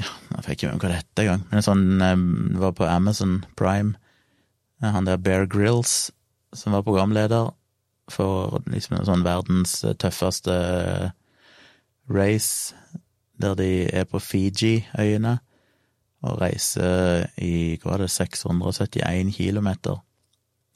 ja, 0.01 0.09
Jeg 0.38 0.45
fikk 0.47 0.55
ikke 0.57 0.71
med 0.71 0.85
hva 0.85 0.92
det 0.92 1.01
het 1.03 1.23
engang, 1.25 1.42
men 1.51 1.61
en 1.61 1.66
sånn 1.66 1.85
det 2.01 2.62
var 2.62 2.73
på 2.79 2.88
Amazon 2.88 3.42
Prime. 3.61 3.99
Han 4.83 5.05
der 5.07 5.21
Bear 5.21 5.45
Grills, 5.47 6.11
som 6.57 6.73
var 6.73 6.87
programleder, 6.87 7.53
for 8.11 8.62
liksom 8.73 8.97
en 8.97 9.07
sånn 9.07 9.27
verdens 9.27 9.77
tøffeste 10.01 10.57
race, 12.11 12.75
der 13.38 13.55
de 13.59 13.71
er 13.92 14.09
på 14.09 14.21
Fiji-øyene 14.23 15.37
og 16.23 16.38
reiser 16.40 17.29
i 17.42 17.77
hva 17.83 17.95
var 17.95 18.05
det, 18.05 18.11
671 18.14 19.33
kilometer, 19.37 20.01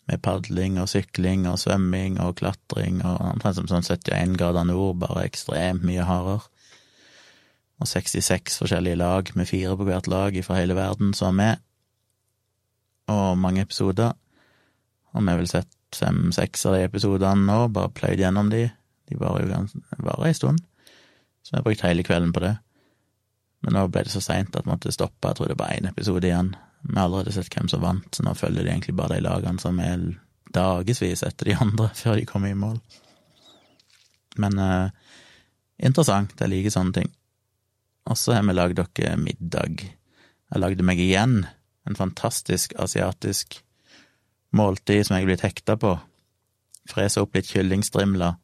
med 0.07 0.23
padling 0.23 0.79
og 0.81 0.89
sykling 0.91 1.47
og 1.51 1.59
svømming 1.59 2.21
og 2.23 2.37
klatring 2.41 3.01
og 3.03 3.19
omtrent 3.33 3.59
som 3.59 3.71
sånn 3.71 3.87
71 3.87 4.37
grader 4.39 4.67
nord, 4.69 5.01
bare 5.03 5.27
ekstremt 5.27 5.87
mye 5.87 6.07
hardere. 6.07 6.45
Og 7.83 7.91
66 7.91 8.57
forskjellige 8.63 8.97
lag, 8.97 9.31
med 9.37 9.51
fire 9.51 9.75
på 9.77 9.85
hvert 9.89 10.07
lag 10.09 10.37
fra 10.47 10.61
hele 10.61 10.77
verden 10.79 11.13
som 11.17 11.35
er 11.35 11.41
med, 11.41 11.65
og 13.13 13.39
mange 13.39 13.63
episoder. 13.63 14.15
Og 15.13 15.23
vi 15.23 15.31
har 15.31 15.41
vel 15.41 15.51
sett 15.51 15.73
fem-seks 15.95 16.65
av 16.67 16.77
de 16.77 16.87
episodene 16.87 17.47
nå, 17.47 17.59
bare 17.75 17.93
pløyd 17.95 18.23
gjennom 18.23 18.51
de. 18.53 18.67
De 19.07 19.19
varer 19.21 19.47
jo 19.47 19.61
varer 20.03 20.31
ei 20.31 20.37
stund, 20.37 20.63
så 21.43 21.53
vi 21.53 21.59
har 21.61 21.67
brukt 21.67 21.85
hele 21.87 22.07
kvelden 22.07 22.33
på 22.35 22.43
det. 22.43 22.57
Men 23.65 23.77
nå 23.77 23.87
ble 23.91 24.05
det 24.07 24.15
så 24.15 24.23
seint 24.25 24.57
at 24.57 24.67
vi 24.67 24.73
måtte 24.73 24.95
stoppe, 24.95 25.29
jeg 25.29 25.39
tror 25.39 25.53
det 25.53 25.59
var 25.61 25.75
én 25.75 25.89
episode 25.91 26.27
igjen. 26.27 26.55
Vi 26.87 26.95
har 26.95 27.09
allerede 27.09 27.35
sett 27.35 27.51
hvem 27.53 27.69
som 27.71 27.83
vant, 27.83 28.09
så 28.15 28.23
nå 28.23 28.35
følger 28.39 28.65
de 28.65 28.71
egentlig 28.71 28.95
bare 28.99 29.19
de 29.19 29.27
lagene 29.27 29.63
som 29.63 29.79
er 29.83 30.05
dagevis 30.55 31.25
etter 31.27 31.51
de 31.51 31.59
andre, 31.59 31.91
før 32.01 32.21
de 32.21 32.27
kommer 32.29 32.53
i 32.53 32.59
mål. 32.59 32.79
Men 34.41 34.59
eh, 34.61 34.89
interessant, 35.89 36.37
jeg 36.39 36.53
liker 36.53 36.75
sånne 36.75 37.01
ting. 37.01 37.13
Og 38.07 38.19
så 38.21 38.37
har 38.37 38.45
vi 38.47 38.55
lagd 38.55 38.79
dere 38.79 39.17
middag. 39.19 39.83
Jeg 39.83 40.63
lagde 40.63 40.87
meg 40.87 41.01
igjen 41.03 41.41
en 41.87 41.99
fantastisk 41.99 42.75
asiatisk 42.79 43.59
måltid 44.57 45.07
som 45.07 45.17
jeg 45.17 45.27
er 45.27 45.31
blitt 45.33 45.47
hekta 45.47 45.77
på. 45.81 45.97
Frese 46.87 47.23
opp 47.23 47.35
litt 47.35 47.51
kyllingstrimler. 47.51 48.37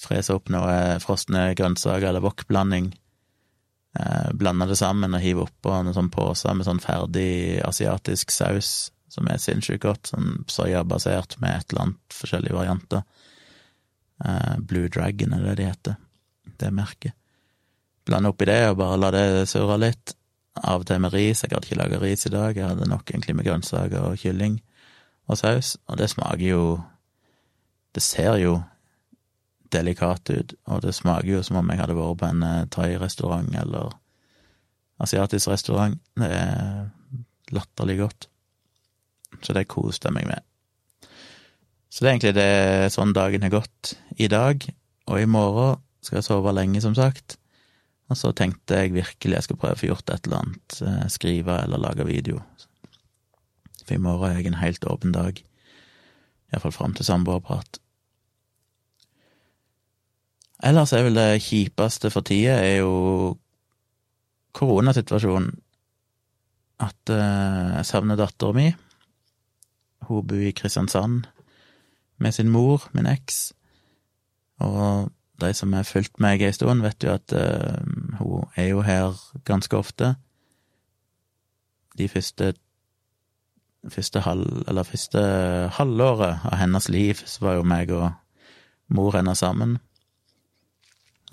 Frese 0.00 0.36
opp 0.36 0.48
noe 0.52 0.96
frosne 1.04 1.50
grønnsaker 1.58 2.08
eller 2.08 2.24
wokblanding. 2.24 2.92
Eh, 3.94 4.32
blande 4.34 4.66
det 4.66 4.78
sammen 4.78 5.14
og 5.14 5.22
hive 5.22 5.44
oppå 5.46 5.70
en 5.76 5.92
sånn 5.94 6.10
pose 6.10 6.50
med 6.54 6.66
sånn 6.66 6.82
ferdig 6.82 7.60
asiatisk 7.62 8.34
saus 8.34 8.90
som 9.14 9.28
er 9.30 9.38
sinnssykt 9.38 9.84
godt, 9.84 10.10
sånn 10.10 10.40
soyabasert 10.50 11.36
med 11.42 11.54
et 11.54 11.70
eller 11.70 11.84
annet 11.84 12.16
forskjellige 12.16 12.56
varianter. 12.56 13.04
Eh, 14.24 14.56
Blue 14.58 14.90
Dragon 14.90 15.36
er 15.36 15.46
det 15.46 15.54
de 15.60 15.68
heter, 15.68 16.00
det 16.58 16.72
merket. 16.74 17.14
Blande 18.04 18.34
oppi 18.34 18.48
det 18.50 18.60
og 18.72 18.80
bare 18.82 18.98
la 18.98 19.12
det 19.14 19.26
surre 19.48 19.78
litt. 19.80 20.16
Av 20.54 20.82
og 20.82 20.86
til 20.86 21.00
med 21.02 21.14
ris, 21.14 21.42
jeg 21.42 21.50
hadde 21.50 21.66
ikke 21.66 21.78
laga 21.80 21.98
ris 22.02 22.26
i 22.28 22.30
dag, 22.30 22.54
jeg 22.54 22.68
hadde 22.68 22.86
nok 22.90 23.08
egentlig 23.10 23.34
med 23.34 23.46
grønnsaker 23.46 24.10
og 24.10 24.18
kylling 24.22 24.60
og 25.26 25.38
saus, 25.40 25.72
og 25.88 25.98
det 25.98 26.10
smaker 26.12 26.44
jo 26.46 26.64
Det 27.94 28.02
ser 28.02 28.36
jo 28.42 28.56
delikat 29.74 30.30
ut, 30.30 30.54
og 30.70 30.82
det 30.84 30.94
smaker 30.96 31.36
jo 31.36 31.42
som 31.46 31.58
om 31.60 31.70
jeg 31.72 31.82
hadde 31.82 31.98
vært 31.98 32.20
på 32.22 32.30
en 32.30 32.46
eh, 32.46 32.66
thai-restaurant 32.74 33.54
eller 33.60 33.92
asiatisk 35.02 35.50
restaurant. 35.50 35.98
Det 36.16 36.30
er 36.30 36.90
latterlig 37.54 37.98
godt. 38.00 38.28
Så 39.42 39.54
det 39.56 39.66
koste 39.68 40.08
jeg 40.08 40.16
meg 40.16 40.30
med. 40.30 40.44
Så 41.90 42.02
det 42.02 42.08
er 42.08 42.14
egentlig 42.14 42.34
det 42.38 42.92
sånn 42.94 43.14
dagen 43.14 43.44
har 43.46 43.52
gått 43.54 43.94
i 44.18 44.26
dag, 44.30 44.64
og 45.10 45.20
i 45.20 45.30
morgen 45.30 45.82
skal 46.02 46.18
jeg 46.18 46.26
sove 46.26 46.52
lenge, 46.54 46.82
som 46.82 46.94
sagt. 46.96 47.36
Og 48.10 48.18
så 48.18 48.32
tenkte 48.36 48.80
jeg 48.80 48.94
virkelig 48.96 49.38
jeg 49.38 49.46
skal 49.46 49.58
prøve 49.60 49.78
å 49.78 49.80
få 49.80 49.90
gjort 49.92 50.10
et 50.12 50.26
eller 50.26 50.42
annet, 50.42 50.80
eh, 50.84 51.06
skrive 51.12 51.60
eller 51.64 51.80
lage 51.80 52.06
video. 52.08 52.42
For 53.84 53.96
i 53.96 54.02
morgen 54.02 54.30
er 54.30 54.40
jeg 54.40 54.50
en 54.50 54.60
helt 54.60 54.84
åpen 54.88 55.14
dag. 55.14 55.40
Iallfall 56.52 56.74
fram 56.74 56.94
til 56.96 57.06
samboerprat. 57.08 57.80
Ellers 60.64 60.94
er 60.96 61.04
vel 61.04 61.18
det 61.18 61.42
kjipeste 61.44 62.08
for 62.12 62.24
tida 62.24 62.56
er 62.62 62.78
jo 62.80 63.34
koronasituasjonen. 64.56 65.50
At 66.80 67.12
uh, 67.12 67.76
jeg 67.76 67.88
savner 67.88 68.18
dattera 68.18 68.56
mi. 68.56 68.70
Hun 70.08 70.26
bor 70.26 70.40
i 70.40 70.54
Kristiansand 70.56 71.26
med 72.18 72.32
sin 72.32 72.50
mor, 72.52 72.88
min 72.94 73.08
eks. 73.10 73.52
Og 74.64 75.10
de 75.42 75.52
som 75.54 75.72
har 75.76 75.86
fulgt 75.86 76.20
meg 76.22 76.42
ei 76.42 76.52
stund, 76.54 76.82
vet 76.84 77.04
jo 77.04 77.12
at 77.12 77.34
uh, 77.36 77.78
hun 78.20 78.48
er 78.56 78.70
jo 78.72 78.84
her 78.86 79.18
ganske 79.44 79.76
ofte. 79.76 80.14
De 81.98 82.08
første 82.08 82.54
første, 83.92 84.20
halv, 84.24 84.84
første 84.88 85.20
halvåret 85.76 86.44
av 86.48 86.56
hennes 86.56 86.88
liv 86.88 87.20
så 87.26 87.44
var 87.44 87.58
jo 87.58 87.66
meg 87.68 87.92
og 87.92 88.12
mor 88.94 89.16
hennes 89.16 89.38
sammen. 89.38 89.76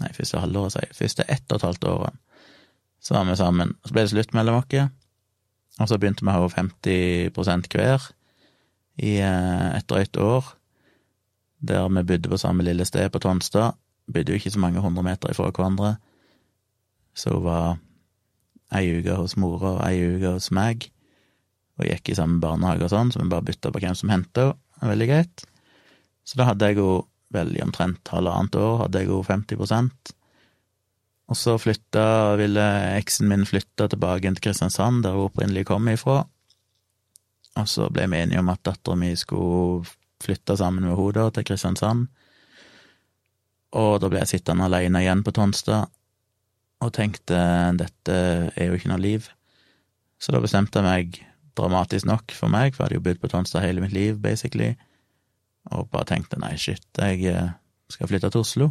Nei, 0.02 0.12
første 0.18 0.42
halvåret, 0.42 0.76
sier 0.76 0.88
jeg. 0.88 0.98
Første 0.98 1.28
ett 1.30 1.46
og 1.50 1.60
et 1.60 1.68
halvt 1.70 1.88
året 1.92 2.20
så 3.02 3.16
var 3.16 3.26
vi 3.26 3.36
sammen. 3.36 3.76
Så 3.86 3.96
ble 3.96 4.06
det 4.06 4.14
slutt 4.14 4.34
mellom 4.38 4.60
oss, 4.60 4.90
og 5.80 5.88
så 5.90 5.98
begynte 5.98 6.26
vi 6.26 6.30
å 6.30 6.36
ha 6.38 6.50
50% 6.54 7.70
hver 7.74 8.10
i 9.02 9.16
eh, 9.24 9.68
et 9.78 9.88
drøyt 9.90 10.18
år, 10.22 10.52
der 11.66 11.88
vi 11.90 12.04
bodde 12.12 12.30
på 12.30 12.38
samme 12.42 12.66
lille 12.66 12.86
sted 12.86 13.10
på 13.10 13.22
Tonstad. 13.24 13.78
Bodde 14.12 14.34
jo 14.34 14.38
ikke 14.38 14.54
så 14.54 14.62
mange 14.62 14.84
hundre 14.84 15.06
meter 15.06 15.34
ifra 15.34 15.50
hverandre, 15.50 15.96
så 17.18 17.34
hun 17.34 17.46
var 17.48 17.80
ei 18.78 19.00
uke 19.00 19.18
hos 19.18 19.36
mora 19.40 19.76
og 19.76 19.86
ei 19.88 19.98
uke 20.16 20.36
hos 20.38 20.52
meg 20.56 20.92
og 21.80 21.88
gikk 21.88 22.12
i 22.12 22.18
samme 22.18 22.40
barnehage 22.44 22.86
og 22.86 22.92
sånn, 22.94 23.10
så 23.12 23.24
vi 23.24 23.32
bare 23.32 23.48
bytta 23.48 23.72
på 23.74 23.82
hvem 23.82 23.98
som 23.98 24.12
henta 24.14 24.52
henne. 24.52 24.60
Veldig 24.82 25.08
greit. 25.12 25.44
Så 26.26 26.40
da 26.40 26.48
hadde 26.48 26.66
jeg 26.70 26.80
henne 26.80 27.02
vel 27.34 27.54
i 27.58 27.64
omtrent 27.64 28.12
halvannet 28.14 28.58
år, 28.60 28.84
hadde 28.84 29.02
jeg 29.02 29.12
jo 29.12 29.22
50% 29.28 30.14
Og 31.32 31.38
så 31.40 31.56
flytta, 31.62 32.36
ville 32.40 32.66
eksen 32.98 33.30
min 33.32 33.46
flytte 33.48 33.88
tilbake 33.88 34.28
til 34.34 34.44
Kristiansand, 34.44 35.04
der 35.04 35.16
hun 35.16 35.30
opprinnelig 35.30 35.66
kom 35.70 35.88
ifra. 35.88 36.26
Og 37.60 37.68
så 37.68 37.88
ble 37.92 38.08
vi 38.12 38.20
enige 38.20 38.40
om 38.40 38.52
at 38.52 38.64
dattera 38.68 39.00
mi 39.00 39.14
skulle 39.16 39.88
flytte 40.22 40.58
sammen 40.58 40.86
med 40.86 40.98
henne 40.98 41.32
til 41.32 41.48
Kristiansand. 41.48 42.08
Og 43.80 44.00
da 44.04 44.12
ble 44.12 44.20
jeg 44.24 44.34
sittende 44.36 44.68
alene 44.68 45.02
igjen 45.02 45.24
på 45.24 45.32
Tonstad 45.32 45.88
og 46.82 46.94
tenkte 46.96 47.38
dette 47.78 48.16
er 48.58 48.68
jo 48.68 48.78
ikke 48.78 48.90
noe 48.92 49.02
liv. 49.02 49.28
Så 50.22 50.34
da 50.34 50.42
bestemte 50.42 50.82
jeg 50.82 50.88
meg 50.88 51.20
dramatisk 51.58 52.08
nok 52.10 52.34
for 52.36 52.52
meg, 52.52 52.74
for 52.74 52.84
jeg 52.84 52.90
hadde 52.90 53.00
jo 53.00 53.06
bodd 53.06 53.22
på 53.22 53.30
Tonstad 53.32 53.66
hele 53.66 53.84
mitt 53.84 53.94
liv, 53.96 54.18
basically, 54.22 54.74
og 55.70 55.90
bare 55.92 56.08
tenkte 56.10 56.40
nei, 56.42 56.56
shit, 56.58 56.88
jeg 56.98 57.26
eh, 57.30 57.52
skal 57.92 58.10
flytte 58.10 58.32
til 58.32 58.42
Oslo. 58.42 58.70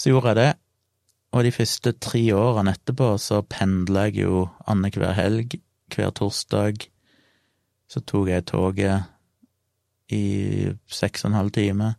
Så 0.00 0.10
gjorde 0.10 0.32
jeg 0.32 0.40
det, 0.40 0.50
og 1.30 1.44
de 1.44 1.52
første 1.54 1.92
tre 2.02 2.22
årene 2.34 2.74
etterpå 2.74 3.12
så 3.22 3.42
pendla 3.46 4.08
jeg 4.08 4.24
jo 4.24 4.46
annenhver 4.66 5.14
helg, 5.14 5.60
hver 5.94 6.10
torsdag, 6.14 6.88
Så 7.90 8.00
tok 8.06 8.28
jeg 8.28 8.46
toget 8.46 9.02
i 10.14 10.70
seks 10.86 11.24
og 11.24 11.30
en 11.30 11.36
halv 11.36 11.50
time 11.50 11.94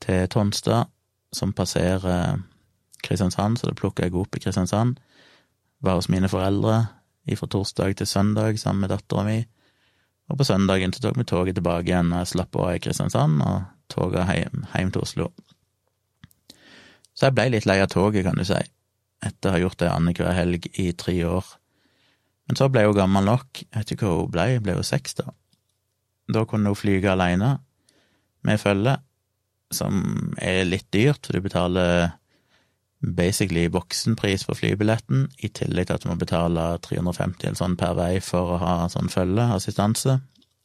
til 0.00 0.28
Tonstad, 0.28 0.86
som 1.32 1.52
passerer 1.52 2.38
Kristiansand, 3.02 3.58
så 3.58 3.66
det 3.66 3.76
plukka 3.80 4.06
jeg 4.06 4.14
opp 4.14 4.36
i 4.36 4.40
Kristiansand. 4.40 4.96
Var 5.82 5.94
hos 5.94 6.08
mine 6.08 6.28
foreldre 6.28 6.86
fra 7.36 7.46
torsdag 7.46 7.96
til 7.96 8.06
søndag 8.06 8.58
sammen 8.58 8.80
med 8.80 8.88
dattera 8.88 9.24
mi. 9.24 9.44
Og 10.28 10.38
på 10.38 10.44
søndagen 10.44 10.92
så 10.92 11.02
tok 11.02 11.18
vi 11.18 11.26
toget 11.28 11.56
tilbake 11.56 11.88
igjen 11.88 12.12
og 12.12 12.22
jeg 12.22 12.32
slapp 12.34 12.56
av 12.60 12.74
i 12.74 12.80
Kristiansand, 12.84 13.40
og 13.44 13.92
toget 13.92 14.28
hjem, 14.34 14.66
hjem 14.74 14.90
til 14.92 15.04
Oslo. 15.06 15.28
Så 17.16 17.28
jeg 17.28 17.36
blei 17.38 17.48
litt 17.50 17.66
lei 17.66 17.80
av 17.82 17.88
toget, 17.90 18.26
kan 18.26 18.38
du 18.38 18.44
si, 18.46 18.58
etter 19.24 19.50
å 19.50 19.54
ha 19.56 19.62
gjort 19.62 19.80
det 19.80 19.90
annenhver 19.90 20.36
helg 20.36 20.68
i 20.78 20.90
tre 20.92 21.16
år. 21.26 21.48
Men 22.48 22.60
så 22.60 22.68
ble 22.72 22.84
hun 22.86 22.96
gammel 22.96 23.26
nok, 23.28 23.64
jeg 23.64 23.74
vet 23.74 23.94
ikke 23.96 24.08
hva 24.08 24.20
hun 24.20 24.34
ble, 24.36 24.46
ble 24.64 24.76
hun 24.78 24.86
seks 24.86 25.18
da. 25.18 25.32
Da 26.28 26.44
kunne 26.48 26.70
hun 26.70 26.78
flyge 26.78 27.10
alene, 27.10 27.56
med 28.46 28.60
følge, 28.62 28.94
som 29.74 30.04
er 30.40 30.62
litt 30.68 30.86
dyrt, 30.94 31.26
for 31.26 31.36
du 31.36 31.44
betaler 31.44 32.12
basically 33.00 33.68
voksenpris 33.70 34.44
på 34.48 34.56
flybilletten, 34.58 35.28
i 35.38 35.50
tillegg 35.54 35.88
til 35.88 35.98
at 35.98 36.04
du 36.04 36.10
må 36.10 36.18
betale 36.18 36.64
350 36.82 37.46
eller 37.46 37.58
sånn 37.58 37.76
per 37.78 37.94
vei 37.98 38.12
for 38.24 38.54
å 38.54 38.60
ha 38.62 38.76
sånn 38.92 39.10
følgeassistanse, 39.12 40.18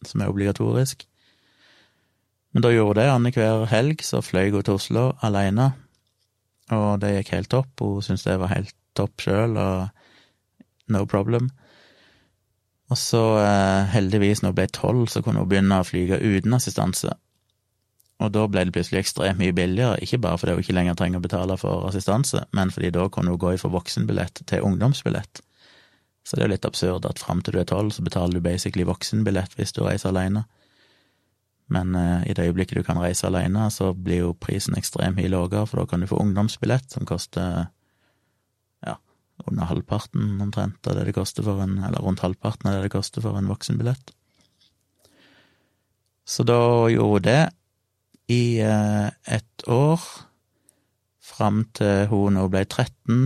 som 0.08 0.22
er 0.22 0.32
obligatorisk. 0.32 1.06
Men 2.54 2.66
da 2.66 2.74
gjorde 2.74 3.02
hun 3.02 3.02
det 3.02 3.14
annenhver 3.14 3.66
helg, 3.72 4.06
så 4.06 4.22
fløy 4.26 4.52
hun 4.54 4.66
til 4.66 4.78
Oslo 4.78 5.08
alene, 5.26 5.72
og 6.74 7.02
det 7.02 7.16
gikk 7.18 7.34
helt 7.36 7.52
topp. 7.54 7.82
Hun 7.82 8.06
syntes 8.06 8.26
det 8.28 8.40
var 8.42 8.54
helt 8.54 8.74
topp 8.98 9.26
sjøl, 9.26 9.58
og 9.58 10.94
no 10.94 11.06
problem. 11.10 11.50
Og 12.92 12.98
så, 13.00 13.22
eh, 13.42 13.90
heldigvis, 13.94 14.42
når 14.42 14.54
hun 14.54 14.56
ble 14.56 14.68
tolv, 14.68 15.08
så 15.10 15.22
kunne 15.22 15.42
hun 15.42 15.50
begynne 15.50 15.80
å 15.82 15.88
flyge 15.88 16.22
uten 16.22 16.54
assistanse. 16.54 17.14
Og 18.24 18.32
da 18.32 18.46
ble 18.48 18.64
det 18.64 18.74
plutselig 18.76 19.02
ekstremt 19.02 19.40
mye 19.42 19.56
billigere, 19.56 20.00
ikke 20.04 20.22
bare 20.24 20.40
fordi 20.40 20.56
hun 20.56 20.64
ikke 20.64 20.76
lenger 20.78 20.96
trenger 21.00 21.20
å 21.20 21.26
betale 21.26 21.58
for 21.60 21.88
assistanse, 21.90 22.46
men 22.56 22.72
fordi 22.72 22.94
da 22.96 23.10
kunne 23.12 23.34
hun 23.34 23.42
gå 23.42 23.56
fra 23.60 23.72
voksenbillett 23.74 24.46
til 24.48 24.64
ungdomsbillett. 24.64 25.42
Så 26.24 26.38
det 26.38 26.44
er 26.44 26.48
jo 26.48 26.54
litt 26.54 26.68
absurd 26.68 27.08
at 27.10 27.20
fram 27.20 27.42
til 27.44 27.58
du 27.58 27.60
er 27.60 27.68
tolv, 27.68 27.92
så 27.92 28.04
betaler 28.06 28.40
du 28.40 28.46
basically 28.46 28.86
voksenbillett 28.88 29.58
hvis 29.58 29.76
du 29.76 29.82
reiser 29.84 30.14
alene. 30.14 30.46
Men 31.74 31.96
eh, 32.00 32.30
i 32.30 32.36
det 32.36 32.46
øyeblikket 32.48 32.80
du 32.80 32.88
kan 32.88 33.02
reise 33.02 33.28
alene, 33.28 33.68
så 33.72 33.92
blir 33.94 34.22
jo 34.22 34.36
prisen 34.40 34.78
ekstremt 34.80 35.18
mye 35.20 35.32
lavere, 35.32 35.66
for 35.68 35.82
da 35.82 35.88
kan 35.90 36.04
du 36.04 36.08
få 36.08 36.22
ungdomsbillett, 36.24 36.92
som 36.96 37.08
koster 37.08 37.66
ja, 38.88 38.96
under 39.50 39.68
halvparten 39.68 40.40
omtrent 40.44 40.88
av 40.88 40.96
det 41.00 41.10
det 41.10 41.18
koster 41.18 41.44
for 41.44 41.60
en 41.64 41.82
Eller 41.84 42.00
rundt 42.00 42.24
halvparten 42.24 42.70
av 42.70 42.78
det 42.78 42.88
det 42.88 42.96
koster 42.96 43.26
for 43.26 43.36
en 43.40 43.52
voksenbillett. 43.52 44.16
Så 46.24 46.48
da 46.48 46.88
gjorde 46.88 47.20
hun 47.20 47.28
det 47.28 47.42
i 48.32 48.60
eh, 48.64 49.08
ett 49.26 49.68
år, 49.68 50.02
fram 51.24 51.64
til 51.76 52.08
hun 52.12 52.38
nå 52.38 52.48
ble 52.52 52.64
13, 52.66 53.24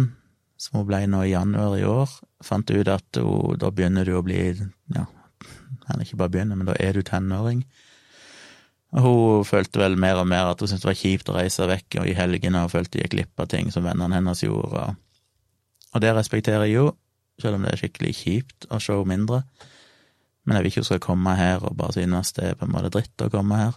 som 0.57 0.79
hun 0.79 0.87
ble 0.89 1.03
nå 1.09 1.23
i 1.25 1.33
januar 1.33 1.77
i 1.77 1.85
år. 1.85 2.13
Fant 2.45 2.69
ut 2.71 2.89
at 2.93 3.19
hun, 3.21 3.57
da 3.61 3.71
begynner 3.73 4.07
du 4.07 4.15
å 4.17 4.23
bli 4.25 4.39
ja, 4.95 5.05
eller 5.87 6.05
ikke 6.05 6.19
bare 6.19 6.33
begynner, 6.33 6.57
men 6.59 6.69
da 6.69 6.75
er 6.81 6.97
du 6.97 7.05
tenåring. 7.05 7.63
Og 8.95 9.03
hun 9.03 9.47
følte 9.47 9.81
vel 9.81 9.97
mer 9.99 10.21
og 10.21 10.29
mer 10.29 10.51
at 10.51 10.61
hun 10.61 10.69
syntes 10.69 10.85
det 10.85 10.91
var 10.91 11.01
kjipt 11.01 11.31
å 11.31 11.35
reise 11.35 11.67
vekk 11.67 11.99
og 12.01 12.09
i 12.09 12.15
helgene, 12.17 12.63
og 12.63 12.73
følte 12.73 13.01
gikk 13.01 13.13
glipp 13.15 13.43
av 13.43 13.49
ting 13.51 13.71
som 13.73 13.85
vennene 13.85 14.19
hennes 14.19 14.43
gjorde. 14.43 14.93
Og 15.93 16.03
det 16.03 16.13
respekterer 16.15 16.67
jeg 16.67 16.77
jo, 16.77 16.91
selv 17.41 17.57
om 17.57 17.65
det 17.65 17.73
er 17.73 17.81
skikkelig 17.81 18.13
kjipt 18.17 18.69
å 18.71 18.79
se 18.81 18.95
henne 18.95 19.11
mindre. 19.11 19.41
Men 20.47 20.57
jeg 20.57 20.63
vil 20.63 20.71
ikke 20.71 20.83
hun 20.85 20.89
skal 20.91 21.03
komme 21.03 21.35
her 21.35 21.65
og 21.67 21.75
bare 21.77 21.97
synes 21.97 22.31
det 22.37 22.45
er 22.51 22.57
på 22.57 22.67
en 22.67 22.73
måte 22.73 22.93
dritt 22.93 23.25
å 23.25 23.31
komme 23.33 23.59
her. 23.59 23.75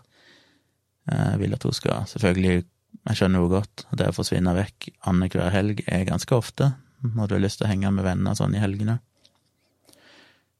Jeg 1.08 1.40
vil 1.40 1.54
at 1.56 1.64
hun 1.64 1.74
skal 1.74 2.04
Selvfølgelig, 2.10 2.64
jeg 3.08 3.16
skjønner 3.16 3.40
henne 3.40 3.52
godt, 3.52 3.84
det 3.96 4.10
å 4.10 4.14
forsvinne 4.14 4.52
vekk 4.56 4.90
annenhver 5.08 5.52
helg 5.54 5.80
er 5.86 6.04
ganske 6.08 6.34
ofte, 6.36 6.72
når 7.00 7.30
du 7.30 7.34
har 7.36 7.42
lyst 7.44 7.60
til 7.60 7.68
å 7.68 7.70
henge 7.70 7.92
med 7.94 8.04
venner 8.04 8.36
sånn 8.36 8.54
i 8.54 8.60
helgene. 8.60 8.98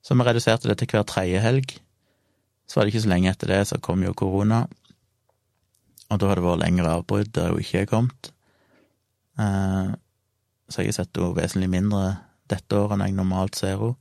Så 0.01 0.17
vi 0.17 0.25
reduserte 0.25 0.71
det 0.71 0.79
til 0.81 0.89
hver 0.89 1.05
tredje 1.05 1.43
helg. 1.45 1.75
Så 2.67 2.79
var 2.79 2.87
det 2.87 2.95
ikke 2.95 3.05
så 3.05 3.13
lenge 3.13 3.33
etter 3.33 3.53
det, 3.53 3.61
så 3.69 3.81
kom 3.83 4.05
jo 4.07 4.17
korona, 4.17 4.65
og 6.11 6.19
da 6.19 6.31
har 6.31 6.39
det 6.39 6.45
vært 6.47 6.63
lengre 6.65 6.93
avbrudd 6.99 7.33
der 7.37 7.53
hun 7.53 7.63
ikke 7.63 7.85
er 7.85 7.91
kommet. 7.91 8.31
Eh, 9.39 9.91
så 10.71 10.83
jeg 10.83 10.91
har 10.91 10.99
sett 11.01 11.19
henne 11.19 11.37
vesentlig 11.39 11.71
mindre 11.71 12.05
dette 12.51 12.79
året 12.79 12.97
enn 12.97 13.05
jeg 13.07 13.19
normalt 13.19 13.59
ser 13.59 13.77
henne. 13.79 13.97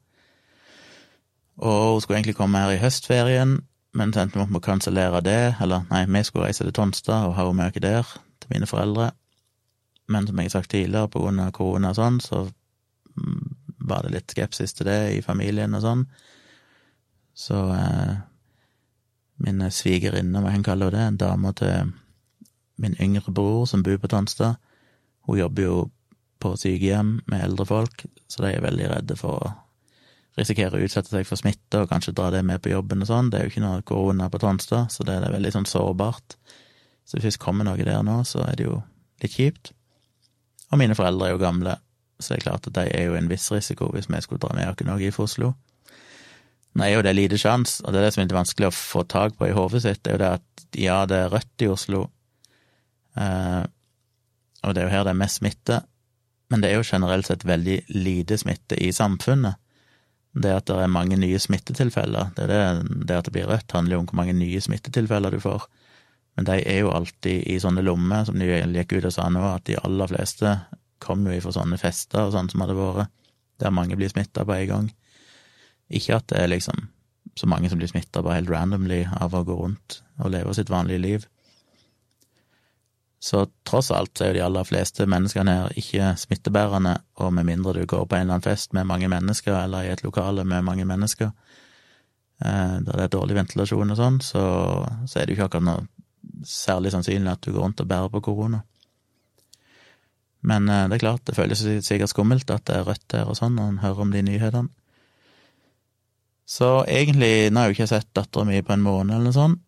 Og 1.59 1.93
hun 1.93 2.01
skulle 2.01 2.21
egentlig 2.21 2.37
komme 2.39 2.61
her 2.63 2.73
i 2.73 2.81
høstferien, 2.81 3.59
men 3.93 4.13
så 4.13 4.21
endte 4.21 4.37
vi 4.37 4.43
opp 4.43 4.51
med 4.53 4.61
å 4.61 4.67
kansellere 4.67 5.21
det. 5.25 5.55
Eller 5.63 5.85
nei, 5.89 6.03
vi 6.05 6.23
skulle 6.27 6.49
reise 6.49 6.65
til 6.65 6.75
Tonstad 6.75 7.27
og 7.27 7.35
ha 7.37 7.47
henne 7.47 7.57
med 7.57 7.73
oss 7.73 7.83
der, 7.83 8.11
til 8.39 8.53
mine 8.53 8.69
foreldre. 8.69 9.11
Men 10.09 10.27
som 10.27 10.41
jeg 10.41 10.49
har 10.49 10.57
sagt 10.57 10.71
tidligere, 10.73 11.09
på 11.09 11.21
grunn 11.23 11.41
av 11.41 11.53
korona 11.57 11.93
og 11.93 11.99
sånn, 11.99 12.19
så 12.21 12.43
mm, 12.47 13.43
var 13.89 14.05
det 14.05 14.13
litt 14.15 14.33
skepsis 14.33 14.73
til 14.77 14.89
det 14.89 14.99
i 15.17 15.21
familien 15.25 15.77
og 15.77 15.85
sånn. 15.85 16.03
Så 17.37 17.59
eh, 17.73 18.15
min 19.45 19.63
svigerinne, 19.71 20.41
hva 20.41 20.51
jeg 20.51 20.59
kan 20.59 20.71
kalle 20.71 20.91
det, 20.93 21.05
en 21.05 21.21
dame 21.21 21.53
til 21.57 21.93
min 22.79 22.97
yngre 23.01 23.33
bror 23.35 23.65
som 23.69 23.83
bor 23.85 23.97
på 24.01 24.09
Tonstad. 24.11 24.59
Hun 25.27 25.39
jobber 25.39 25.65
jo 25.65 25.79
på 26.39 26.53
sykehjem 26.57 27.19
med 27.27 27.43
eldre 27.43 27.65
folk, 27.67 28.05
så 28.31 28.45
de 28.45 28.53
er 28.53 28.63
veldig 28.63 28.93
redde 28.93 29.17
for 29.19 29.51
å 30.39 30.43
risikere 30.43 30.77
å 30.77 30.85
utsette 30.85 31.11
seg 31.11 31.27
for 31.27 31.39
smitte 31.39 31.83
og 31.83 31.89
kanskje 31.91 32.13
dra 32.15 32.29
det 32.31 32.41
med 32.47 32.61
på 32.63 32.71
jobben 32.71 33.03
og 33.03 33.09
sånn. 33.09 33.31
Det 33.31 33.39
er 33.39 33.47
jo 33.47 33.53
ikke 33.53 33.65
noe 33.65 33.83
korona 33.87 34.29
på 34.31 34.39
Tonstad, 34.39 34.91
så 34.93 35.03
det 35.03 35.17
er 35.17 35.33
veldig 35.33 35.51
sånn 35.57 35.67
sårbart. 35.67 36.37
Så 37.03 37.19
hvis 37.19 37.35
det 37.35 37.43
kommer 37.43 37.67
noe 37.67 37.79
der 37.83 38.03
nå, 38.05 38.21
så 38.27 38.45
er 38.45 38.55
det 38.55 38.67
jo 38.67 38.79
litt 39.23 39.35
kjipt. 39.35 39.73
Og 40.69 40.79
mine 40.79 40.95
foreldre 40.95 41.27
er 41.27 41.33
jo 41.33 41.41
gamle, 41.41 41.75
så 42.19 42.33
det 42.33 42.39
er 42.39 42.45
klart 42.45 42.69
at 42.69 42.77
de 42.77 42.85
er 42.87 43.09
jo 43.09 43.17
en 43.19 43.27
viss 43.31 43.49
risiko 43.51 43.89
hvis 43.93 44.09
vi 44.11 44.21
skulle 44.23 44.41
dra 44.43 44.53
med 44.55 44.69
oss 44.71 44.85
noe 44.85 45.03
i 45.03 45.11
Oslo. 45.11 45.53
Nå 46.77 46.85
er 46.85 46.93
jo 46.93 47.03
det 47.03 47.15
lite 47.17 47.39
sjans, 47.41 47.79
og 47.81 47.91
det 47.91 47.99
er 47.99 48.05
det 48.05 48.13
som 48.13 48.21
er 48.21 48.29
litt 48.29 48.37
vanskelig 48.37 48.69
å 48.69 48.75
få 48.75 49.03
tak 49.09 49.35
på 49.39 49.49
i 49.49 49.55
hodet 49.57 49.81
sitt, 49.83 50.03
det 50.05 50.11
er 50.11 50.17
jo 50.17 50.21
det 50.21 50.33
at 50.37 50.65
ja, 50.77 50.99
det 51.09 51.17
er 51.17 51.31
rødt 51.33 51.65
i 51.65 51.69
Oslo, 51.73 52.03
eh, 53.17 53.63
og 54.59 54.75
det 54.75 54.83
er 54.83 54.85
jo 54.85 54.93
her 54.93 55.07
det 55.07 55.15
er 55.15 55.23
mest 55.23 55.41
smitte, 55.41 55.79
men 56.53 56.61
det 56.61 56.69
er 56.69 56.77
jo 56.77 56.85
generelt 56.85 57.25
sett 57.25 57.45
veldig 57.47 57.79
lite 57.97 58.37
smitte 58.37 58.77
i 58.77 58.91
samfunnet. 58.93 59.57
Det 60.33 60.51
at 60.53 60.67
det 60.69 60.77
er 60.77 60.91
mange 60.93 61.17
nye 61.17 61.39
smittetilfeller, 61.41 62.33
det, 62.37 62.47
det, 62.51 62.59
det 63.09 63.15
at 63.17 63.27
det 63.27 63.33
blir 63.33 63.47
rødt, 63.49 63.71
handler 63.73 63.95
jo 63.95 64.01
om 64.03 64.09
hvor 64.11 64.19
mange 64.21 64.35
nye 64.37 64.61
smittetilfeller 64.61 65.33
du 65.33 65.39
får, 65.41 65.65
men 66.37 66.45
de 66.47 66.59
er 66.61 66.83
jo 66.83 66.91
alltid 66.93 67.47
i 67.49 67.57
sånne 67.59 67.81
lommer, 67.83 68.27
som 68.27 68.37
de 68.39 68.47
gikk 68.47 68.93
ut 68.99 69.09
og 69.09 69.15
sa 69.15 69.25
nå, 69.33 69.41
at 69.43 69.65
de 69.67 69.79
aller 69.81 70.11
fleste 70.11 70.53
kommer 71.03 71.33
jo 71.33 71.41
ifra 71.41 71.55
sånne 71.57 71.79
fester 71.81 72.27
og 72.27 72.35
sånn 72.35 72.51
som 72.51 72.63
hadde 72.63 72.77
vært, 72.77 73.09
der 73.59 73.73
mange 73.75 73.97
blir 73.99 74.11
smitta 74.11 74.45
på 74.47 74.55
en 74.55 74.69
gang. 74.69 74.87
Ikke 75.89 76.19
at 76.19 76.29
det 76.31 76.39
er 76.39 76.51
liksom 76.53 76.87
så 77.39 77.47
mange 77.49 77.69
som 77.71 77.79
blir 77.79 77.89
smitta 77.91 78.21
bare 78.23 78.39
helt 78.39 78.51
randomly 78.51 79.01
av 79.19 79.35
å 79.35 79.43
gå 79.47 79.57
rundt 79.57 79.99
og 80.19 80.31
leve 80.33 80.53
sitt 80.55 80.71
vanlige 80.71 81.03
liv. 81.03 81.27
Så 83.19 83.43
tross 83.67 83.91
alt 83.91 84.15
så 84.15 84.25
er 84.25 84.31
jo 84.31 84.37
de 84.37 84.43
aller 84.45 84.67
fleste 84.67 85.03
menneskene 85.09 85.55
her 85.57 85.79
ikke 85.79 86.13
smittebærende, 86.21 86.95
og 87.19 87.33
med 87.35 87.49
mindre 87.49 87.75
du 87.75 87.81
går 87.83 88.05
på 88.07 88.15
en 88.15 88.23
eller 88.23 88.37
annen 88.37 88.45
fest 88.45 88.73
med 88.73 88.87
mange 88.87 89.09
mennesker, 89.11 89.57
eller 89.59 89.83
i 89.83 89.91
et 89.91 90.03
lokale 90.05 90.45
med 90.47 90.63
mange 90.63 90.85
mennesker, 90.87 91.33
eh, 92.45 92.77
der 92.79 92.93
det 92.95 93.05
er 93.09 93.13
dårlig 93.17 93.35
ventilasjon 93.35 93.91
og 93.91 93.99
sånn, 93.99 94.21
så, 94.23 94.43
så 95.03 95.19
er 95.19 95.27
det 95.27 95.35
jo 95.35 95.39
ikke 95.39 95.49
akkurat 95.49 95.67
noe 95.67 96.45
særlig 96.47 96.93
sannsynlig 96.93 97.33
at 97.33 97.43
du 97.43 97.51
går 97.51 97.65
rundt 97.65 97.83
og 97.83 97.91
bærer 97.91 98.11
på 98.13 98.23
korona. 98.23 98.63
Men 100.39 100.71
eh, 100.71 100.87
det 100.87 100.99
er 100.99 101.03
klart, 101.03 101.25
det 101.27 101.35
føles 101.35 101.67
sikkert 101.83 102.13
skummelt 102.13 102.55
at 102.55 102.69
det 102.71 102.79
er 102.79 102.87
rødt 102.87 103.07
der 103.11 103.27
og 103.27 103.35
sånn, 103.35 103.59
når 103.59 103.73
en 103.73 103.81
hører 103.83 104.05
om 104.05 104.15
de 104.15 104.23
nyhetene. 104.23 104.71
Så 106.49 106.69
egentlig, 106.89 107.51
nå 107.51 107.59
har 107.59 107.67
jeg 107.67 107.75
jo 107.75 107.77
ikke 107.83 107.91
sett 107.91 108.13
dattera 108.17 108.47
mi 108.47 108.63
på 108.65 108.73
en 108.73 108.81
måned 108.81 109.13
eller 109.13 109.27
noe 109.27 109.35
sånt, 109.35 109.59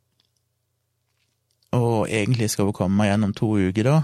egentlig 2.12 2.51
skal 2.51 2.70
hun 2.70 2.78
komme 2.78 3.07
igjen 3.07 3.28
om 3.28 3.34
to 3.36 3.53
uker, 3.57 3.88
da, 3.88 3.97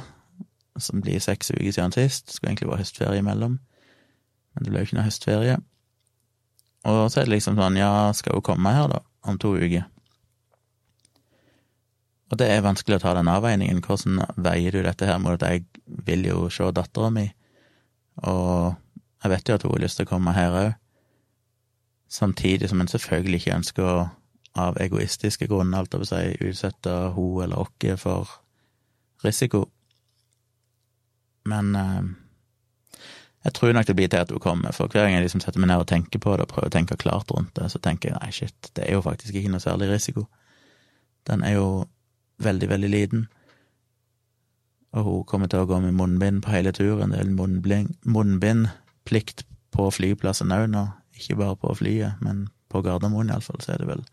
som 0.80 1.02
blir 1.04 1.22
seks 1.24 1.52
uker 1.56 1.74
siden 1.74 1.96
sist. 1.96 2.32
Skulle 2.34 2.54
egentlig 2.54 2.70
være 2.72 2.84
høstferie 2.84 3.24
imellom, 3.24 3.60
men 3.60 4.66
det 4.66 4.72
ble 4.72 4.82
jo 4.82 4.90
ikke 4.90 5.00
noe 5.00 5.08
høstferie. 5.10 5.60
Og 6.88 7.04
så 7.12 7.22
er 7.22 7.28
det 7.28 7.36
liksom 7.36 7.60
sånn, 7.60 7.80
ja, 7.80 7.92
skal 8.16 8.38
hun 8.38 8.46
komme 8.48 8.74
her, 8.76 8.90
da, 8.92 9.04
om 9.28 9.40
to 9.42 9.54
uker? 9.58 9.86
Og 12.28 12.40
det 12.40 12.50
er 12.52 12.66
vanskelig 12.66 12.98
å 12.98 13.04
ta 13.06 13.14
den 13.16 13.30
avveiningen. 13.32 13.80
Hvordan 13.86 14.20
veier 14.44 14.76
du 14.76 14.82
dette 14.84 15.08
her 15.08 15.20
mot 15.24 15.38
at 15.38 15.48
jeg 15.48 15.64
vil 16.08 16.26
jo 16.28 16.50
se 16.52 16.68
dattera 16.76 17.12
mi, 17.14 17.30
og 18.28 18.76
jeg 19.24 19.32
vet 19.32 19.50
jo 19.50 19.56
at 19.56 19.64
hun 19.66 19.74
har 19.76 19.84
lyst 19.86 20.00
til 20.00 20.08
å 20.08 20.12
komme 20.12 20.34
her 20.36 20.56
òg 20.58 20.76
samtidig 22.08 22.70
som 22.70 22.82
en 22.82 22.88
selvfølgelig 22.88 23.42
ikke 23.42 23.56
ønsker 23.56 23.84
å, 23.84 23.96
av 24.60 24.78
egoistiske 24.82 25.48
grunner, 25.48 25.80
alt 25.80 25.94
jeg 25.94 26.04
vil 26.04 26.10
si, 26.10 26.50
utsette 26.50 26.94
hun 27.16 27.44
eller 27.44 27.64
oss 27.64 28.02
for 28.02 28.38
risiko. 29.24 29.66
Men 31.48 31.76
eh, 31.76 32.08
Jeg 33.46 33.54
tror 33.54 33.72
nok 33.72 33.88
det 33.88 33.96
blir 33.96 34.10
til 34.12 34.20
at 34.20 34.32
hun 34.32 34.42
kommer, 34.44 34.74
for 34.76 34.92
hver 34.92 35.06
gang 35.06 35.14
jeg 35.14 35.24
liksom 35.24 35.40
setter 35.40 35.62
meg 35.64 35.70
ned 35.70 35.80
og 35.80 35.88
tenker 35.88 36.20
på 36.20 36.34
det, 36.36 36.44
og 36.44 36.52
prøver 36.52 36.68
å 36.68 36.74
tenke 36.74 36.98
klart 37.00 37.32
rundt 37.32 37.54
det, 37.56 37.70
så 37.72 37.80
tenker 37.80 38.10
jeg 38.10 38.20
nei, 38.20 38.32
shit, 38.36 38.72
det 38.76 38.84
er 38.84 38.98
jo 38.98 39.04
faktisk 39.06 39.38
ikke 39.40 39.54
noe 39.54 39.64
særlig 39.64 39.88
risiko. 39.88 40.26
Den 41.30 41.46
er 41.48 41.54
jo 41.56 41.68
veldig, 42.44 42.68
veldig 42.70 42.90
liten, 42.92 43.28
og 44.98 45.04
hun 45.06 45.24
kommer 45.30 45.48
til 45.48 45.64
å 45.64 45.70
gå 45.70 45.80
med 45.80 45.96
munnbind 45.96 46.42
på 46.44 46.52
hele 46.52 46.74
turen. 46.76 47.14
Det 47.14 47.22
er 47.22 47.88
munnbindplikt 48.04 49.46
på 49.76 49.88
flyplassen 49.96 50.52
òg 50.52 50.68
nå, 50.74 50.84
ikke 51.16 51.40
bare 51.40 51.56
på 51.62 51.74
flyet, 51.80 52.20
men 52.26 52.48
på 52.68 52.82
Gardermoen 52.84 53.32
iallfall, 53.32 53.62
så 53.64 53.76
er 53.76 53.84
det 53.84 53.90
vel 53.94 54.04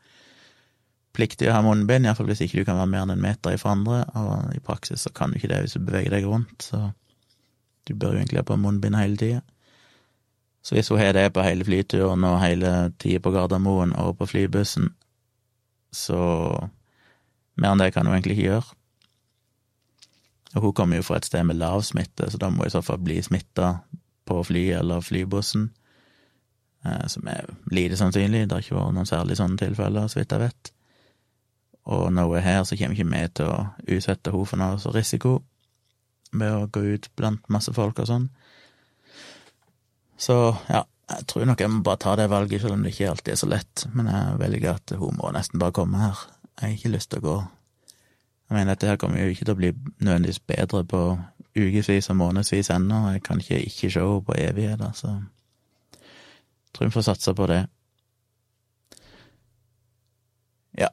pliktig 1.14 1.48
å 1.48 1.54
ha 1.56 1.62
munnbind, 1.64 2.06
iallfall 2.06 2.28
hvis 2.30 2.44
ikke 2.44 2.62
du 2.62 2.68
kan 2.68 2.78
være 2.80 2.90
mer 2.90 3.06
enn 3.06 3.14
en 3.14 3.24
meter 3.24 3.56
ifra 3.56 3.74
andre, 3.76 4.02
og 4.18 4.54
i 4.56 4.62
praksis 4.64 5.06
så 5.06 5.12
kan 5.14 5.30
du 5.30 5.38
ikke 5.38 5.50
det 5.52 5.62
hvis 5.64 5.76
du 5.78 5.84
beveger 5.86 6.16
deg 6.16 6.28
rundt, 6.28 6.66
så 6.66 6.90
du 7.88 7.94
bør 7.94 8.14
jo 8.14 8.22
egentlig 8.22 8.40
ha 8.42 8.48
på 8.48 8.58
munnbind 8.60 8.96
hele 8.98 9.20
tida. 9.20 9.42
Så 10.64 10.74
hvis 10.74 10.88
hun 10.88 10.98
har 10.98 11.12
det 11.12 11.26
på 11.36 11.44
hele 11.44 11.64
flyturen 11.66 12.24
og 12.24 12.40
hele 12.40 12.70
tida 12.98 13.20
på 13.20 13.34
Gardermoen 13.34 13.92
og 14.00 14.16
på 14.18 14.30
flybussen, 14.32 14.94
så 15.94 16.22
Mer 17.54 17.70
enn 17.70 17.78
det 17.78 17.92
kan 17.94 18.08
hun 18.08 18.16
egentlig 18.16 18.34
ikke 18.34 18.48
gjøre. 18.48 18.76
Og 20.54 20.64
hun 20.68 20.72
kommer 20.74 20.98
jo 20.98 21.06
fra 21.06 21.18
et 21.18 21.28
sted 21.28 21.44
med 21.46 21.58
lav 21.58 21.82
smitte, 21.86 22.26
så 22.30 22.38
da 22.38 22.50
må 22.50 22.64
hun 22.64 22.70
i 22.70 22.74
så 22.74 22.82
fall 22.82 22.98
bli 23.02 23.20
smitta 23.22 23.76
på 24.26 24.40
flyet 24.46 24.80
eller 24.80 25.04
flybussen, 25.04 25.68
eh, 26.86 27.04
som 27.10 27.30
er 27.30 27.50
lite 27.70 27.98
sannsynlig. 28.00 28.46
Det 28.46 28.56
har 28.56 28.66
ikke 28.66 28.78
vært 28.78 28.96
noen 28.96 29.10
særlig 29.10 29.38
sånne 29.38 29.60
tilfeller, 29.60 30.10
så 30.10 30.20
vidt 30.20 30.34
jeg 30.34 30.44
vet. 30.44 30.73
Og 31.84 32.12
når 32.12 32.30
hun 32.30 32.36
er 32.36 32.46
her, 32.46 32.62
så 32.64 32.76
kommer 32.80 32.96
ikke 32.96 33.10
vi 33.10 33.26
til 33.36 33.50
å 33.50 33.58
utsette 33.84 34.32
henne 34.32 34.48
for 34.48 34.60
noe 34.60 34.94
risiko 34.94 35.34
med 36.34 36.54
å 36.54 36.66
gå 36.72 36.80
ut 36.94 37.10
blant 37.16 37.44
masse 37.52 37.72
folk 37.76 38.00
og 38.02 38.08
sånn. 38.08 38.28
Så 40.16 40.36
ja, 40.70 40.84
jeg 41.10 41.26
tror 41.28 41.44
nok 41.48 41.60
jeg 41.60 41.70
må 41.70 41.82
bare 41.84 42.00
ta 42.00 42.14
det 42.16 42.30
valget, 42.32 42.62
selv 42.62 42.78
om 42.78 42.84
det 42.84 42.94
ikke 42.94 43.10
alltid 43.12 43.34
er 43.34 43.40
så 43.40 43.50
lett. 43.50 43.84
Men 43.92 44.08
jeg 44.10 44.40
velger 44.40 44.78
at 44.78 44.96
hun 44.98 45.20
må 45.20 45.30
nesten 45.34 45.60
bare 45.62 45.76
komme 45.76 46.00
her. 46.00 46.24
Jeg 46.54 46.64
har 46.64 46.74
ikke 46.78 46.94
lyst 46.94 47.12
til 47.12 47.20
å 47.20 47.26
gå. 47.26 47.36
Jeg 48.48 48.56
mener, 48.56 48.72
dette 48.72 48.88
her 48.88 49.00
kommer 49.00 49.20
jo 49.20 49.32
ikke 49.32 49.44
til 49.44 49.54
å 49.54 49.60
bli 49.60 49.72
nødvendigvis 49.74 50.42
bedre 50.48 50.84
på 50.88 51.04
ukevis 51.54 52.10
og 52.12 52.18
månedsvis 52.20 52.72
ennå. 52.74 53.04
Jeg 53.14 53.24
kan 53.26 53.40
ikke 53.40 53.60
ikke 53.60 53.90
se 53.90 54.02
henne 54.02 54.26
på 54.26 54.36
evigheter, 54.40 54.92
så 54.96 55.14
jeg 55.14 56.74
tror 56.74 56.88
vi 56.88 56.94
får 56.96 57.08
satse 57.12 57.34
på 57.34 57.46
det. 57.50 57.64
Ja, 60.74 60.90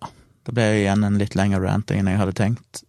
det 0.48 0.56
ble 0.56 0.68
jo 0.68 0.80
igjen 0.82 1.06
en 1.06 1.20
litt 1.22 1.36
lengre 1.38 1.62
ranting 1.64 2.02
enn 2.02 2.10
jeg 2.10 2.22
hadde 2.22 2.38
tenkt 2.38 2.84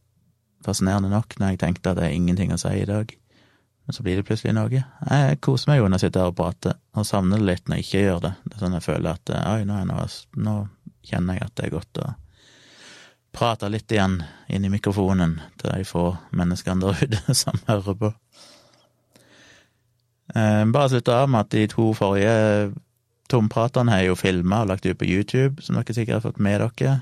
fascinerende 0.65 1.11
nok 1.13 1.35
når 1.39 1.53
jeg 1.53 1.61
tenkte 1.63 1.93
at 1.93 1.99
det 1.99 2.07
er 2.07 2.17
ingenting 2.17 2.55
å 2.55 2.61
si 2.61 2.73
i 2.79 2.89
dag. 2.89 3.11
Men 3.83 3.97
så 3.97 4.05
blir 4.07 4.19
det 4.19 4.27
plutselig 4.29 4.55
noe. 4.55 4.83
Jeg 5.11 5.39
koser 5.43 5.73
meg 5.73 5.81
jo 5.81 5.89
når 5.89 5.99
jeg 5.99 6.07
sitter 6.07 6.23
her 6.23 6.33
og 6.33 6.39
prater, 6.39 6.77
og 6.95 7.07
savner 7.09 7.41
det 7.41 7.49
litt 7.49 7.69
når 7.69 7.81
jeg 7.81 7.87
ikke 7.89 8.03
gjør 8.05 8.21
det. 8.23 8.33
Det 8.45 8.55
er 8.55 8.63
sånn 8.63 8.77
jeg 8.79 8.87
føler 8.87 9.17
at 9.17 9.33
oi, 9.41 9.65
nå, 9.67 9.81
nå, 9.89 10.05
nå 10.47 10.57
kjenner 11.09 11.39
jeg 11.39 11.49
at 11.49 11.57
det 11.59 11.67
er 11.67 11.75
godt 11.75 12.03
å 12.05 12.13
prate 13.33 13.71
litt 13.73 13.91
igjen 13.91 14.21
inn 14.53 14.69
i 14.69 14.71
mikrofonen 14.71 15.39
til 15.61 15.73
de 15.73 15.87
få 15.89 16.05
menneskene 16.37 16.85
der 16.85 17.03
ute 17.03 17.37
som 17.43 17.59
hører 17.67 17.99
på. 17.99 18.13
Eh, 20.37 20.65
bare 20.73 20.89
slutte 20.93 21.17
av 21.17 21.31
med 21.33 21.47
at 21.47 21.55
de 21.57 21.67
to 21.73 21.91
forrige 21.97 22.73
tompratene 23.33 23.97
har 23.97 24.05
jo 24.07 24.19
filma 24.19 24.63
og 24.63 24.71
lagt 24.71 24.87
ut 24.87 25.01
på 25.01 25.09
YouTube, 25.09 25.65
som 25.65 25.79
dere 25.79 25.97
sikkert 25.97 26.21
har 26.21 26.27
fått 26.29 26.43
med 26.43 26.61
dere, 26.61 27.01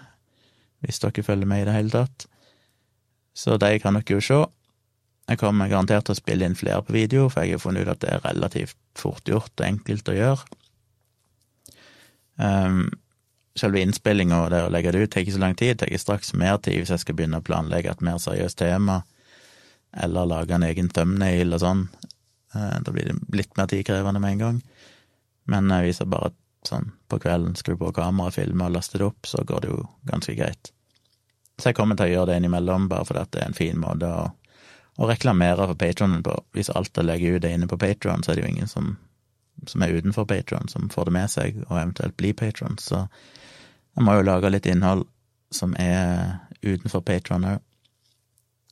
hvis 0.80 1.00
dere 1.02 1.24
følger 1.24 1.48
med 1.48 1.62
i 1.62 1.68
det 1.68 1.76
hele 1.76 1.94
tatt 1.94 2.28
så 3.34 3.56
de 3.56 3.78
kan 3.80 3.96
dere 3.96 4.16
jo 4.16 4.22
se. 4.24 4.40
Jeg 5.30 5.38
kommer 5.38 5.70
garantert 5.70 6.08
til 6.08 6.16
å 6.16 6.18
spille 6.18 6.46
inn 6.46 6.58
flere 6.58 6.82
på 6.82 6.94
video, 6.96 7.28
for 7.30 7.46
jeg 7.46 7.54
har 7.54 7.62
funnet 7.62 7.86
ut 7.86 7.92
at 7.92 8.00
det 8.02 8.10
er 8.16 8.24
relativt 8.24 8.76
fort 8.98 9.28
gjort 9.28 9.52
og 9.54 9.66
enkelt 9.66 10.10
å 10.10 10.16
gjøre. 10.16 10.58
Um, 12.40 12.82
selve 13.58 13.82
innspillinga 13.84 14.38
og 14.42 14.50
det 14.54 14.64
å 14.64 14.72
legge 14.72 14.94
det 14.94 15.04
ut 15.04 15.12
tar 15.12 15.22
ikke 15.22 15.36
så 15.36 15.42
lang 15.42 15.54
tid, 15.58 15.76
det 15.76 15.90
tar 15.90 16.02
straks 16.02 16.32
mer 16.34 16.58
tid 16.64 16.80
hvis 16.80 16.92
jeg 16.94 17.04
skal 17.04 17.18
begynne 17.18 17.40
å 17.42 17.46
planlegge 17.46 17.92
et 17.92 18.04
mer 18.04 18.18
seriøst 18.22 18.58
tema, 18.58 19.02
eller 20.04 20.28
lage 20.30 20.56
en 20.56 20.66
egen 20.66 20.90
thumbnail 20.90 21.54
og 21.54 21.62
sånn. 21.62 21.86
Uh, 22.56 22.76
da 22.82 22.90
blir 22.90 23.12
det 23.12 23.18
litt 23.36 23.54
mer 23.58 23.70
tidkrevende 23.70 24.22
med 24.22 24.34
en 24.34 24.44
gang. 24.44 24.62
Men 25.50 25.70
jeg 25.70 25.92
viser 25.92 26.10
bare 26.10 26.34
sånn 26.66 26.90
på 27.08 27.18
kvelden, 27.22 27.56
skru 27.56 27.76
på 27.80 27.92
kameraet, 27.96 28.36
filme 28.36 28.66
og 28.66 28.76
laste 28.76 29.00
det 29.00 29.08
opp, 29.08 29.26
så 29.26 29.44
går 29.46 29.64
det 29.64 29.72
jo 29.72 29.80
ganske 30.08 30.34
greit. 30.38 30.72
Så 31.60 31.70
jeg 31.70 31.76
kommer 31.76 31.96
til 31.96 32.08
å 32.08 32.14
gjøre 32.14 32.30
det 32.30 32.40
innimellom, 32.40 32.88
bare 32.88 33.06
fordi 33.08 33.24
det 33.34 33.42
er 33.42 33.50
en 33.50 33.56
fin 33.56 33.80
måte 33.80 34.08
å, 34.08 34.26
å 35.00 35.08
reklamere 35.08 35.68
for 35.68 35.80
patronen 35.80 36.24
på. 36.24 36.36
Hvis 36.56 36.72
alt 36.72 36.96
jeg 36.96 37.08
legger 37.08 37.36
ut 37.36 37.46
er 37.46 37.56
inne 37.56 37.68
på 37.68 37.80
Patron, 37.80 38.24
så 38.24 38.32
er 38.32 38.38
det 38.38 38.44
jo 38.44 38.52
ingen 38.54 38.70
som, 38.70 38.94
som 39.68 39.84
er 39.84 39.96
utenfor 39.96 40.28
Patron, 40.28 40.68
som 40.72 40.88
får 40.92 41.08
det 41.08 41.16
med 41.16 41.32
seg, 41.32 41.62
og 41.68 41.76
eventuelt 41.76 42.16
blir 42.20 42.36
patron. 42.36 42.78
Så 42.80 43.04
jeg 43.04 44.06
må 44.06 44.16
jo 44.16 44.28
lage 44.28 44.52
litt 44.52 44.68
innhold 44.70 45.04
som 45.52 45.74
er 45.80 46.38
utenfor 46.62 47.04
Patron 47.04 47.48
òg. 47.54 47.60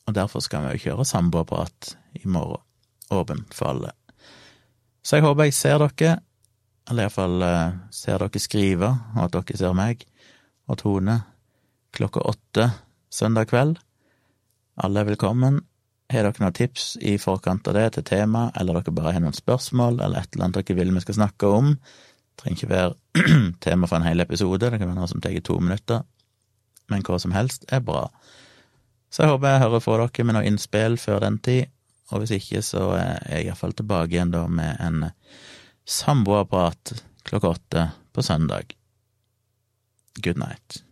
Og 0.09 0.15
derfor 0.17 0.41
skal 0.41 0.65
vi 0.65 0.77
jo 0.79 0.85
kjøre 0.87 1.05
samboerprat 1.05 1.93
i 2.17 2.25
morgen, 2.25 2.63
åpen 3.13 3.43
for 3.53 3.75
alle. 3.75 3.93
Så 5.05 5.19
jeg 5.19 5.27
håper 5.27 5.49
jeg 5.49 5.57
ser 5.57 5.83
dere, 5.83 6.15
eller 6.89 7.07
iallfall 7.07 7.43
uh, 7.45 7.77
ser 7.93 8.23
dere 8.23 8.41
skrive, 8.43 8.89
og 9.17 9.25
at 9.27 9.35
dere 9.37 9.61
ser 9.61 9.77
meg 9.77 10.05
og 10.69 10.81
Tone 10.83 11.17
klokka 11.97 12.21
åtte 12.29 12.69
søndag 13.13 13.49
kveld. 13.51 13.79
Alle 14.85 15.01
er 15.01 15.09
velkommen. 15.09 15.63
Har 16.13 16.25
dere 16.25 16.43
noen 16.43 16.57
tips 16.57 16.95
i 17.05 17.17
forkant 17.21 17.69
av 17.69 17.77
det 17.77 17.87
til 17.97 18.07
tema, 18.09 18.49
eller 18.57 18.79
dere 18.79 18.95
bare 18.97 19.15
har 19.17 19.25
noen 19.25 19.37
spørsmål, 19.37 20.01
eller 20.05 20.21
et 20.23 20.35
eller 20.35 20.49
annet 20.49 20.61
dere 20.61 20.79
vil 20.79 20.93
vi 20.97 21.05
skal 21.05 21.19
snakke 21.21 21.51
om? 21.53 21.73
Det 21.79 22.43
trenger 22.43 22.59
ikke 22.59 22.75
være 22.75 23.23
tema 23.65 23.89
for 23.89 23.99
en 23.99 24.09
hel 24.09 24.25
episode, 24.25 24.69
det 24.69 24.79
kan 24.79 24.89
være 24.89 25.01
noe 25.01 25.11
som 25.11 25.25
tar 25.25 25.37
to 25.45 25.59
minutter, 25.61 26.05
men 26.89 27.05
hva 27.05 27.19
som 27.21 27.35
helst 27.37 27.67
er 27.73 27.83
bra. 27.85 28.07
Så 29.13 29.25
jeg 29.25 29.33
håper 29.33 29.55
jeg 29.55 29.65
hører 29.65 29.85
fra 29.85 29.99
dere 30.05 30.29
med 30.29 30.37
noe 30.37 30.49
innspill 30.49 30.97
før 31.01 31.25
den 31.25 31.41
tid, 31.45 31.73
og 32.13 32.23
hvis 32.23 32.37
ikke, 32.39 32.63
så 32.65 32.91
er 32.97 33.19
jeg 33.29 33.49
iallfall 33.49 33.75
tilbake 33.77 34.15
igjen 34.15 34.33
da 34.33 34.47
med 34.49 34.81
en 34.81 35.11
samboerprat 35.89 37.05
klokka 37.23 37.49
åtte 37.49 37.91
på 38.13 38.23
søndag. 38.23 38.63
Good 40.15 40.39
night. 40.39 40.85